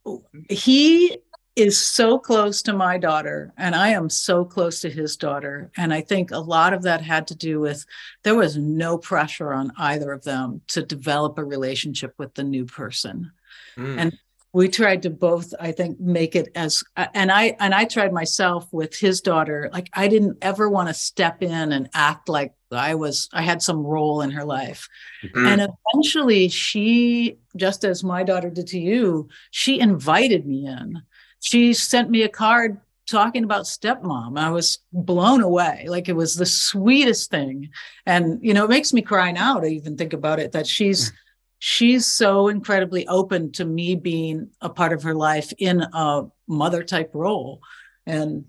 okay. 0.05 0.23
he 0.49 1.17
is 1.55 1.81
so 1.81 2.19
close 2.19 2.61
to 2.63 2.73
my 2.73 2.97
daughter, 2.97 3.53
and 3.57 3.75
I 3.75 3.89
am 3.89 4.09
so 4.09 4.43
close 4.43 4.81
to 4.81 4.89
his 4.89 5.15
daughter. 5.15 5.71
And 5.77 5.93
I 5.93 6.01
think 6.01 6.31
a 6.31 6.39
lot 6.39 6.73
of 6.73 6.83
that 6.83 7.01
had 7.01 7.27
to 7.27 7.35
do 7.35 7.59
with 7.59 7.85
there 8.23 8.35
was 8.35 8.57
no 8.57 8.97
pressure 8.97 9.53
on 9.53 9.71
either 9.77 10.11
of 10.11 10.23
them 10.23 10.61
to 10.67 10.83
develop 10.83 11.37
a 11.37 11.45
relationship 11.45 12.13
with 12.17 12.33
the 12.33 12.43
new 12.43 12.65
person. 12.65 13.31
Mm. 13.77 13.97
And 13.97 14.19
we 14.55 14.69
tried 14.69 15.03
to 15.03 15.09
both 15.09 15.53
i 15.59 15.69
think 15.69 15.99
make 15.99 16.33
it 16.33 16.47
as 16.55 16.81
and 17.13 17.29
i 17.29 17.53
and 17.59 17.75
i 17.75 17.83
tried 17.83 18.13
myself 18.13 18.71
with 18.71 18.95
his 18.95 19.19
daughter 19.19 19.69
like 19.73 19.89
i 19.93 20.07
didn't 20.07 20.37
ever 20.41 20.69
want 20.69 20.87
to 20.87 20.93
step 20.93 21.43
in 21.43 21.73
and 21.73 21.89
act 21.93 22.29
like 22.29 22.53
i 22.71 22.95
was 22.95 23.27
i 23.33 23.41
had 23.41 23.61
some 23.61 23.85
role 23.85 24.21
in 24.21 24.31
her 24.31 24.45
life 24.45 24.87
mm-hmm. 25.25 25.45
and 25.45 25.67
eventually 25.93 26.47
she 26.47 27.37
just 27.57 27.83
as 27.83 28.01
my 28.01 28.23
daughter 28.23 28.49
did 28.49 28.65
to 28.65 28.79
you 28.79 29.27
she 29.51 29.77
invited 29.77 30.47
me 30.47 30.65
in 30.65 31.01
she 31.41 31.73
sent 31.73 32.09
me 32.09 32.23
a 32.23 32.29
card 32.29 32.79
talking 33.07 33.43
about 33.43 33.65
stepmom. 33.65 34.39
I 34.39 34.49
was 34.49 34.79
blown 34.91 35.41
away. 35.41 35.85
Like 35.87 36.09
it 36.09 36.15
was 36.15 36.35
the 36.35 36.45
sweetest 36.45 37.29
thing. 37.29 37.69
And 38.05 38.39
you 38.41 38.53
know 38.53 38.65
it 38.65 38.69
makes 38.69 38.93
me 38.93 39.01
cry 39.01 39.31
now 39.31 39.59
to 39.59 39.67
even 39.67 39.97
think 39.97 40.13
about 40.13 40.39
it 40.39 40.51
that 40.53 40.67
she's 40.67 41.11
mm 41.11 41.13
she's 41.57 42.05
so 42.05 42.49
incredibly 42.49 43.07
open 43.07 43.51
to 43.51 43.65
me 43.65 43.95
being 43.95 44.49
a 44.61 44.69
part 44.69 44.93
of 44.93 45.01
her 45.03 45.15
life 45.15 45.51
in 45.57 45.81
a 45.93 46.23
mother 46.47 46.83
type 46.83 47.09
role. 47.13 47.61
And 48.05 48.45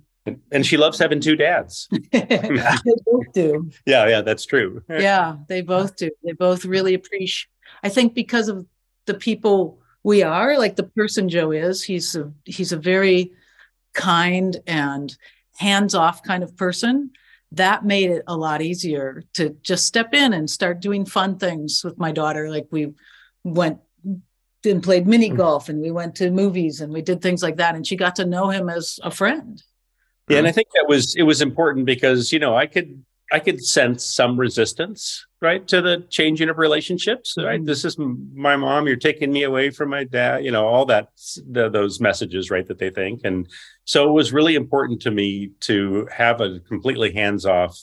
and 0.51 0.67
she 0.67 0.77
loves 0.77 0.99
having 0.99 1.21
two 1.21 1.37
dads. 1.37 1.89
They 2.11 2.95
both 3.07 3.33
do. 3.33 3.71
Yeah 3.87 4.09
yeah 4.09 4.21
that's 4.23 4.45
true. 4.45 4.83
Yeah 4.89 5.37
they 5.49 5.63
both 5.63 5.97
do. 5.97 6.11
They 6.25 6.33
both 6.33 6.65
really 6.65 6.95
appreciate 6.95 7.49
i 7.83 7.89
think 7.89 8.15
because 8.15 8.49
of 8.49 8.67
the 9.07 9.15
people 9.15 9.81
we 10.07 10.23
are 10.23 10.57
like 10.57 10.77
the 10.77 10.85
person 10.85 11.29
joe 11.29 11.51
is 11.51 11.83
he's 11.83 12.15
a 12.15 12.33
he's 12.45 12.73
a 12.73 12.77
very 12.77 13.33
kind 13.93 14.59
and 14.67 15.17
hands-off 15.59 16.23
kind 16.23 16.43
of 16.43 16.57
person 16.57 17.11
that 17.53 17.85
made 17.85 18.11
it 18.11 18.23
a 18.27 18.37
lot 18.37 18.63
easier 18.63 19.25
to 19.35 19.51
just 19.63 19.87
step 19.87 20.15
in 20.15 20.33
and 20.33 20.49
start 20.51 20.81
doing 20.81 21.05
fun 21.05 21.39
things 21.39 21.83
with 21.85 21.99
my 21.99 22.13
daughter. 22.13 22.51
Like 22.51 22.67
we 22.71 22.93
went 23.45 23.79
and 24.65 24.83
played 24.83 25.07
mini 25.07 25.31
mm. 25.31 25.37
golf 25.37 25.69
and 25.69 25.81
we 25.81 25.91
went 25.91 26.17
to 26.17 26.31
movies 26.31 26.81
and 26.81 26.93
we 26.93 27.03
did 27.03 27.23
things 27.23 27.43
like 27.43 27.57
that. 27.57 27.75
And 27.75 27.87
she 27.87 27.97
got 27.97 28.17
to 28.17 28.25
know 28.25 28.49
him 28.49 28.69
as 28.69 28.99
a 29.03 29.11
friend. 29.11 29.63
Yeah, 30.29 30.39
and 30.39 30.47
I 30.47 30.53
think 30.53 30.69
that 30.75 30.87
was 30.89 31.15
it 31.15 31.23
was 31.23 31.41
important 31.41 31.87
because 31.87 32.33
you 32.33 32.41
know 32.41 32.57
I 32.57 32.67
could 32.67 33.05
I 33.33 33.41
could 33.41 33.65
sense 33.65 34.05
some 34.05 34.39
resistance 34.39 35.27
right 35.43 35.67
to 35.69 35.83
the 35.83 36.05
changing 36.09 36.49
of 36.49 36.59
relationships 36.59 37.35
right 37.37 37.59
mm-hmm. 37.59 37.67
this 37.67 37.85
is 37.85 37.97
my 37.99 38.57
mom 38.57 38.87
you're 38.87 38.97
taking 38.97 39.31
me 39.31 39.43
away 39.43 39.71
from 39.71 39.91
my 39.91 40.05
dad 40.05 40.45
you 40.45 40.51
know 40.51 40.67
all 40.67 40.87
that 40.87 41.09
the, 41.49 41.69
those 41.69 42.01
messages 42.01 42.51
right 42.51 42.67
that 42.67 42.79
they 42.79 42.91
think 42.91 43.21
and 43.25 43.49
so 43.85 44.09
it 44.09 44.13
was 44.13 44.33
really 44.33 44.55
important 44.55 45.03
to 45.03 45.11
me 45.11 45.51
to 45.61 46.09
have 46.11 46.41
a 46.41 46.61
completely 46.61 47.13
hands-off 47.13 47.79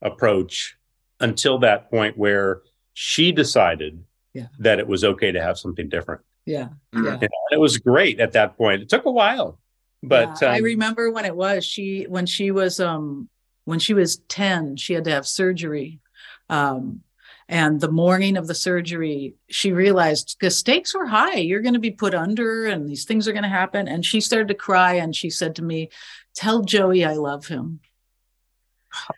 approach 0.00 0.76
until 1.20 1.58
that 1.58 1.90
point 1.90 2.16
where 2.16 2.62
she 2.94 3.32
decided 3.32 4.04
yeah. 4.32 4.46
that 4.58 4.78
it 4.78 4.86
was 4.86 5.04
okay 5.04 5.32
to 5.32 5.42
have 5.42 5.58
something 5.58 5.88
different 5.88 6.20
yeah, 6.44 6.68
mm-hmm. 6.94 7.04
yeah. 7.04 7.14
You 7.14 7.28
know, 7.28 7.28
it 7.52 7.60
was 7.60 7.78
great 7.78 8.20
at 8.20 8.32
that 8.32 8.56
point 8.56 8.82
it 8.82 8.88
took 8.88 9.06
a 9.06 9.10
while 9.10 9.58
but 10.04 10.38
yeah, 10.40 10.48
um, 10.48 10.54
i 10.54 10.58
remember 10.58 11.10
when 11.10 11.24
it 11.24 11.34
was 11.34 11.64
she 11.64 12.06
when 12.08 12.26
she 12.26 12.52
was 12.52 12.78
um 12.78 13.28
when 13.64 13.78
she 13.78 13.94
was 13.94 14.18
10 14.28 14.76
she 14.76 14.94
had 14.94 15.04
to 15.04 15.10
have 15.10 15.26
surgery 15.26 16.00
um, 16.48 17.02
And 17.48 17.80
the 17.80 17.90
morning 17.90 18.36
of 18.36 18.46
the 18.46 18.54
surgery, 18.54 19.34
she 19.48 19.72
realized 19.72 20.36
the 20.40 20.50
stakes 20.50 20.94
were 20.94 21.06
high. 21.06 21.36
You're 21.36 21.60
going 21.60 21.74
to 21.74 21.80
be 21.80 21.90
put 21.90 22.14
under, 22.14 22.66
and 22.66 22.88
these 22.88 23.04
things 23.04 23.26
are 23.26 23.32
going 23.32 23.42
to 23.42 23.48
happen. 23.48 23.88
And 23.88 24.04
she 24.04 24.20
started 24.20 24.48
to 24.48 24.54
cry, 24.54 24.94
and 24.94 25.14
she 25.14 25.28
said 25.28 25.56
to 25.56 25.62
me, 25.62 25.90
"Tell 26.34 26.62
Joey 26.62 27.04
I 27.04 27.14
love 27.14 27.46
him." 27.46 27.80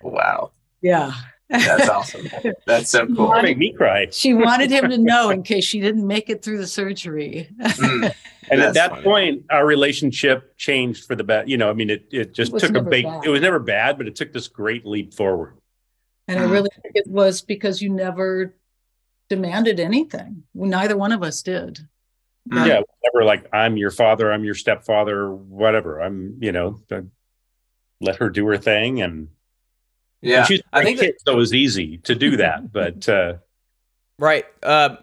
Wow. 0.02 0.52
Yeah. 0.80 1.12
That's 1.50 1.88
awesome. 1.88 2.28
That's 2.66 2.90
so 2.90 3.06
cool. 3.14 3.30
That 3.30 3.42
made 3.42 3.58
me 3.58 3.72
cry. 3.72 4.08
She 4.10 4.34
wanted 4.34 4.70
him 4.70 4.90
to 4.90 4.98
know 5.12 5.30
in 5.30 5.42
case 5.42 5.64
she 5.64 5.80
didn't 5.80 6.06
make 6.06 6.30
it 6.30 6.42
through 6.42 6.58
the 6.58 6.66
surgery. 6.66 7.50
Mm. 7.60 8.14
And 8.50 8.60
at 8.60 8.74
that 8.74 8.90
funny. 8.90 9.02
point, 9.02 9.44
our 9.50 9.64
relationship 9.66 10.56
changed 10.56 11.06
for 11.06 11.14
the 11.14 11.24
best. 11.24 11.48
You 11.48 11.56
know, 11.56 11.70
I 11.70 11.72
mean, 11.72 11.90
it 11.90 12.06
it 12.12 12.34
just 12.34 12.52
It 12.54 12.60
took 12.60 12.74
a 12.76 12.82
big. 12.82 13.04
bad. 13.04 13.24
It 13.24 13.28
was 13.30 13.40
never 13.40 13.58
bad, 13.58 13.96
but 13.98 14.06
it 14.06 14.16
took 14.16 14.32
this 14.32 14.48
great 14.48 14.84
leap 14.86 15.14
forward. 15.14 15.56
And 16.28 16.38
I 16.38 16.44
really 16.44 16.70
think 16.82 16.94
it 16.96 17.06
was 17.06 17.42
because 17.42 17.82
you 17.82 17.90
never 17.90 18.54
demanded 19.28 19.78
anything. 19.80 20.44
Neither 20.54 20.96
one 20.96 21.12
of 21.12 21.22
us 21.22 21.42
did. 21.42 21.80
Mm. 22.50 22.66
Yeah, 22.66 22.80
never 23.04 23.24
like 23.24 23.46
I'm 23.52 23.76
your 23.76 23.90
father, 23.90 24.32
I'm 24.32 24.44
your 24.44 24.54
stepfather, 24.54 25.30
whatever. 25.32 26.00
I'm, 26.00 26.36
you 26.40 26.52
know, 26.52 26.80
I 26.90 27.02
let 28.00 28.16
her 28.16 28.28
do 28.30 28.46
her 28.48 28.58
thing, 28.58 29.00
and, 29.02 29.28
Yeah. 30.22 30.38
and 30.40 30.46
she's 30.46 30.60
a 30.60 30.64
I 30.76 30.82
great 30.82 30.98
think 30.98 31.12
that- 31.14 31.20
so 31.26 31.32
it 31.32 31.36
was 31.36 31.54
easy 31.54 31.98
to 31.98 32.14
do 32.14 32.36
that. 32.38 32.70
But 32.72 33.08
uh, 33.08 33.34
Right. 34.18 34.44
Uh, 34.62 34.96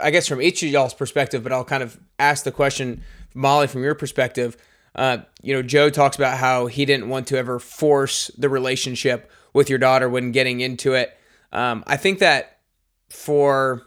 I 0.00 0.10
guess 0.10 0.26
from 0.26 0.40
each 0.40 0.62
of 0.62 0.70
y'all's 0.70 0.94
perspective, 0.94 1.42
but 1.42 1.52
I'll 1.52 1.64
kind 1.64 1.82
of 1.82 1.98
ask 2.18 2.44
the 2.44 2.52
question, 2.52 3.02
Mali, 3.34 3.66
from 3.66 3.82
your 3.82 3.94
perspective. 3.94 4.56
Uh, 4.94 5.18
you 5.42 5.54
know, 5.54 5.62
Joe 5.62 5.90
talks 5.90 6.16
about 6.16 6.38
how 6.38 6.66
he 6.66 6.86
didn't 6.86 7.08
want 7.08 7.26
to 7.28 7.36
ever 7.36 7.58
force 7.58 8.30
the 8.38 8.48
relationship 8.48 9.30
with 9.52 9.68
your 9.68 9.78
daughter 9.78 10.08
when 10.08 10.32
getting 10.32 10.60
into 10.60 10.94
it. 10.94 11.16
Um, 11.52 11.84
I 11.86 11.98
think 11.98 12.20
that 12.20 12.58
for, 13.10 13.82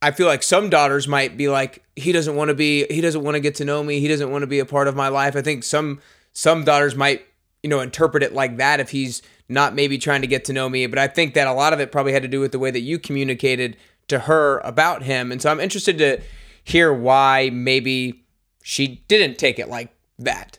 I 0.00 0.12
feel 0.12 0.28
like 0.28 0.44
some 0.44 0.70
daughters 0.70 1.08
might 1.08 1.36
be 1.36 1.48
like, 1.48 1.82
he 1.96 2.12
doesn't 2.12 2.36
want 2.36 2.48
to 2.48 2.54
be, 2.54 2.86
he 2.88 3.00
doesn't 3.00 3.22
want 3.22 3.34
to 3.34 3.40
get 3.40 3.56
to 3.56 3.64
know 3.64 3.82
me, 3.82 3.98
he 3.98 4.08
doesn't 4.08 4.30
want 4.30 4.42
to 4.42 4.46
be 4.46 4.60
a 4.60 4.64
part 4.66 4.86
of 4.86 4.94
my 4.94 5.08
life. 5.08 5.34
I 5.34 5.42
think 5.42 5.64
some 5.64 6.00
some 6.32 6.64
daughters 6.64 6.94
might, 6.96 7.24
you 7.62 7.70
know, 7.70 7.80
interpret 7.80 8.22
it 8.22 8.32
like 8.32 8.56
that 8.56 8.80
if 8.80 8.90
he's 8.90 9.22
not 9.48 9.74
maybe 9.74 9.98
trying 9.98 10.20
to 10.20 10.26
get 10.26 10.44
to 10.46 10.52
know 10.52 10.68
me. 10.68 10.86
But 10.86 10.98
I 10.98 11.06
think 11.06 11.34
that 11.34 11.46
a 11.46 11.52
lot 11.52 11.72
of 11.72 11.80
it 11.80 11.92
probably 11.92 12.12
had 12.12 12.22
to 12.22 12.28
do 12.28 12.40
with 12.40 12.52
the 12.52 12.58
way 12.58 12.70
that 12.70 12.80
you 12.80 12.98
communicated 12.98 13.76
to 14.08 14.20
her 14.20 14.58
about 14.60 15.02
him. 15.02 15.32
And 15.32 15.40
so 15.40 15.50
I'm 15.50 15.60
interested 15.60 15.98
to 15.98 16.20
hear 16.62 16.92
why 16.92 17.50
maybe 17.52 18.24
she 18.62 19.04
didn't 19.08 19.38
take 19.38 19.58
it 19.58 19.68
like 19.68 19.94
that. 20.18 20.58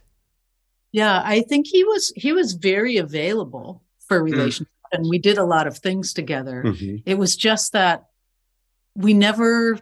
Yeah, 0.92 1.22
I 1.26 1.42
think 1.42 1.68
he 1.68 1.84
was 1.84 2.14
he 2.16 2.32
was 2.32 2.54
very 2.54 2.98
available 2.98 3.84
for 4.08 4.18
a 4.18 4.24
relationship 4.24 4.72
and 4.92 5.10
we 5.10 5.18
did 5.18 5.38
a 5.38 5.44
lot 5.44 5.68
of 5.68 5.78
things 5.78 6.14
together. 6.14 6.64
mhm. 6.66 7.04
It 7.06 7.18
was 7.18 7.36
just 7.36 7.74
that 7.74 8.06
we 8.96 9.14
never 9.14 9.80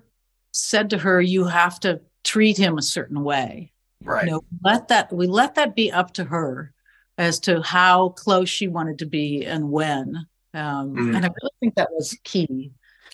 said 0.51 0.89
to 0.89 0.97
her 0.97 1.21
you 1.21 1.45
have 1.45 1.79
to 1.81 2.01
treat 2.23 2.57
him 2.57 2.77
a 2.77 2.81
certain 2.81 3.23
way. 3.23 3.71
Right. 4.03 4.25
You 4.25 4.31
know, 4.31 4.43
let 4.63 4.87
that 4.87 5.11
we 5.13 5.27
let 5.27 5.55
that 5.55 5.75
be 5.75 5.91
up 5.91 6.13
to 6.13 6.23
her 6.23 6.73
as 7.17 7.39
to 7.41 7.61
how 7.61 8.09
close 8.09 8.49
she 8.49 8.67
wanted 8.67 8.99
to 8.99 9.05
be 9.05 9.45
and 9.45 9.69
when. 9.69 10.25
Um, 10.55 10.95
Mm. 10.95 11.15
And 11.15 11.25
I 11.25 11.29
really 11.29 11.53
think 11.59 11.75
that 11.75 11.89
was 11.91 12.17
key 12.23 12.71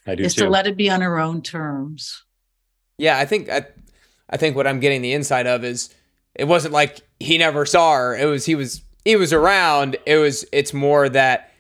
I 0.10 0.16
do 0.16 0.24
is 0.24 0.34
too. 0.36 0.45
to 0.45 0.49
let 0.49 0.68
it 0.68 0.76
be 0.78 0.89
on 0.89 1.01
her 1.01 1.20
own 1.20 1.41
terms. 1.41 2.24
Yeah, 2.97 3.18
I 3.18 3.26
think 3.26 3.49
I, 3.49 3.66
I 4.30 4.38
think 4.38 4.55
what 4.55 4.68
I'm 4.68 4.80
getting 4.80 5.01
the 5.01 5.14
insight 5.14 5.47
of 5.47 5.64
is 5.64 5.93
it 6.36 6.45
wasn't 6.45 6.74
like 6.74 6.99
he 7.20 7.38
never 7.38 7.66
saw 7.66 7.93
her. 7.95 8.16
It 8.16 8.26
was 8.26 8.45
he 8.45 8.55
was 8.55 8.82
he 9.05 9.16
was 9.16 9.32
around. 9.34 9.97
It 10.05 10.18
was 10.18 10.45
it's 10.51 10.74
more 10.74 11.07
that 11.10 11.51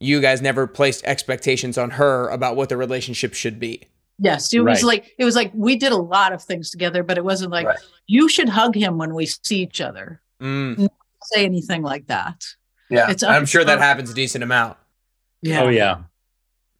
you 0.00 0.20
guys 0.20 0.40
never 0.42 0.66
placed 0.66 1.04
expectations 1.04 1.76
on 1.78 1.90
her 1.90 2.28
about 2.28 2.56
what 2.56 2.68
the 2.68 2.76
relationship 2.76 3.34
should 3.34 3.58
be. 3.60 3.82
Yes, 4.20 4.52
it 4.52 4.60
was 4.60 4.82
Right. 4.82 4.88
like 5.02 5.14
it 5.18 5.24
was 5.24 5.36
like 5.36 5.52
we 5.54 5.76
did 5.76 5.92
a 5.92 5.96
lot 5.96 6.32
of 6.32 6.42
things 6.42 6.70
together, 6.70 7.02
but 7.04 7.16
it 7.18 7.24
wasn't 7.24 7.52
like 7.52 7.66
Right. 7.66 7.78
you 8.06 8.28
should 8.28 8.48
hug 8.48 8.74
him 8.74 8.98
when 8.98 9.14
we 9.14 9.26
see 9.26 9.62
each 9.62 9.80
other. 9.80 10.20
Mm, 10.42 10.88
Say 11.22 11.44
anything 11.44 11.82
like 11.82 12.06
that. 12.08 12.44
yeah, 12.90 13.10
It's 13.10 13.22
I'm 13.22 13.46
sure 13.46 13.64
that 13.64 13.78
happens 13.78 14.10
a 14.10 14.14
decent 14.14 14.42
amount. 14.44 14.76
Yeah. 15.42 15.62
Oh 15.62 15.68
yeah, 15.68 15.98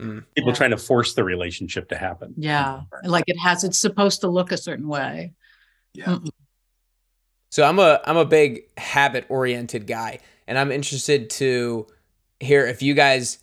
Mm. 0.00 0.24
people 0.34 0.50
Yeah. 0.50 0.54
trying 0.54 0.70
to 0.70 0.76
force 0.78 1.14
the 1.14 1.24
relationship 1.24 1.88
to 1.88 1.96
happen. 1.96 2.34
Yeah. 2.36 2.82
Like 3.02 3.24
it 3.26 3.36
has 3.38 3.64
it's 3.64 3.78
supposed 3.78 4.20
to 4.20 4.28
look 4.28 4.52
a 4.52 4.56
certain 4.56 4.86
way. 4.88 5.34
Yeah. 5.94 6.18
So 7.50 7.64
I'm 7.64 7.78
a 7.78 8.00
I'm 8.04 8.16
a 8.16 8.24
big 8.24 8.62
habit 8.76 9.24
oriented 9.28 9.86
guy, 9.86 10.20
and 10.46 10.58
I'm 10.58 10.70
interested 10.70 11.30
to 11.30 11.86
hear 12.40 12.66
if 12.66 12.82
you 12.82 12.94
guys 12.94 13.38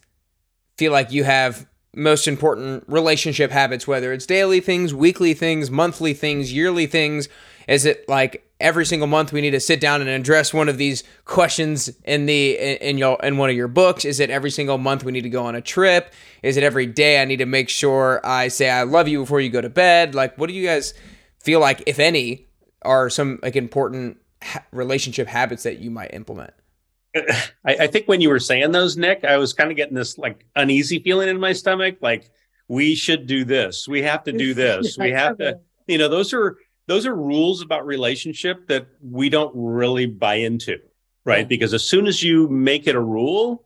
feel 0.77 0.91
like 0.91 1.11
you 1.11 1.23
have 1.23 1.67
most 1.93 2.27
important 2.27 2.83
relationship 2.87 3.51
habits, 3.51 3.87
whether 3.87 4.13
it's 4.13 4.25
daily 4.25 4.59
things, 4.59 4.93
weekly 4.93 5.33
things, 5.33 5.71
monthly 5.71 6.13
things, 6.13 6.53
yearly 6.53 6.85
things. 6.85 7.27
Is 7.67 7.85
it 7.85 8.07
like 8.07 8.44
every 8.59 8.85
single 8.85 9.07
month 9.07 9.33
we 9.33 9.41
need 9.41 9.51
to 9.51 9.59
sit 9.59 9.79
down 9.79 10.01
and 10.01 10.09
address 10.09 10.53
one 10.53 10.69
of 10.69 10.77
these 10.77 11.03
questions 11.25 11.89
in 12.03 12.25
the 12.25 12.57
in, 12.57 12.77
in 12.77 12.97
your 12.97 13.17
in 13.23 13.37
one 13.37 13.49
of 13.49 13.55
your 13.55 13.67
books? 13.67 14.05
Is 14.05 14.19
it 14.19 14.29
every 14.29 14.51
single 14.51 14.77
month 14.77 15.03
we 15.03 15.11
need 15.11 15.23
to 15.23 15.29
go 15.29 15.45
on 15.45 15.55
a 15.55 15.61
trip? 15.61 16.13
Is 16.43 16.57
it 16.57 16.63
every 16.63 16.85
day 16.85 17.21
I 17.21 17.25
need 17.25 17.37
to 17.37 17.45
make 17.45 17.69
sure 17.69 18.21
I 18.23 18.47
say 18.47 18.69
I 18.69 18.83
love 18.83 19.07
you 19.07 19.19
before 19.19 19.41
you 19.41 19.49
go 19.49 19.61
to 19.61 19.69
bed? 19.69 20.15
Like, 20.15 20.37
what 20.37 20.47
do 20.47 20.53
you 20.53 20.65
guys 20.65 20.93
feel 21.39 21.59
like, 21.59 21.83
if 21.85 21.99
any, 21.99 22.47
are 22.81 23.09
some 23.09 23.39
like 23.43 23.55
important 23.55 24.17
ha- 24.41 24.63
relationship 24.71 25.27
habits 25.27 25.63
that 25.63 25.79
you 25.79 25.91
might 25.91 26.13
implement? 26.13 26.53
I, 27.15 27.45
I 27.65 27.87
think 27.87 28.07
when 28.07 28.21
you 28.21 28.29
were 28.29 28.39
saying 28.39 28.71
those, 28.71 28.97
Nick, 28.97 29.23
I 29.23 29.37
was 29.37 29.53
kind 29.53 29.71
of 29.71 29.77
getting 29.77 29.95
this 29.95 30.17
like 30.17 30.45
uneasy 30.55 30.99
feeling 30.99 31.29
in 31.29 31.39
my 31.39 31.53
stomach. 31.53 31.97
Like 32.01 32.29
we 32.67 32.95
should 32.95 33.27
do 33.27 33.43
this. 33.45 33.87
We 33.87 34.01
have 34.03 34.23
to 34.25 34.31
do 34.31 34.53
this. 34.55 34.97
We 34.97 35.11
have 35.11 35.37
to. 35.37 35.59
You 35.87 35.99
know, 35.99 36.09
those 36.09 36.33
are 36.33 36.57
those 36.87 37.05
are 37.05 37.15
rules 37.15 37.61
about 37.61 37.85
relationship 37.85 38.67
that 38.67 38.87
we 39.01 39.29
don't 39.29 39.51
really 39.55 40.05
buy 40.05 40.35
into, 40.35 40.79
right? 41.23 41.47
Because 41.47 41.73
as 41.73 41.83
soon 41.83 42.07
as 42.07 42.21
you 42.21 42.47
make 42.47 42.87
it 42.87 42.95
a 42.95 43.01
rule, 43.01 43.65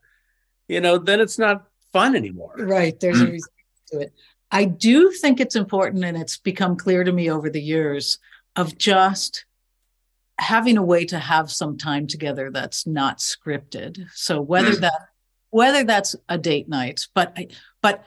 you 0.67 0.80
know, 0.82 0.97
then 0.97 1.20
it's 1.20 1.38
not 1.38 1.65
fun 1.91 2.15
anymore. 2.15 2.55
Right. 2.57 2.97
There's 2.99 3.20
a 3.22 3.26
reason 3.26 3.49
to 3.91 3.99
it. 4.01 4.13
I 4.51 4.65
do 4.65 5.11
think 5.11 5.39
it's 5.39 5.55
important, 5.55 6.03
and 6.05 6.17
it's 6.17 6.38
become 6.38 6.76
clear 6.76 7.03
to 7.03 7.11
me 7.11 7.30
over 7.30 7.49
the 7.49 7.61
years 7.61 8.17
of 8.55 8.78
just 8.78 9.45
having 10.39 10.78
a 10.78 10.84
way 10.84 11.05
to 11.05 11.20
have 11.20 11.51
some 11.51 11.78
time 11.78 12.07
together 12.07 12.49
that's 12.49 12.88
not 12.88 13.17
scripted. 13.20 14.05
So 14.13 14.39
whether 14.41 14.72
Mm. 14.72 14.80
that 14.82 15.01
whether 15.51 15.84
that's 15.84 16.15
a 16.30 16.38
date 16.38 16.70
night, 16.70 17.07
but 17.15 17.34
I, 17.36 17.47
but 17.82 18.05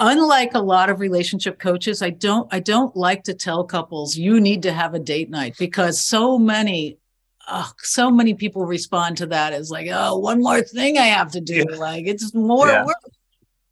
unlike 0.00 0.54
a 0.54 0.60
lot 0.60 0.90
of 0.90 1.00
relationship 1.00 1.58
coaches, 1.58 2.02
I 2.02 2.10
don't 2.10 2.52
I 2.52 2.60
don't 2.60 2.94
like 2.96 3.24
to 3.24 3.34
tell 3.34 3.64
couples 3.64 4.16
you 4.16 4.40
need 4.40 4.62
to 4.62 4.72
have 4.72 4.94
a 4.94 4.98
date 4.98 5.30
night 5.30 5.56
because 5.58 6.00
so 6.00 6.38
many 6.38 6.98
oh, 7.48 7.70
so 7.78 8.10
many 8.10 8.34
people 8.34 8.64
respond 8.66 9.18
to 9.18 9.26
that 9.26 9.52
as 9.52 9.70
like, 9.70 9.88
oh, 9.90 10.18
one 10.18 10.42
more 10.42 10.62
thing 10.62 10.98
I 10.98 11.06
have 11.06 11.32
to 11.32 11.40
do. 11.40 11.64
Like 11.64 12.06
it's 12.06 12.34
more 12.34 12.68
Yeah. 12.68 12.84
work. 12.84 12.96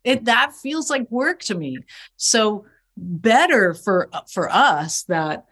It 0.05 0.25
that 0.27 0.53
feels 0.55 0.91
like 0.91 1.11
work 1.11 1.41
to 1.45 1.55
me. 1.55 1.79
So 2.17 2.67
better 2.97 3.75
for 3.75 4.09
for 4.31 4.51
us 4.51 5.05
that 5.05 5.47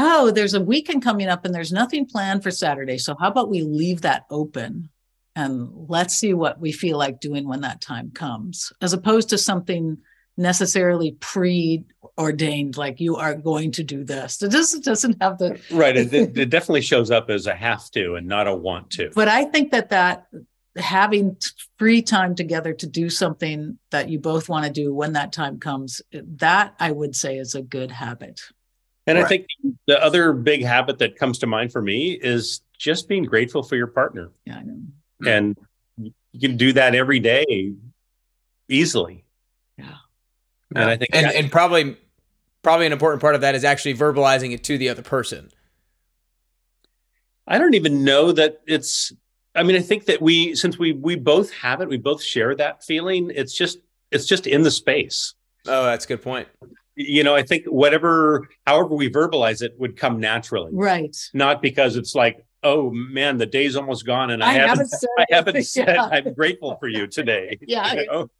oh, 0.00 0.30
there's 0.30 0.54
a 0.54 0.60
weekend 0.60 1.02
coming 1.02 1.26
up 1.28 1.44
and 1.44 1.52
there's 1.52 1.72
nothing 1.72 2.06
planned 2.06 2.42
for 2.42 2.52
Saturday. 2.52 2.98
So 2.98 3.16
how 3.18 3.28
about 3.28 3.50
we 3.50 3.62
leave 3.62 4.02
that 4.02 4.24
open 4.30 4.90
and 5.38 5.70
let's 5.88 6.14
see 6.14 6.34
what 6.34 6.58
we 6.58 6.72
feel 6.72 6.98
like 6.98 7.20
doing 7.20 7.46
when 7.46 7.60
that 7.60 7.80
time 7.80 8.10
comes, 8.10 8.72
as 8.80 8.92
opposed 8.92 9.28
to 9.28 9.38
something 9.38 9.96
necessarily 10.36 11.12
preordained, 11.20 12.76
like 12.76 12.98
you 12.98 13.14
are 13.14 13.36
going 13.36 13.70
to 13.70 13.84
do 13.84 14.02
this. 14.02 14.42
It 14.42 14.50
just 14.50 14.82
doesn't 14.82 15.22
have 15.22 15.38
the 15.38 15.60
Right. 15.70 15.96
It, 15.96 16.12
it, 16.12 16.36
it 16.36 16.50
definitely 16.50 16.80
shows 16.80 17.12
up 17.12 17.30
as 17.30 17.46
a 17.46 17.54
have 17.54 17.88
to 17.92 18.16
and 18.16 18.26
not 18.26 18.48
a 18.48 18.54
want 18.54 18.90
to. 18.92 19.12
but 19.14 19.28
I 19.28 19.44
think 19.44 19.70
that 19.70 19.90
that 19.90 20.26
having 20.76 21.36
free 21.78 22.02
time 22.02 22.34
together 22.34 22.72
to 22.72 22.88
do 22.88 23.08
something 23.08 23.78
that 23.92 24.08
you 24.08 24.18
both 24.18 24.48
want 24.48 24.64
to 24.66 24.72
do 24.72 24.92
when 24.92 25.12
that 25.12 25.32
time 25.32 25.60
comes, 25.60 26.02
that 26.12 26.74
I 26.80 26.90
would 26.90 27.14
say 27.14 27.38
is 27.38 27.54
a 27.54 27.62
good 27.62 27.92
habit. 27.92 28.40
And 29.06 29.18
I 29.18 29.24
think 29.24 29.46
the 29.86 30.02
other 30.02 30.32
big 30.32 30.64
habit 30.64 30.98
that 30.98 31.16
comes 31.16 31.38
to 31.38 31.46
mind 31.46 31.72
for 31.72 31.80
me 31.80 32.18
is 32.20 32.60
just 32.76 33.08
being 33.08 33.24
grateful 33.24 33.62
for 33.62 33.76
your 33.76 33.86
partner. 33.86 34.32
Yeah, 34.44 34.56
I 34.56 34.62
know. 34.62 34.80
Mm. 35.22 35.36
And 35.36 35.58
you 36.32 36.40
can 36.40 36.56
do 36.56 36.72
that 36.74 36.94
every 36.94 37.20
day 37.20 37.72
easily. 38.68 39.24
Yeah. 39.76 39.94
And 40.74 40.84
I 40.90 40.96
think 40.96 41.10
and 41.12 41.26
that- 41.26 41.34
and 41.34 41.50
probably 41.50 41.96
probably 42.62 42.86
an 42.86 42.92
important 42.92 43.20
part 43.20 43.34
of 43.34 43.40
that 43.40 43.54
is 43.54 43.64
actually 43.64 43.94
verbalizing 43.94 44.52
it 44.52 44.64
to 44.64 44.78
the 44.78 44.88
other 44.88 45.02
person. 45.02 45.50
I 47.46 47.58
don't 47.58 47.74
even 47.74 48.04
know 48.04 48.32
that 48.32 48.60
it's 48.66 49.12
I 49.54 49.62
mean, 49.62 49.76
I 49.76 49.80
think 49.80 50.04
that 50.04 50.20
we 50.22 50.54
since 50.54 50.78
we 50.78 50.92
we 50.92 51.16
both 51.16 51.52
have 51.52 51.80
it, 51.80 51.88
we 51.88 51.96
both 51.96 52.22
share 52.22 52.54
that 52.56 52.84
feeling. 52.84 53.32
It's 53.34 53.54
just 53.54 53.78
it's 54.10 54.26
just 54.26 54.46
in 54.46 54.62
the 54.62 54.70
space. 54.70 55.34
Oh, 55.66 55.84
that's 55.84 56.04
a 56.04 56.08
good 56.08 56.22
point. 56.22 56.48
You 56.94 57.24
know, 57.24 57.34
I 57.34 57.42
think 57.42 57.64
whatever 57.66 58.48
however 58.66 58.94
we 58.94 59.10
verbalize 59.10 59.62
it 59.62 59.74
would 59.78 59.96
come 59.96 60.20
naturally. 60.20 60.70
Right. 60.72 61.16
Not 61.32 61.62
because 61.62 61.96
it's 61.96 62.14
like, 62.14 62.44
oh 62.62 62.90
man, 62.90 63.38
the 63.38 63.46
day's 63.46 63.76
almost 63.76 64.04
gone 64.06 64.30
and 64.30 64.42
I, 64.42 64.48
I 64.50 64.52
haven't 64.54 64.68
haven't 64.68 64.88
said 64.88 65.08
I 65.18 65.26
haven't 65.30 65.62
said 65.64 65.88
yeah. 65.88 66.04
I'm 66.10 66.32
grateful 66.34 66.76
for 66.80 66.88
you 66.88 67.06
today. 67.06 67.58
Yeah. 67.66 67.92
You 67.94 68.06
know? 68.06 68.30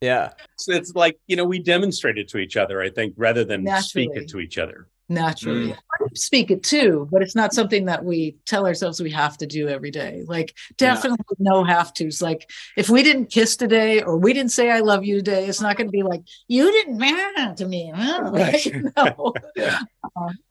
Yeah. 0.00 0.32
So 0.56 0.72
it's 0.72 0.94
like, 0.94 1.18
you 1.26 1.34
know, 1.36 1.44
we 1.44 1.58
demonstrate 1.58 2.18
it 2.18 2.28
to 2.28 2.38
each 2.38 2.56
other, 2.56 2.80
I 2.80 2.88
think, 2.90 3.14
rather 3.16 3.44
than 3.44 3.66
speak 3.82 4.10
it 4.14 4.28
to 4.28 4.38
each 4.38 4.56
other. 4.56 4.86
naturally. 5.08 5.70
Mm. 5.72 5.76
I 5.76 6.06
Speak 6.14 6.50
it 6.52 6.62
too, 6.62 7.08
but 7.10 7.20
it's 7.22 7.34
not 7.34 7.52
something 7.52 7.86
that 7.86 8.04
we 8.04 8.36
tell 8.46 8.64
ourselves 8.66 9.00
we 9.00 9.10
have 9.10 9.36
to 9.38 9.46
do 9.46 9.66
every 9.68 9.90
day. 9.90 10.22
Like 10.28 10.54
Yeah. 10.80 10.94
definitely 10.94 11.36
no 11.40 11.64
have 11.64 11.92
tos. 11.94 12.22
Like 12.22 12.48
if 12.76 12.88
we 12.88 13.02
didn't 13.02 13.26
kiss 13.26 13.56
today 13.56 14.00
or 14.02 14.16
we 14.18 14.32
didn't 14.32 14.52
say 14.52 14.70
I 14.70 14.80
love 14.80 15.04
you 15.04 15.16
today, 15.16 15.46
it's 15.46 15.60
not 15.60 15.76
going 15.76 15.88
to 15.88 15.92
be 15.92 16.04
like 16.04 16.22
you 16.46 16.70
didn't 16.70 16.96
matter 16.98 17.54
to 17.56 17.66
me. 17.66 17.90
huh?" 17.94 18.30
Right. 18.32 18.72
no. 18.96 19.34
Yeah. 19.56 19.80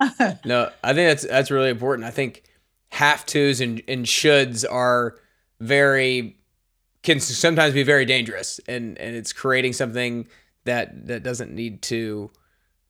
Uh, 0.09 0.33
No, 0.43 0.69
I 0.83 0.93
think 0.93 1.07
that's 1.09 1.25
that's 1.25 1.51
really 1.51 1.69
important. 1.69 2.05
I 2.05 2.11
think 2.11 2.43
have 2.89 3.25
tos 3.25 3.59
and, 3.61 3.81
and 3.87 4.05
shoulds 4.05 4.65
are 4.69 5.15
very 5.59 6.37
can 7.03 7.19
sometimes 7.19 7.73
be 7.73 7.83
very 7.83 8.05
dangerous 8.05 8.59
and 8.67 8.97
and 8.97 9.15
it's 9.15 9.33
creating 9.33 9.73
something 9.73 10.27
that 10.65 11.07
that 11.07 11.23
doesn't 11.23 11.51
need 11.53 11.81
to 11.81 12.29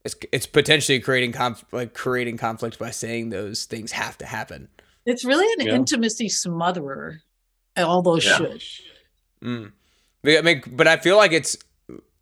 it's 0.05 0.15
it's 0.31 0.45
potentially 0.47 0.99
creating 0.99 1.31
conf, 1.31 1.63
like 1.71 1.93
creating 1.93 2.37
conflict 2.37 2.79
by 2.79 2.91
saying 2.91 3.29
those 3.29 3.65
things 3.65 3.91
have 3.91 4.17
to 4.17 4.25
happen. 4.25 4.69
it's 5.05 5.23
really 5.25 5.45
an 5.59 5.67
Yeah. 5.67 5.75
intimacy 5.75 6.27
smotherer. 6.27 7.19
All 7.77 8.01
those 8.01 8.25
Yeah. 8.25 8.37
should. 8.37 8.63
Mm. 9.43 9.71
But 10.23 10.37
I 10.37 10.41
mean, 10.41 10.63
but 10.67 10.87
I 10.87 10.97
feel 10.97 11.15
like 11.17 11.31
it's 11.31 11.57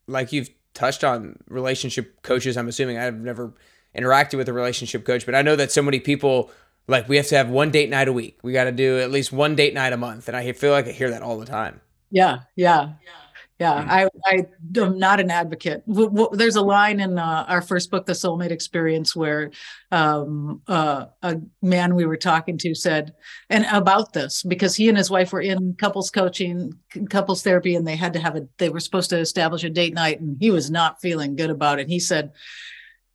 like 0.07 0.31
you've 0.33 0.49
touched 0.73 1.03
on 1.03 1.37
relationship 1.47 2.21
coaches. 2.21 2.57
I'm 2.57 2.67
assuming 2.67 2.97
I've 2.97 3.19
never 3.19 3.53
interacted 3.97 4.37
with 4.37 4.49
a 4.49 4.53
relationship 4.53 5.05
coach, 5.05 5.25
but 5.25 5.33
I 5.33 5.41
know 5.41 5.55
that 5.55 5.71
so 5.71 5.81
many 5.81 5.99
people 5.99 6.51
like 6.87 7.09
we 7.09 7.17
have 7.17 7.27
to 7.27 7.37
have 7.37 7.49
one 7.49 7.71
date 7.71 7.89
night 7.89 8.07
a 8.07 8.13
week. 8.13 8.39
We 8.43 8.53
got 8.53 8.65
to 8.65 8.71
do 8.71 8.99
at 8.99 9.11
least 9.11 9.31
one 9.31 9.55
date 9.55 9.73
night 9.73 9.93
a 9.93 9.97
month, 9.97 10.27
and 10.27 10.37
I 10.37 10.51
feel 10.51 10.71
like 10.71 10.87
I 10.87 10.91
hear 10.91 11.09
that 11.11 11.21
all 11.21 11.39
the 11.39 11.45
time. 11.45 11.81
Yeah, 12.11 12.39
yeah, 12.55 12.93
yeah. 13.59 13.83
Mm. 13.83 13.89
I, 13.89 14.09
I 14.27 14.81
am 14.83 14.99
not 14.99 15.19
an 15.19 15.31
advocate. 15.31 15.85
W- 15.87 16.09
w- 16.09 16.29
there's 16.33 16.55
a 16.55 16.61
line 16.61 16.99
in 16.99 17.17
uh, 17.17 17.45
our 17.47 17.61
first 17.61 17.89
book, 17.89 18.05
The 18.05 18.13
Soulmate 18.13 18.51
Experience, 18.51 19.15
where 19.15 19.51
um, 19.91 20.61
uh, 20.67 21.07
a 21.23 21.41
man 21.61 21.95
we 21.95 22.05
were 22.05 22.17
talking 22.17 22.57
to 22.59 22.75
said, 22.75 23.13
and 23.49 23.65
about 23.71 24.13
this, 24.13 24.43
because 24.43 24.75
he 24.75 24.87
and 24.87 24.97
his 24.97 25.09
wife 25.09 25.33
were 25.33 25.41
in 25.41 25.75
couples 25.79 26.11
coaching, 26.11 26.73
couples 27.09 27.41
therapy, 27.41 27.75
and 27.75 27.87
they 27.87 27.95
had 27.95 28.13
to 28.13 28.19
have 28.19 28.35
a, 28.35 28.47
they 28.57 28.69
were 28.69 28.79
supposed 28.79 29.09
to 29.09 29.17
establish 29.17 29.63
a 29.63 29.69
date 29.69 29.93
night, 29.93 30.19
and 30.19 30.37
he 30.39 30.51
was 30.51 30.69
not 30.69 31.01
feeling 31.01 31.35
good 31.35 31.49
about 31.49 31.79
it. 31.79 31.87
He 31.87 31.99
said, 31.99 32.31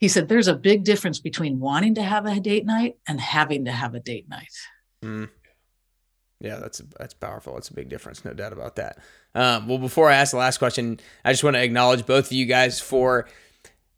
he 0.01 0.09
said, 0.09 0.29
there's 0.29 0.49
a 0.49 0.57
big 0.57 0.83
difference 0.83 1.21
between 1.21 1.61
wanting 1.61 1.95
to 1.95 2.03
have 2.03 2.27
a 2.27 2.41
date 2.41 2.67
night 2.67 2.97
and 3.07 3.21
having 3.21 3.67
to 3.67 3.71
have 3.71 3.95
a 3.95 4.01
date 4.01 4.29
night. 4.29 4.53
Mm. 5.05 5.29
Yeah, 6.41 6.57
that's 6.57 6.81
that's 6.99 7.13
powerful. 7.13 7.59
It's 7.59 7.69
a 7.69 7.75
big 7.75 7.91
difference, 7.91 8.25
no 8.25 8.33
doubt 8.33 8.55
about 8.55 8.77
that. 8.77 8.99
Um, 9.35 9.69
well, 9.69 9.77
before 9.77 10.09
I 10.09 10.15
ask 10.15 10.31
the 10.31 10.39
last 10.39 10.57
question, 10.57 10.99
I 11.23 11.33
just 11.33 11.45
want 11.45 11.55
to 11.55 11.63
acknowledge 11.63 12.07
both 12.07 12.27
of 12.27 12.33
you 12.33 12.47
guys 12.47 12.81
for 12.81 13.29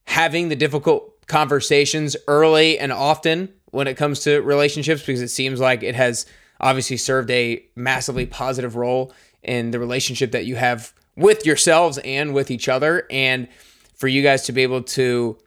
having 0.08 0.48
the 0.48 0.56
difficult 0.56 1.24
conversations 1.28 2.16
early 2.26 2.80
and 2.80 2.90
often 2.90 3.48
when 3.70 3.86
it 3.86 3.96
comes 3.96 4.20
to 4.24 4.40
relationships, 4.40 5.02
because 5.02 5.22
it 5.22 5.28
seems 5.28 5.60
like 5.60 5.84
it 5.84 5.94
has 5.94 6.26
obviously 6.60 6.96
served 6.96 7.30
a 7.30 7.64
massively 7.76 8.26
positive 8.26 8.74
role 8.74 9.14
in 9.44 9.70
the 9.70 9.78
relationship 9.78 10.32
that 10.32 10.44
you 10.44 10.56
have 10.56 10.92
with 11.16 11.46
yourselves 11.46 11.98
and 11.98 12.34
with 12.34 12.50
each 12.50 12.68
other, 12.68 13.06
and 13.08 13.46
for 13.94 14.08
you 14.08 14.20
guys 14.20 14.42
to 14.42 14.52
be 14.52 14.62
able 14.62 14.82
to 14.82 15.38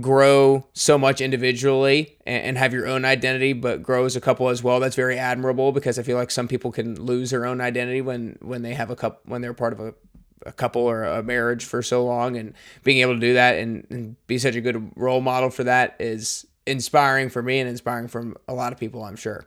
grow 0.00 0.66
so 0.72 0.98
much 0.98 1.20
individually 1.20 2.16
and, 2.26 2.44
and 2.44 2.58
have 2.58 2.72
your 2.72 2.86
own 2.86 3.04
identity 3.04 3.52
but 3.52 3.82
grow 3.82 4.04
as 4.04 4.16
a 4.16 4.20
couple 4.20 4.48
as 4.48 4.62
well 4.62 4.80
that's 4.80 4.96
very 4.96 5.18
admirable 5.18 5.72
because 5.72 5.98
i 5.98 6.02
feel 6.02 6.16
like 6.16 6.30
some 6.30 6.48
people 6.48 6.72
can 6.72 7.00
lose 7.00 7.30
their 7.30 7.46
own 7.46 7.60
identity 7.60 8.00
when 8.00 8.36
when 8.40 8.62
they 8.62 8.74
have 8.74 8.90
a 8.90 8.96
couple 8.96 9.20
when 9.24 9.42
they're 9.42 9.54
part 9.54 9.72
of 9.72 9.80
a, 9.80 9.94
a 10.44 10.52
couple 10.52 10.82
or 10.82 11.04
a 11.04 11.22
marriage 11.22 11.64
for 11.64 11.82
so 11.82 12.04
long 12.04 12.36
and 12.36 12.54
being 12.84 12.98
able 12.98 13.14
to 13.14 13.20
do 13.20 13.34
that 13.34 13.56
and, 13.58 13.86
and 13.90 14.16
be 14.26 14.38
such 14.38 14.54
a 14.54 14.60
good 14.60 14.92
role 14.96 15.20
model 15.20 15.50
for 15.50 15.64
that 15.64 15.96
is 15.98 16.46
inspiring 16.66 17.28
for 17.28 17.42
me 17.42 17.58
and 17.58 17.68
inspiring 17.68 18.08
from 18.08 18.36
a 18.48 18.54
lot 18.54 18.72
of 18.72 18.78
people 18.78 19.04
i'm 19.04 19.16
sure 19.16 19.46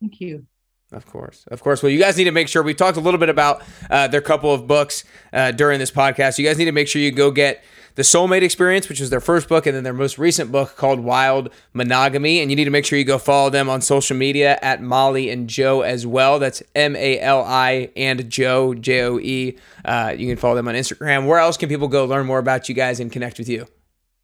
Thank 0.00 0.20
you. 0.20 0.46
Of 0.90 1.04
course, 1.06 1.44
of 1.50 1.62
course. 1.62 1.82
Well, 1.82 1.92
you 1.92 1.98
guys 1.98 2.16
need 2.16 2.24
to 2.24 2.30
make 2.32 2.48
sure 2.48 2.62
we 2.62 2.72
talked 2.72 2.96
a 2.96 3.00
little 3.00 3.20
bit 3.20 3.28
about 3.28 3.62
uh, 3.90 4.08
their 4.08 4.22
couple 4.22 4.54
of 4.54 4.66
books 4.66 5.04
uh, 5.34 5.50
during 5.52 5.78
this 5.78 5.90
podcast. 5.90 6.38
You 6.38 6.46
guys 6.46 6.56
need 6.56 6.64
to 6.64 6.72
make 6.72 6.88
sure 6.88 7.02
you 7.02 7.10
go 7.10 7.30
get 7.30 7.62
the 7.96 8.02
Soulmate 8.02 8.42
Experience, 8.42 8.88
which 8.88 9.00
is 9.00 9.10
their 9.10 9.20
first 9.20 9.48
book, 9.48 9.66
and 9.66 9.76
then 9.76 9.84
their 9.84 9.92
most 9.92 10.18
recent 10.18 10.50
book 10.50 10.76
called 10.76 11.00
Wild 11.00 11.50
Monogamy. 11.74 12.40
And 12.40 12.48
you 12.50 12.56
need 12.56 12.64
to 12.64 12.70
make 12.70 12.86
sure 12.86 12.98
you 12.98 13.04
go 13.04 13.18
follow 13.18 13.50
them 13.50 13.68
on 13.68 13.82
social 13.82 14.16
media 14.16 14.58
at 14.62 14.80
Mali 14.80 15.28
and 15.28 15.46
Joe 15.46 15.82
as 15.82 16.06
well. 16.06 16.38
That's 16.38 16.62
M 16.74 16.96
A 16.96 17.20
L 17.20 17.44
I 17.44 17.90
and 17.94 18.30
Joe 18.30 18.72
J 18.72 19.02
O 19.02 19.18
E. 19.18 19.58
Uh, 19.84 20.14
you 20.16 20.26
can 20.26 20.36
follow 20.36 20.54
them 20.54 20.68
on 20.68 20.74
Instagram. 20.74 21.26
Where 21.26 21.38
else 21.38 21.58
can 21.58 21.68
people 21.68 21.88
go 21.88 22.06
learn 22.06 22.24
more 22.24 22.38
about 22.38 22.68
you 22.68 22.74
guys 22.74 22.98
and 22.98 23.12
connect 23.12 23.38
with 23.38 23.48
you? 23.50 23.66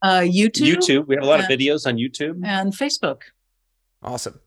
Uh, 0.01 0.21
YouTube, 0.21 0.77
YouTube. 0.77 1.07
We 1.09 1.17
have 1.17 1.25
a 1.25 1.27
lot 1.27 1.41
of 1.41 1.47
videos 1.47 1.87
on 1.87 1.97
YouTube. 1.97 2.41
and 2.43 2.73
Facebook. 2.73 3.23
Awesome. 4.03 4.39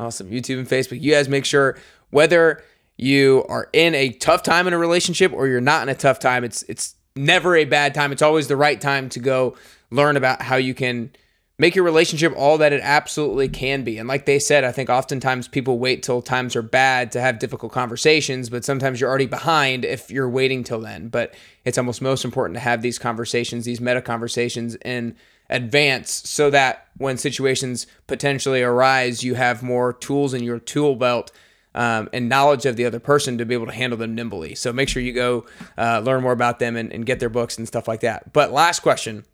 Awesome. 0.00 0.30
YouTube 0.30 0.58
and 0.58 0.66
Facebook. 0.66 1.00
You 1.00 1.12
guys 1.12 1.28
make 1.28 1.44
sure 1.44 1.76
whether 2.08 2.64
you 2.96 3.44
are 3.50 3.68
in 3.74 3.94
a 3.94 4.10
tough 4.10 4.42
time 4.42 4.66
in 4.66 4.72
a 4.72 4.78
relationship 4.78 5.30
or 5.30 5.46
you're 5.46 5.60
not 5.60 5.82
in 5.82 5.90
a 5.90 5.94
tough 5.94 6.18
time, 6.18 6.42
it's 6.42 6.62
it's 6.64 6.94
never 7.14 7.54
a 7.54 7.66
bad 7.66 7.94
time. 7.94 8.10
It's 8.10 8.22
always 8.22 8.48
the 8.48 8.56
right 8.56 8.80
time 8.80 9.10
to 9.10 9.20
go 9.20 9.56
learn 9.90 10.16
about 10.16 10.40
how 10.40 10.56
you 10.56 10.72
can 10.72 11.10
make 11.58 11.74
your 11.74 11.84
relationship 11.84 12.32
all 12.34 12.56
that 12.56 12.72
it 12.72 12.80
absolutely 12.82 13.46
can 13.46 13.84
be. 13.84 13.98
And 13.98 14.08
like 14.08 14.24
they 14.24 14.38
said, 14.38 14.64
I 14.64 14.72
think 14.72 14.88
oftentimes 14.88 15.48
people 15.48 15.78
wait 15.78 16.02
till 16.02 16.22
times 16.22 16.56
are 16.56 16.62
bad 16.62 17.12
to 17.12 17.20
have 17.20 17.38
difficult 17.38 17.70
conversations, 17.70 18.48
but 18.48 18.64
sometimes 18.64 18.98
you're 18.98 19.10
already 19.10 19.26
behind 19.26 19.84
if 19.84 20.10
you're 20.10 20.30
waiting 20.30 20.64
till 20.64 20.80
then. 20.80 21.08
But 21.08 21.34
it's 21.66 21.76
almost 21.76 22.00
most 22.00 22.24
important 22.24 22.54
to 22.54 22.60
have 22.60 22.80
these 22.80 22.98
conversations, 22.98 23.66
these 23.66 23.82
meta 23.82 24.00
conversations 24.00 24.76
in 24.76 25.14
advance 25.50 26.10
so 26.28 26.48
that 26.50 26.86
when 26.96 27.18
situations 27.18 27.86
potentially 28.06 28.62
arise, 28.62 29.22
you 29.22 29.34
have 29.34 29.62
more 29.62 29.92
tools 29.92 30.32
in 30.32 30.42
your 30.42 30.58
tool 30.58 30.96
belt 30.96 31.32
um, 31.74 32.08
and 32.12 32.28
knowledge 32.28 32.66
of 32.66 32.76
the 32.76 32.84
other 32.84 33.00
person 33.00 33.38
to 33.38 33.44
be 33.44 33.54
able 33.54 33.66
to 33.66 33.72
handle 33.72 33.98
them 33.98 34.14
nimbly. 34.14 34.54
So 34.54 34.72
make 34.72 34.88
sure 34.88 35.02
you 35.02 35.12
go 35.12 35.46
uh, 35.76 36.00
learn 36.00 36.22
more 36.22 36.32
about 36.32 36.58
them 36.58 36.76
and, 36.76 36.92
and 36.92 37.04
get 37.04 37.20
their 37.20 37.28
books 37.28 37.58
and 37.58 37.66
stuff 37.66 37.86
like 37.88 38.00
that. 38.00 38.32
But 38.32 38.52
last 38.52 38.80
question 38.80 39.24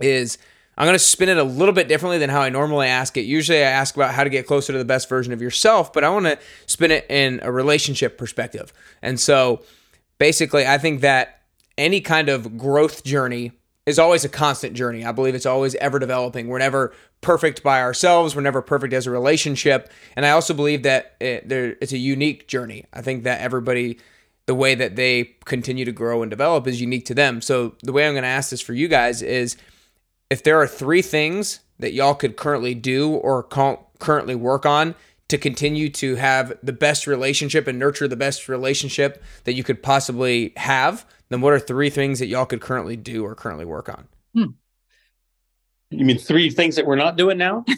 is 0.00 0.38
I'm 0.76 0.86
going 0.86 0.94
to 0.94 0.98
spin 0.98 1.28
it 1.28 1.36
a 1.36 1.44
little 1.44 1.74
bit 1.74 1.88
differently 1.88 2.18
than 2.18 2.30
how 2.30 2.40
I 2.40 2.48
normally 2.48 2.88
ask 2.88 3.16
it. 3.16 3.22
Usually 3.22 3.58
I 3.58 3.68
ask 3.68 3.94
about 3.94 4.12
how 4.12 4.24
to 4.24 4.30
get 4.30 4.46
closer 4.46 4.72
to 4.72 4.78
the 4.78 4.84
best 4.84 5.08
version 5.08 5.32
of 5.32 5.40
yourself, 5.40 5.92
but 5.92 6.04
I 6.04 6.08
want 6.08 6.26
to 6.26 6.38
spin 6.66 6.90
it 6.90 7.06
in 7.08 7.40
a 7.42 7.52
relationship 7.52 8.18
perspective. 8.18 8.72
And 9.00 9.20
so 9.20 9.62
basically, 10.18 10.66
I 10.66 10.78
think 10.78 11.00
that 11.02 11.42
any 11.78 12.00
kind 12.00 12.28
of 12.28 12.58
growth 12.58 13.04
journey 13.04 13.52
is 13.86 13.98
always 13.98 14.24
a 14.24 14.28
constant 14.28 14.74
journey. 14.74 15.04
I 15.04 15.12
believe 15.12 15.34
it's 15.34 15.46
always 15.46 15.74
ever 15.76 15.98
developing. 15.98 16.48
We're 16.48 16.58
never 16.58 16.94
perfect 17.20 17.62
by 17.62 17.82
ourselves. 17.82 18.34
We're 18.34 18.42
never 18.42 18.62
perfect 18.62 18.94
as 18.94 19.06
a 19.06 19.10
relationship. 19.10 19.90
And 20.16 20.24
I 20.24 20.30
also 20.30 20.54
believe 20.54 20.82
that 20.84 21.16
it, 21.20 21.48
there, 21.48 21.76
it's 21.80 21.92
a 21.92 21.98
unique 21.98 22.48
journey. 22.48 22.86
I 22.92 23.02
think 23.02 23.24
that 23.24 23.40
everybody, 23.40 23.98
the 24.46 24.54
way 24.54 24.74
that 24.74 24.96
they 24.96 25.36
continue 25.44 25.84
to 25.84 25.92
grow 25.92 26.22
and 26.22 26.30
develop 26.30 26.66
is 26.66 26.80
unique 26.80 27.04
to 27.06 27.14
them. 27.14 27.42
So 27.42 27.74
the 27.82 27.92
way 27.92 28.06
I'm 28.06 28.14
going 28.14 28.22
to 28.22 28.28
ask 28.28 28.50
this 28.50 28.62
for 28.62 28.72
you 28.72 28.88
guys 28.88 29.20
is 29.20 29.56
if 30.30 30.42
there 30.42 30.58
are 30.60 30.66
three 30.66 31.02
things 31.02 31.60
that 31.78 31.92
y'all 31.92 32.14
could 32.14 32.36
currently 32.36 32.74
do 32.74 33.10
or 33.10 33.42
currently 33.42 34.34
work 34.34 34.64
on 34.64 34.94
to 35.28 35.38
continue 35.38 35.88
to 35.88 36.16
have 36.16 36.52
the 36.62 36.72
best 36.72 37.06
relationship 37.06 37.66
and 37.66 37.78
nurture 37.78 38.06
the 38.06 38.16
best 38.16 38.48
relationship 38.48 39.22
that 39.44 39.54
you 39.54 39.64
could 39.64 39.82
possibly 39.82 40.52
have, 40.56 41.06
then 41.30 41.40
what 41.40 41.52
are 41.52 41.58
three 41.58 41.90
things 41.90 42.18
that 42.18 42.26
y'all 42.26 42.44
could 42.46 42.60
currently 42.60 42.96
do 42.96 43.24
or 43.24 43.34
currently 43.34 43.64
work 43.64 43.88
on? 43.88 44.06
Hmm. 44.34 44.52
You 45.90 46.04
mean 46.04 46.18
three 46.18 46.50
things 46.50 46.76
that 46.76 46.86
we're 46.86 46.96
not 46.96 47.16
doing 47.16 47.38
now? 47.38 47.64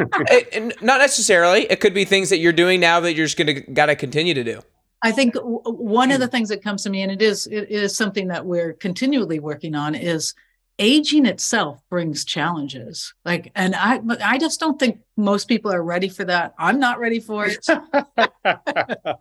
Eh, 0.00 0.04
it- 0.30 0.48
and 0.54 0.74
not 0.80 1.00
necessarily. 1.00 1.62
It 1.70 1.78
could 1.80 1.92
be 1.92 2.06
things 2.06 2.30
that 2.30 2.38
you're 2.38 2.52
doing 2.52 2.80
now 2.80 2.98
that 3.00 3.12
you're 3.14 3.26
just 3.26 3.36
gonna 3.36 3.60
gotta 3.60 3.94
continue 3.94 4.32
to 4.32 4.42
do. 4.42 4.62
I 5.02 5.12
think 5.12 5.34
w- 5.34 5.60
one 5.64 6.10
of 6.10 6.18
the 6.18 6.26
things 6.28 6.48
that 6.48 6.62
comes 6.62 6.82
to 6.84 6.90
me, 6.90 7.02
and 7.02 7.12
it 7.12 7.20
is 7.20 7.46
it 7.48 7.70
is 7.70 7.94
something 7.94 8.28
that 8.28 8.46
we're 8.46 8.72
continually 8.72 9.38
working 9.38 9.74
on, 9.74 9.94
is 9.94 10.34
aging 10.82 11.26
itself 11.26 11.80
brings 11.88 12.24
challenges. 12.24 13.14
Like, 13.24 13.52
and 13.54 13.74
I 13.74 14.00
I 14.22 14.38
just 14.38 14.60
don't 14.60 14.78
think 14.78 14.98
most 15.16 15.48
people 15.48 15.72
are 15.72 15.82
ready 15.82 16.08
for 16.08 16.24
that. 16.24 16.54
I'm 16.58 16.78
not 16.80 16.98
ready 16.98 17.20
for 17.20 17.46
it, 17.46 17.64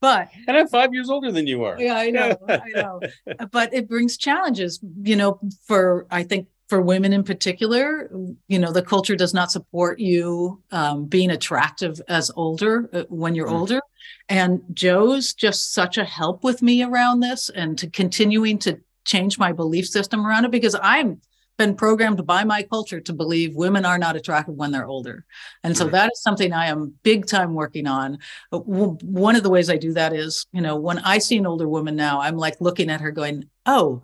but 0.00 0.28
and 0.46 0.56
I'm 0.56 0.68
five 0.68 0.92
years 0.92 1.10
older 1.10 1.32
than 1.32 1.46
you 1.46 1.64
are. 1.64 1.80
yeah, 1.80 1.96
I 1.96 2.10
know, 2.10 2.36
I 2.48 2.68
know. 2.74 3.00
But 3.50 3.72
it 3.74 3.88
brings 3.88 4.16
challenges, 4.16 4.80
you 5.02 5.16
know, 5.16 5.40
for 5.66 6.06
I 6.10 6.22
think 6.24 6.48
for 6.68 6.80
women 6.80 7.12
in 7.12 7.22
particular, 7.22 8.10
you 8.48 8.58
know, 8.58 8.72
the 8.72 8.82
culture 8.82 9.14
does 9.16 9.34
not 9.34 9.52
support 9.52 9.98
you 10.00 10.62
um, 10.70 11.04
being 11.06 11.30
attractive 11.30 12.00
as 12.08 12.30
older 12.36 12.88
uh, 12.92 13.04
when 13.08 13.34
you're 13.34 13.48
Mm. 13.48 13.58
older. 13.60 13.80
And 14.28 14.62
Joe's 14.72 15.34
just 15.34 15.72
such 15.74 15.98
a 15.98 16.04
help 16.04 16.42
with 16.44 16.62
me 16.62 16.82
around 16.82 17.20
this 17.20 17.50
and 17.50 17.76
to 17.78 17.90
continuing 17.90 18.58
to 18.60 18.78
change 19.04 19.38
my 19.38 19.52
belief 19.52 19.86
system 19.86 20.26
around 20.26 20.44
it 20.44 20.50
because 20.50 20.76
I'm 20.80 21.20
been 21.58 21.74
programmed 21.76 22.26
by 22.26 22.44
my 22.44 22.62
culture 22.62 23.00
to 23.00 23.12
believe 23.12 23.54
women 23.54 23.84
are 23.84 23.98
not 23.98 24.16
attractive 24.16 24.54
when 24.54 24.72
they're 24.72 24.86
older. 24.86 25.24
And 25.62 25.76
so 25.76 25.86
that 25.88 26.10
is 26.12 26.22
something 26.22 26.52
I 26.52 26.66
am 26.66 26.94
big 27.02 27.26
time 27.26 27.54
working 27.54 27.86
on. 27.86 28.18
Uh, 28.50 28.58
one 28.58 29.36
of 29.36 29.42
the 29.42 29.50
ways 29.50 29.68
I 29.68 29.76
do 29.76 29.92
that 29.92 30.12
is, 30.12 30.46
you 30.52 30.60
know, 30.60 30.76
when 30.76 30.98
I 30.98 31.18
see 31.18 31.36
an 31.36 31.46
older 31.46 31.68
woman 31.68 31.94
now, 31.94 32.20
I'm 32.20 32.36
like 32.36 32.60
looking 32.60 32.90
at 32.90 33.00
her 33.00 33.10
going, 33.10 33.48
oh, 33.66 34.02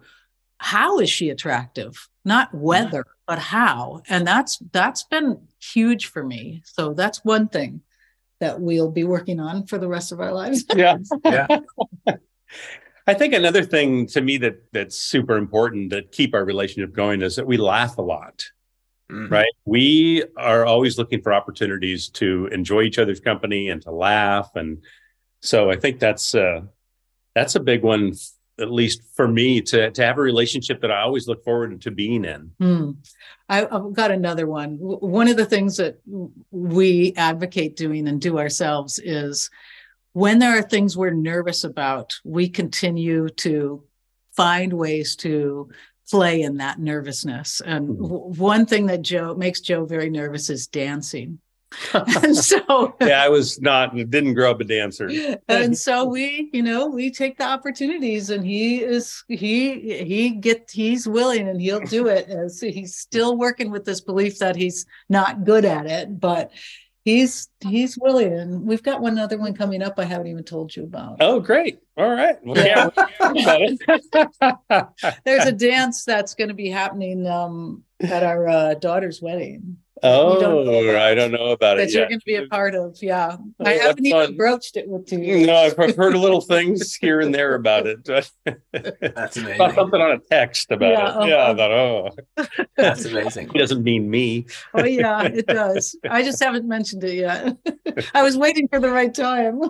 how 0.58 0.98
is 0.98 1.10
she 1.10 1.30
attractive? 1.30 2.08
Not 2.24 2.48
mm-hmm. 2.48 2.60
whether, 2.60 3.04
but 3.26 3.38
how. 3.38 4.02
And 4.08 4.26
that's 4.26 4.58
that's 4.72 5.04
been 5.04 5.48
huge 5.60 6.06
for 6.06 6.24
me. 6.24 6.62
So 6.64 6.92
that's 6.92 7.24
one 7.24 7.48
thing 7.48 7.82
that 8.40 8.60
we'll 8.60 8.90
be 8.90 9.04
working 9.04 9.40
on 9.40 9.66
for 9.66 9.78
the 9.78 9.88
rest 9.88 10.12
of 10.12 10.20
our 10.20 10.32
lives. 10.32 10.64
yeah. 10.76 10.98
Yeah. 11.24 11.60
I 13.08 13.14
think 13.14 13.32
another 13.32 13.64
thing 13.64 14.06
to 14.08 14.20
me 14.20 14.36
that 14.36 14.70
that's 14.70 14.98
super 14.98 15.38
important 15.38 15.90
to 15.92 16.02
keep 16.02 16.34
our 16.34 16.44
relationship 16.44 16.92
going 16.92 17.22
is 17.22 17.36
that 17.36 17.46
we 17.46 17.56
laugh 17.56 17.96
a 17.96 18.02
lot. 18.02 18.44
Mm-hmm. 19.10 19.32
Right. 19.32 19.54
We 19.64 20.24
are 20.36 20.66
always 20.66 20.98
looking 20.98 21.22
for 21.22 21.32
opportunities 21.32 22.10
to 22.10 22.48
enjoy 22.52 22.82
each 22.82 22.98
other's 22.98 23.20
company 23.20 23.70
and 23.70 23.80
to 23.82 23.90
laugh. 23.90 24.50
And 24.54 24.84
so 25.40 25.70
I 25.70 25.76
think 25.76 25.98
that's 25.98 26.34
uh 26.34 26.60
that's 27.34 27.54
a 27.54 27.60
big 27.60 27.82
one 27.82 28.12
at 28.60 28.70
least 28.70 29.00
for 29.14 29.26
me 29.26 29.62
to 29.62 29.90
to 29.90 30.04
have 30.04 30.18
a 30.18 30.20
relationship 30.20 30.82
that 30.82 30.90
I 30.90 31.00
always 31.00 31.26
look 31.26 31.42
forward 31.42 31.80
to 31.80 31.90
being 31.90 32.26
in. 32.26 32.50
Hmm. 32.60 32.90
I, 33.48 33.66
have 33.70 33.94
got 33.94 34.10
another 34.10 34.46
one. 34.46 34.76
One 34.78 35.28
of 35.28 35.38
the 35.38 35.46
things 35.46 35.78
that 35.78 35.98
we 36.50 37.14
advocate 37.16 37.76
doing 37.76 38.06
and 38.06 38.20
do 38.20 38.38
ourselves 38.38 38.98
is 39.02 39.48
when 40.12 40.38
there 40.38 40.58
are 40.58 40.62
things 40.62 40.96
we're 40.96 41.10
nervous 41.10 41.64
about, 41.64 42.18
we 42.24 42.48
continue 42.48 43.28
to 43.28 43.84
find 44.36 44.72
ways 44.72 45.16
to 45.16 45.68
play 46.10 46.42
in 46.42 46.56
that 46.56 46.78
nervousness. 46.78 47.60
And 47.60 47.88
mm-hmm. 47.88 48.40
one 48.40 48.66
thing 48.66 48.86
that 48.86 49.02
Joe 49.02 49.34
makes 49.34 49.60
Joe 49.60 49.84
very 49.84 50.10
nervous 50.10 50.50
is 50.50 50.66
dancing. 50.66 51.40
and 52.22 52.34
so 52.34 52.96
yeah 53.02 53.22
i 53.22 53.28
was 53.28 53.60
not 53.60 53.94
didn't 53.94 54.32
grow 54.32 54.50
up 54.50 54.58
a 54.58 54.64
dancer 54.64 55.10
and 55.48 55.76
so 55.76 56.02
we 56.06 56.48
you 56.54 56.62
know 56.62 56.86
we 56.86 57.10
take 57.10 57.36
the 57.36 57.44
opportunities 57.44 58.30
and 58.30 58.46
he 58.46 58.78
is 58.82 59.22
he 59.28 60.02
he 60.02 60.30
get 60.30 60.70
he's 60.72 61.06
willing 61.06 61.46
and 61.46 61.60
he'll 61.60 61.80
do 61.80 62.06
it 62.06 62.26
as 62.30 62.58
he's 62.58 62.96
still 62.96 63.36
working 63.36 63.70
with 63.70 63.84
this 63.84 64.00
belief 64.00 64.38
that 64.38 64.56
he's 64.56 64.86
not 65.10 65.44
good 65.44 65.66
at 65.66 65.84
it 65.84 66.18
but 66.18 66.50
he's 67.04 67.48
he's 67.60 67.98
willing. 67.98 68.32
And 68.32 68.66
we've 68.66 68.82
got 68.82 69.00
one 69.00 69.18
other 69.18 69.38
one 69.38 69.54
coming 69.54 69.82
up 69.82 69.94
i 69.98 70.04
haven't 70.04 70.28
even 70.28 70.44
told 70.44 70.74
you 70.74 70.84
about. 70.84 71.16
Oh 71.20 71.40
great. 71.40 71.80
All 71.96 72.10
right. 72.10 72.36
Well, 72.44 72.64
yeah. 72.64 72.90
there's 75.24 75.46
a 75.46 75.52
dance 75.52 76.04
that's 76.04 76.34
going 76.34 76.48
to 76.48 76.54
be 76.54 76.70
happening 76.70 77.26
um, 77.26 77.82
at 78.00 78.22
our 78.22 78.48
uh, 78.48 78.74
daughter's 78.74 79.20
wedding 79.20 79.78
Oh, 80.02 80.40
don't 80.40 80.96
I 80.96 81.14
don't 81.14 81.32
know 81.32 81.48
about 81.48 81.76
that 81.76 81.84
it. 81.84 81.86
That 81.86 81.92
you're 81.92 82.08
going 82.08 82.20
to 82.20 82.26
be 82.26 82.34
a 82.36 82.46
part 82.46 82.74
of. 82.74 82.96
Yeah. 83.02 83.36
Oh, 83.38 83.64
I 83.64 83.74
haven't 83.74 84.06
even 84.06 84.26
fun. 84.26 84.36
broached 84.36 84.76
it 84.76 84.88
with 84.88 85.12
you. 85.12 85.46
No, 85.46 85.56
I've 85.56 85.96
heard 85.96 86.14
little 86.14 86.40
things 86.40 86.94
here 86.94 87.20
and 87.20 87.34
there 87.34 87.54
about 87.54 87.86
it. 87.86 88.04
That's 88.72 89.36
amazing. 89.36 89.74
something 89.74 90.00
on 90.00 90.12
a 90.12 90.18
text 90.18 90.70
about 90.70 90.90
yeah, 90.90 91.00
it. 91.00 91.08
Uh-huh. 91.08 91.24
Yeah, 91.26 91.50
I 91.50 91.54
thought, 91.54 91.70
oh. 91.70 92.10
That's 92.76 93.04
amazing. 93.04 93.50
It 93.54 93.58
doesn't 93.58 93.82
mean 93.82 94.10
me. 94.10 94.46
Oh, 94.74 94.84
yeah, 94.84 95.22
it 95.22 95.46
does. 95.46 95.96
I 96.08 96.22
just 96.22 96.42
haven't 96.42 96.66
mentioned 96.66 97.04
it 97.04 97.14
yet. 97.14 97.56
I 98.14 98.22
was 98.22 98.36
waiting 98.36 98.68
for 98.68 98.80
the 98.80 98.90
right 98.90 99.12
time. 99.12 99.60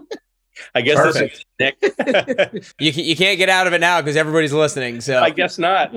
I 0.75 0.81
guess 0.81 0.97
Perfect. 0.97 1.47
Nick. 1.61 1.77
you, 2.81 2.91
you 2.91 3.17
can't 3.17 3.39
get 3.39 3.49
out 3.49 3.67
of 3.67 3.73
it 3.73 3.81
now 3.81 4.01
because 4.01 4.17
everybody's 4.17 4.53
listening. 4.53 5.01
So 5.01 5.21
I 5.21 5.31
guess 5.31 5.59
not. 5.59 5.95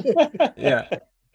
yeah. 0.57 0.87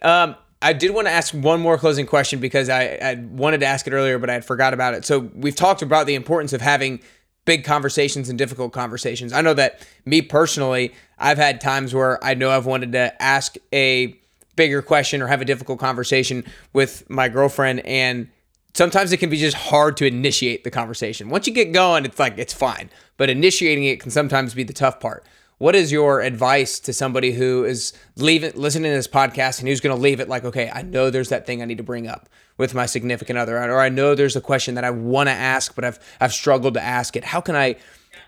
Um, 0.02 0.36
I 0.62 0.72
did 0.72 0.92
want 0.92 1.06
to 1.06 1.12
ask 1.12 1.34
one 1.34 1.60
more 1.60 1.76
closing 1.76 2.06
question 2.06 2.40
because 2.40 2.68
I, 2.68 2.98
I 3.02 3.14
wanted 3.14 3.60
to 3.60 3.66
ask 3.66 3.86
it 3.86 3.92
earlier, 3.92 4.18
but 4.18 4.30
I 4.30 4.34
had 4.34 4.44
forgot 4.44 4.72
about 4.72 4.94
it. 4.94 5.04
So 5.04 5.30
we've 5.34 5.54
talked 5.54 5.82
about 5.82 6.06
the 6.06 6.14
importance 6.14 6.52
of 6.52 6.60
having 6.60 7.00
big 7.44 7.64
conversations 7.64 8.28
and 8.28 8.38
difficult 8.38 8.72
conversations. 8.72 9.32
I 9.32 9.40
know 9.40 9.54
that 9.54 9.86
me 10.04 10.22
personally, 10.22 10.94
I've 11.18 11.38
had 11.38 11.60
times 11.60 11.94
where 11.94 12.22
I 12.24 12.34
know 12.34 12.50
I've 12.50 12.66
wanted 12.66 12.92
to 12.92 13.22
ask 13.22 13.56
a 13.72 14.16
bigger 14.56 14.82
question 14.82 15.20
or 15.22 15.26
have 15.26 15.42
a 15.42 15.44
difficult 15.44 15.78
conversation 15.78 16.44
with 16.72 17.08
my 17.10 17.28
girlfriend 17.28 17.80
and 17.80 18.28
sometimes 18.74 19.12
it 19.12 19.18
can 19.18 19.30
be 19.30 19.36
just 19.38 19.56
hard 19.56 19.96
to 19.98 20.06
initiate 20.06 20.64
the 20.64 20.70
conversation. 20.70 21.28
Once 21.28 21.46
you 21.46 21.52
get 21.52 21.72
going, 21.72 22.04
it's 22.04 22.18
like 22.18 22.38
it's 22.38 22.52
fine, 22.52 22.90
but 23.16 23.30
initiating 23.30 23.84
it 23.84 24.00
can 24.00 24.10
sometimes 24.10 24.54
be 24.54 24.62
the 24.62 24.72
tough 24.72 25.00
part 25.00 25.24
what 25.58 25.74
is 25.74 25.90
your 25.90 26.20
advice 26.20 26.78
to 26.80 26.92
somebody 26.92 27.32
who 27.32 27.64
is 27.64 27.92
leaving 28.16 28.52
listening 28.54 28.90
to 28.90 28.96
this 28.96 29.08
podcast 29.08 29.58
and 29.58 29.68
who's 29.68 29.80
going 29.80 29.94
to 29.94 30.00
leave 30.00 30.20
it 30.20 30.28
like 30.28 30.44
okay 30.44 30.70
i 30.72 30.82
know 30.82 31.10
there's 31.10 31.30
that 31.30 31.46
thing 31.46 31.62
i 31.62 31.64
need 31.64 31.78
to 31.78 31.84
bring 31.84 32.06
up 32.06 32.28
with 32.58 32.74
my 32.74 32.86
significant 32.86 33.38
other 33.38 33.56
or 33.58 33.80
i 33.80 33.88
know 33.88 34.14
there's 34.14 34.36
a 34.36 34.40
question 34.40 34.74
that 34.74 34.84
i 34.84 34.90
want 34.90 35.28
to 35.28 35.32
ask 35.32 35.74
but 35.74 35.84
i've 35.84 35.98
i've 36.20 36.32
struggled 36.32 36.74
to 36.74 36.82
ask 36.82 37.16
it. 37.16 37.24
How 37.24 37.40
can 37.40 37.56
i 37.56 37.76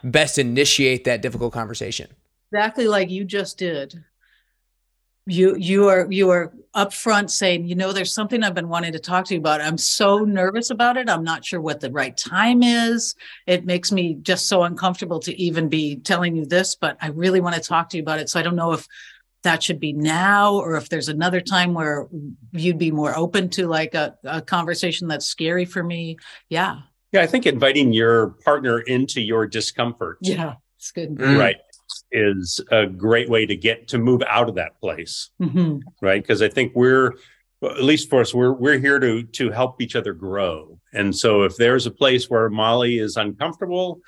best 0.05 0.39
initiate 0.39 1.05
that 1.05 1.23
difficult 1.23 1.53
conversation? 1.53 2.09
Exactly 2.53 2.89
like 2.89 3.11
you 3.11 3.25
just 3.25 3.59
did 3.59 4.05
you 5.29 5.57
you 5.57 5.89
are 5.89 6.11
you 6.11 6.31
are 6.31 6.53
upfront 6.75 7.29
saying 7.29 7.67
you 7.67 7.75
know 7.75 7.93
there's 7.93 8.13
something 8.13 8.43
i've 8.43 8.55
been 8.55 8.69
wanting 8.69 8.93
to 8.93 8.99
talk 8.99 9.25
to 9.27 9.35
you 9.35 9.41
about. 9.41 9.61
I'm 9.61 9.79
so 9.79 10.19
nervous 10.21 10.71
about 10.71 10.97
it. 10.97 11.09
I'm 11.09 11.25
not 11.25 11.45
sure 11.45 11.61
what 11.61 11.81
the 11.81 11.91
right 11.91 12.17
time 12.17 12.63
is. 12.63 13.15
It 13.47 13.65
makes 13.65 13.93
me 13.93 14.15
just 14.15 14.47
so 14.47 14.63
uncomfortable 14.63 15.21
to 15.21 15.41
even 15.41 15.69
be 15.69 15.97
telling 15.97 16.35
you 16.37 16.47
this 16.47 16.75
but 16.75 16.97
i 17.01 17.09
really 17.09 17.41
want 17.41 17.55
to 17.57 17.61
talk 17.61 17.91
to 17.91 17.97
you 17.97 18.03
about 18.03 18.21
it. 18.21 18.29
So 18.29 18.41
i 18.41 18.43
don't 18.43 18.57
know 18.57 18.73
if 18.73 18.87
that 19.45 19.63
should 19.63 19.79
be 19.79 19.93
now 19.93 20.55
or 20.55 20.77
if 20.77 20.89
there's 20.89 21.09
another 21.09 21.41
time 21.41 21.75
where 21.75 22.09
you'd 22.53 22.79
be 22.79 22.91
more 22.91 23.17
open 23.17 23.49
to 23.51 23.69
like 23.69 23.95
a, 23.95 24.17
a 24.25 24.43
conversation 24.43 25.07
that's 25.09 25.27
scary 25.27 25.65
for 25.65 25.83
me. 25.83 26.17
Yeah. 26.49 26.81
Yeah 27.13 27.23
i 27.23 27.27
think 27.27 27.47
inviting 27.47 27.93
your 27.93 28.31
partner 28.45 28.81
into 28.81 29.21
your 29.21 29.47
discomfort 29.47 30.19
yeah 30.23 30.55
it's 30.79 30.93
good. 30.93 31.17
Mm. 31.17 31.39
right 31.39 31.57
is 32.13 32.61
a 32.71 32.87
great 32.87 33.29
way 33.29 33.47
to 33.47 33.57
get 33.57 33.89
to 33.89 33.99
move 33.99 34.23
out 34.29 34.49
of 34.49 34.55
that 34.55 34.81
place 34.81 35.31
mm-hmm. 35.41 35.79
right? 36.01 36.23
Because 36.23 36.43
i 36.43 36.49
think 36.49 36.73
we're 36.75 37.15
at 37.63 37.83
least 37.83 38.09
for 38.09 38.21
us 38.21 38.33
we're 38.33 38.53
we're 38.53 38.79
here 38.79 38.99
to 38.99 39.23
to 39.23 39.51
help 39.51 39.81
each 39.83 39.97
other 39.97 40.13
grow. 40.13 40.79
And 40.93 41.15
so 41.15 41.43
if 41.43 41.57
there's 41.57 41.87
a 41.87 41.91
place 41.91 42.31
where 42.31 42.49
Mali 42.49 42.99
is 42.99 43.17
uncomfortable 43.17 44.01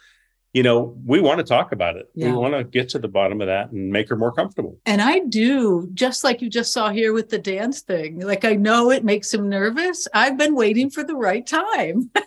you 0.53 0.64
know 0.64 0.97
we 1.07 1.20
want 1.20 1.39
to 1.39 1.45
talk 1.45 1.72
about 1.72 1.97
it. 1.97 2.11
Yeah. 2.14 2.33
we 2.33 2.37
want 2.37 2.55
to 2.55 2.64
get 2.64 2.89
to 2.91 2.99
the 2.99 3.09
bottom 3.09 3.41
of 3.41 3.47
that 3.47 3.70
and 3.70 3.91
make 3.91 4.09
her 4.09 4.16
more 4.16 4.33
comfortable. 4.33 4.78
And 4.87 5.01
i 5.01 5.20
do 5.20 5.89
just 5.95 6.24
like 6.24 6.43
you 6.43 6.51
just 6.51 6.72
saw 6.72 6.91
here 6.91 7.12
with 7.12 7.28
the 7.28 7.39
dance 7.39 7.83
thing. 7.83 8.20
Like 8.20 8.45
i 8.45 8.55
know 8.55 8.91
it 8.91 9.05
makes 9.05 9.33
him 9.33 9.49
nervous. 9.49 10.09
I've 10.12 10.37
been 10.37 10.55
waiting 10.55 10.91
for 10.91 11.05
the 11.05 11.16
right 11.16 11.47
time. 11.47 12.11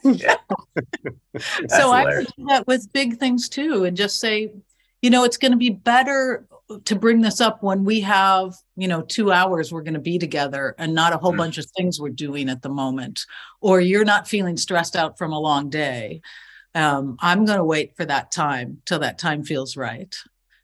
So 1.67 1.91
hilarious. 1.91 2.27
i 2.27 2.41
do 2.41 2.47
that 2.49 2.67
with 2.67 2.93
big 2.93 3.17
things 3.17 3.49
too 3.49 3.85
and 3.85 3.97
just 3.97 4.19
say 4.19 4.51
you 5.03 5.09
know, 5.09 5.25
it's 5.25 5.37
going 5.37 5.51
to 5.51 5.57
be 5.57 5.69
better 5.69 6.47
to 6.85 6.95
bring 6.95 7.21
this 7.21 7.41
up 7.41 7.61
when 7.61 7.83
we 7.83 7.99
have, 7.99 8.55
you 8.77 8.87
know, 8.87 9.01
two 9.01 9.33
hours 9.33 9.71
we're 9.71 9.83
going 9.83 9.93
to 9.95 9.99
be 9.99 10.17
together 10.17 10.73
and 10.77 10.95
not 10.95 11.11
a 11.11 11.17
whole 11.17 11.33
mm. 11.33 11.37
bunch 11.37 11.57
of 11.57 11.65
things 11.77 11.99
we're 11.99 12.09
doing 12.09 12.47
at 12.49 12.61
the 12.61 12.69
moment, 12.69 13.25
or 13.59 13.81
you're 13.81 14.05
not 14.05 14.29
feeling 14.29 14.55
stressed 14.55 14.95
out 14.95 15.17
from 15.17 15.33
a 15.33 15.39
long 15.39 15.69
day. 15.69 16.21
Um, 16.73 17.17
I'm 17.19 17.43
going 17.43 17.57
to 17.57 17.65
wait 17.65 17.97
for 17.97 18.05
that 18.05 18.31
time 18.31 18.81
till 18.85 18.99
that 18.99 19.19
time 19.19 19.43
feels 19.43 19.75
right 19.75 20.15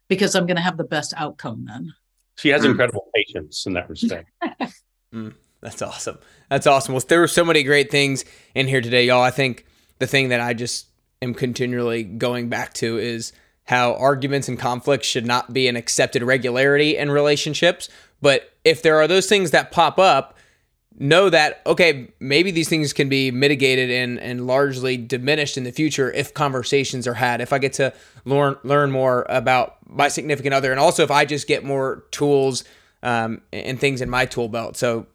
because 0.08 0.34
I'm 0.34 0.46
going 0.46 0.56
to 0.56 0.62
have 0.62 0.78
the 0.78 0.84
best 0.84 1.12
outcome 1.18 1.66
then. 1.68 1.92
She 2.36 2.48
has 2.48 2.62
mm. 2.62 2.70
incredible 2.70 3.08
patience 3.14 3.66
in 3.66 3.74
that 3.74 3.90
respect. 3.90 4.30
mm, 5.14 5.34
that's 5.60 5.82
awesome. 5.82 6.18
That's 6.48 6.66
awesome. 6.66 6.94
Well, 6.94 7.04
there 7.06 7.20
were 7.20 7.28
so 7.28 7.44
many 7.44 7.62
great 7.62 7.90
things 7.90 8.24
in 8.54 8.68
here 8.68 8.80
today, 8.80 9.04
y'all. 9.04 9.22
I 9.22 9.30
think 9.30 9.66
the 9.98 10.06
thing 10.06 10.30
that 10.30 10.40
I 10.40 10.54
just 10.54 10.86
am 11.20 11.34
continually 11.34 12.04
going 12.04 12.48
back 12.48 12.72
to 12.74 12.96
is 12.96 13.34
how 13.64 13.94
arguments 13.94 14.48
and 14.48 14.58
conflicts 14.58 15.06
should 15.06 15.26
not 15.26 15.52
be 15.52 15.68
an 15.68 15.76
accepted 15.76 16.22
regularity 16.22 16.96
in 16.96 17.10
relationships. 17.10 17.88
But 18.20 18.52
if 18.64 18.82
there 18.82 18.96
are 18.96 19.08
those 19.08 19.26
things 19.26 19.52
that 19.52 19.70
pop 19.70 19.98
up, 19.98 20.36
know 20.98 21.30
that, 21.30 21.62
okay, 21.66 22.12
maybe 22.20 22.50
these 22.50 22.68
things 22.68 22.92
can 22.92 23.08
be 23.08 23.30
mitigated 23.30 23.90
and, 23.90 24.18
and 24.20 24.46
largely 24.46 24.96
diminished 24.96 25.56
in 25.56 25.64
the 25.64 25.72
future 25.72 26.12
if 26.12 26.34
conversations 26.34 27.06
are 27.06 27.14
had. 27.14 27.40
If 27.40 27.52
I 27.52 27.58
get 27.58 27.72
to 27.74 27.92
learn, 28.24 28.56
learn 28.64 28.90
more 28.90 29.24
about 29.28 29.76
my 29.88 30.08
significant 30.08 30.52
other, 30.52 30.70
and 30.70 30.80
also 30.80 31.02
if 31.02 31.10
I 31.10 31.24
just 31.24 31.46
get 31.46 31.64
more 31.64 32.04
tools 32.10 32.64
um, 33.02 33.40
and 33.52 33.80
things 33.80 34.02
in 34.02 34.10
my 34.10 34.26
tool 34.26 34.48
belt. 34.48 34.76
So 34.76 35.06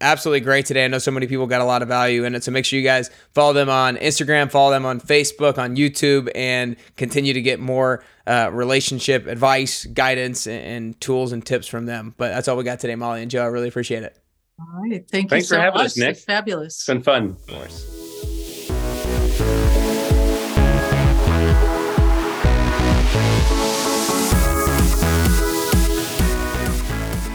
absolutely 0.00 0.40
great 0.40 0.66
today. 0.66 0.84
I 0.84 0.88
know 0.88 0.98
so 0.98 1.10
many 1.10 1.26
people 1.26 1.46
got 1.46 1.60
a 1.60 1.64
lot 1.64 1.82
of 1.82 1.88
value 1.88 2.24
in 2.24 2.34
it. 2.34 2.44
So 2.44 2.50
make 2.50 2.64
sure 2.64 2.78
you 2.78 2.84
guys 2.84 3.10
follow 3.32 3.52
them 3.52 3.68
on 3.68 3.96
Instagram, 3.96 4.50
follow 4.50 4.70
them 4.70 4.86
on 4.86 5.00
Facebook, 5.00 5.58
on 5.58 5.76
YouTube, 5.76 6.30
and 6.34 6.76
continue 6.96 7.32
to 7.32 7.42
get 7.42 7.60
more 7.60 8.02
uh, 8.26 8.50
relationship 8.52 9.26
advice, 9.26 9.86
guidance, 9.86 10.46
and, 10.46 11.00
tools 11.00 11.32
and 11.32 11.44
tips 11.44 11.66
from 11.66 11.86
them. 11.86 12.14
But 12.16 12.30
that's 12.30 12.48
all 12.48 12.56
we 12.56 12.64
got 12.64 12.80
today, 12.80 12.94
Mali 12.94 13.22
and 13.22 13.30
Joe. 13.30 13.42
I 13.42 13.46
really 13.46 13.68
appreciate 13.68 14.02
it. 14.02 14.16
All 14.58 14.66
right. 14.82 15.08
Thank 15.08 15.30
Thanks 15.30 15.44
you 15.44 15.48
so 15.48 15.56
for 15.56 15.60
having 15.62 15.78
much. 15.78 15.86
us, 15.86 15.96
Nick. 15.96 16.10
It's 16.10 16.24
fabulous. 16.24 16.74
It's 16.76 16.86
been 16.86 17.02
fun. 17.02 17.30
Of 17.30 17.46
course. 17.46 17.86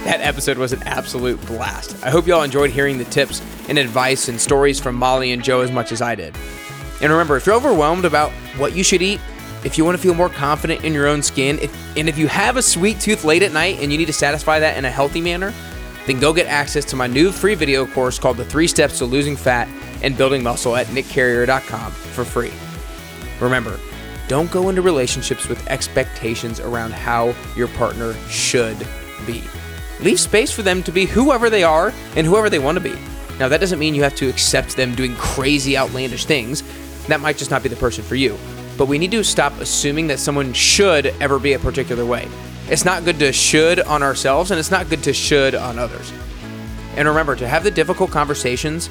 That 0.05 0.21
episode 0.21 0.59
was 0.59 0.71
an 0.71 0.83
absolute 0.83 1.43
blast. 1.47 1.95
I 2.03 2.11
hope 2.11 2.27
y'all 2.27 2.43
enjoyed 2.43 2.69
hearing 2.69 2.99
the 2.99 3.05
tips 3.05 3.41
and 3.67 3.79
advice 3.79 4.27
and 4.29 4.39
stories 4.39 4.79
from 4.79 4.93
Mali 4.93 5.31
and 5.31 5.43
Joe 5.43 5.61
as 5.61 5.71
much 5.71 5.91
as 5.91 5.99
I 5.99 6.13
did. 6.13 6.35
And 7.01 7.11
remember, 7.11 7.37
if 7.37 7.47
you're 7.47 7.55
overwhelmed 7.55 8.05
about 8.05 8.31
what 8.57 8.75
you 8.75 8.83
should 8.83 9.01
eat, 9.01 9.19
if 9.63 9.79
you 9.79 9.83
want 9.83 9.97
to 9.97 10.01
feel 10.01 10.13
more 10.13 10.29
confident 10.29 10.83
in 10.85 10.93
your 10.93 11.07
own 11.07 11.23
skin, 11.23 11.57
if, 11.59 11.97
and 11.97 12.07
if 12.07 12.19
you 12.19 12.27
have 12.27 12.55
a 12.55 12.61
sweet 12.61 12.99
tooth 12.99 13.23
late 13.23 13.41
at 13.41 13.51
night 13.51 13.79
and 13.79 13.91
you 13.91 13.97
need 13.97 14.05
to 14.05 14.13
satisfy 14.13 14.59
that 14.59 14.77
in 14.77 14.85
a 14.85 14.91
healthy 14.91 15.21
manner, 15.21 15.51
then 16.05 16.19
go 16.19 16.31
get 16.31 16.45
access 16.45 16.85
to 16.85 16.95
my 16.95 17.07
new 17.07 17.31
free 17.31 17.55
video 17.55 17.87
course 17.87 18.19
called 18.19 18.37
The 18.37 18.45
Three 18.45 18.67
Steps 18.67 18.99
to 18.99 19.05
Losing 19.05 19.35
Fat 19.35 19.67
and 20.03 20.15
Building 20.15 20.43
Muscle 20.43 20.75
at 20.75 20.85
nickcarrier.com 20.87 21.91
for 21.91 22.23
free. 22.23 22.53
Remember, 23.39 23.79
don't 24.27 24.51
go 24.51 24.69
into 24.69 24.83
relationships 24.83 25.49
with 25.49 25.67
expectations 25.67 26.59
around 26.59 26.93
how 26.93 27.33
your 27.57 27.69
partner 27.69 28.13
should 28.29 28.77
be. 29.25 29.43
Leave 30.01 30.19
space 30.19 30.51
for 30.51 30.61
them 30.61 30.83
to 30.83 30.91
be 30.91 31.05
whoever 31.05 31.49
they 31.49 31.63
are 31.63 31.93
and 32.15 32.27
whoever 32.27 32.49
they 32.49 32.59
want 32.59 32.77
to 32.77 32.83
be. 32.83 32.95
Now, 33.39 33.47
that 33.49 33.59
doesn't 33.59 33.79
mean 33.79 33.95
you 33.95 34.03
have 34.03 34.15
to 34.15 34.29
accept 34.29 34.75
them 34.75 34.95
doing 34.95 35.15
crazy, 35.15 35.77
outlandish 35.77 36.25
things. 36.25 36.63
That 37.07 37.19
might 37.19 37.37
just 37.37 37.51
not 37.51 37.63
be 37.63 37.69
the 37.69 37.75
person 37.75 38.03
for 38.03 38.15
you. 38.15 38.37
But 38.77 38.87
we 38.87 38.97
need 38.97 39.11
to 39.11 39.23
stop 39.23 39.53
assuming 39.59 40.07
that 40.07 40.19
someone 40.19 40.53
should 40.53 41.07
ever 41.21 41.39
be 41.39 41.53
a 41.53 41.59
particular 41.59 42.05
way. 42.05 42.27
It's 42.67 42.85
not 42.85 43.05
good 43.05 43.19
to 43.19 43.31
should 43.31 43.79
on 43.79 44.03
ourselves, 44.03 44.51
and 44.51 44.59
it's 44.59 44.71
not 44.71 44.89
good 44.89 45.03
to 45.03 45.13
should 45.13 45.53
on 45.53 45.77
others. 45.77 46.11
And 46.95 47.07
remember, 47.07 47.35
to 47.35 47.47
have 47.47 47.63
the 47.63 47.71
difficult 47.71 48.09
conversations, 48.09 48.89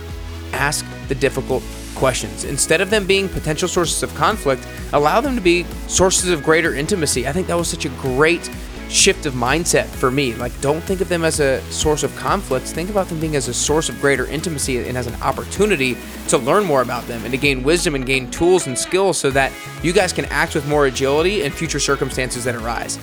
ask 0.53 0.87
the 1.09 1.15
difficult 1.15 1.63
questions. 1.95 2.45
Instead 2.45 2.81
of 2.81 2.91
them 2.91 3.07
being 3.07 3.29
potential 3.29 3.69
sources 3.69 4.03
of 4.03 4.15
conflict, 4.15 4.67
allow 4.93 5.21
them 5.21 5.35
to 5.35 5.41
be 5.41 5.65
sources 5.87 6.31
of 6.31 6.43
greater 6.43 6.75
intimacy. 6.75 7.27
I 7.27 7.33
think 7.33 7.47
that 7.47 7.57
was 7.57 7.69
such 7.69 7.85
a 7.85 7.91
great 7.91 8.49
shift 8.89 9.27
of 9.27 9.35
mindset 9.35 9.87
for 9.87 10.11
me. 10.11 10.35
Like, 10.35 10.59
don't 10.61 10.83
think 10.83 11.01
of 11.01 11.09
them 11.09 11.25
as 11.25 11.41
a 11.41 11.61
source 11.71 12.03
of 12.03 12.15
conflicts. 12.17 12.73
Think 12.73 12.91
about 12.91 13.09
them 13.09 13.21
being 13.21 13.37
as 13.37 13.49
a 13.49 13.55
source 13.55 13.89
of 13.89 14.01
greater 14.01 14.27
intimacy 14.27 14.79
and 14.87 14.97
as 14.97 15.07
an 15.07 15.21
opportunity 15.23 15.97
to 16.29 16.39
learn 16.39 16.65
more 16.65 16.83
about 16.83 17.07
them 17.07 17.23
and 17.25 17.33
to 17.33 17.39
gain 17.39 17.63
wisdom 17.63 17.95
and 17.95 18.07
gain 18.07 18.31
tools 18.31 18.67
and 18.67 18.79
skills 18.79 19.19
so 19.19 19.31
that 19.31 19.53
you 19.83 19.93
guys 19.93 20.13
can 20.13 20.25
act 20.27 20.55
with 20.55 20.67
more 20.69 20.87
agility 20.87 21.43
in 21.43 21.53
future 21.53 21.81
circumstances 21.81 22.45
that 22.45 22.55
arise. 22.55 22.99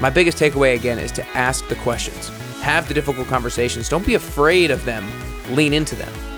My 0.00 0.10
biggest 0.10 0.38
takeaway 0.38 0.74
again 0.74 0.98
is 0.98 1.12
to 1.12 1.26
ask 1.36 1.66
the 1.68 1.76
questions, 1.76 2.28
have 2.60 2.88
the 2.88 2.94
difficult 2.94 3.28
conversations. 3.28 3.88
Don't 3.88 4.06
be 4.06 4.14
afraid 4.14 4.70
of 4.70 4.84
them, 4.84 5.06
lean 5.50 5.72
into 5.72 5.94
them. 5.94 6.29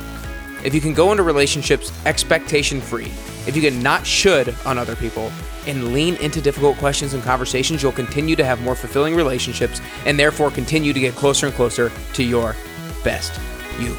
If 0.65 0.75
you 0.75 0.81
can 0.81 0.95
go 0.95 1.11
into 1.11 1.23
relationships 1.23 1.93
expectation 2.07 2.81
free, 2.81 3.11
if 3.47 3.57
you 3.57 3.63
can 3.63 3.83
not 3.83 4.07
should 4.07 4.55
on 4.65 4.79
other 4.79 4.95
people 4.95 5.33
and 5.67 5.93
lean 5.93 6.15
into 6.17 6.41
difficult 6.41 6.77
questions 6.79 7.15
and 7.15 7.23
conversations, 7.23 7.83
you'll 7.83 7.93
continue 7.93 8.37
to 8.37 8.45
have 8.45 8.61
more 8.63 8.77
fulfilling 8.77 9.17
relationships 9.17 9.81
and 10.07 10.19
therefore 10.19 10.51
continue 10.51 10.93
to 10.93 11.01
get 11.01 11.15
closer 11.15 11.47
and 11.47 11.55
closer 11.55 11.91
to 12.15 12.23
your 12.23 12.55
best 13.03 13.41
you. 13.81 13.97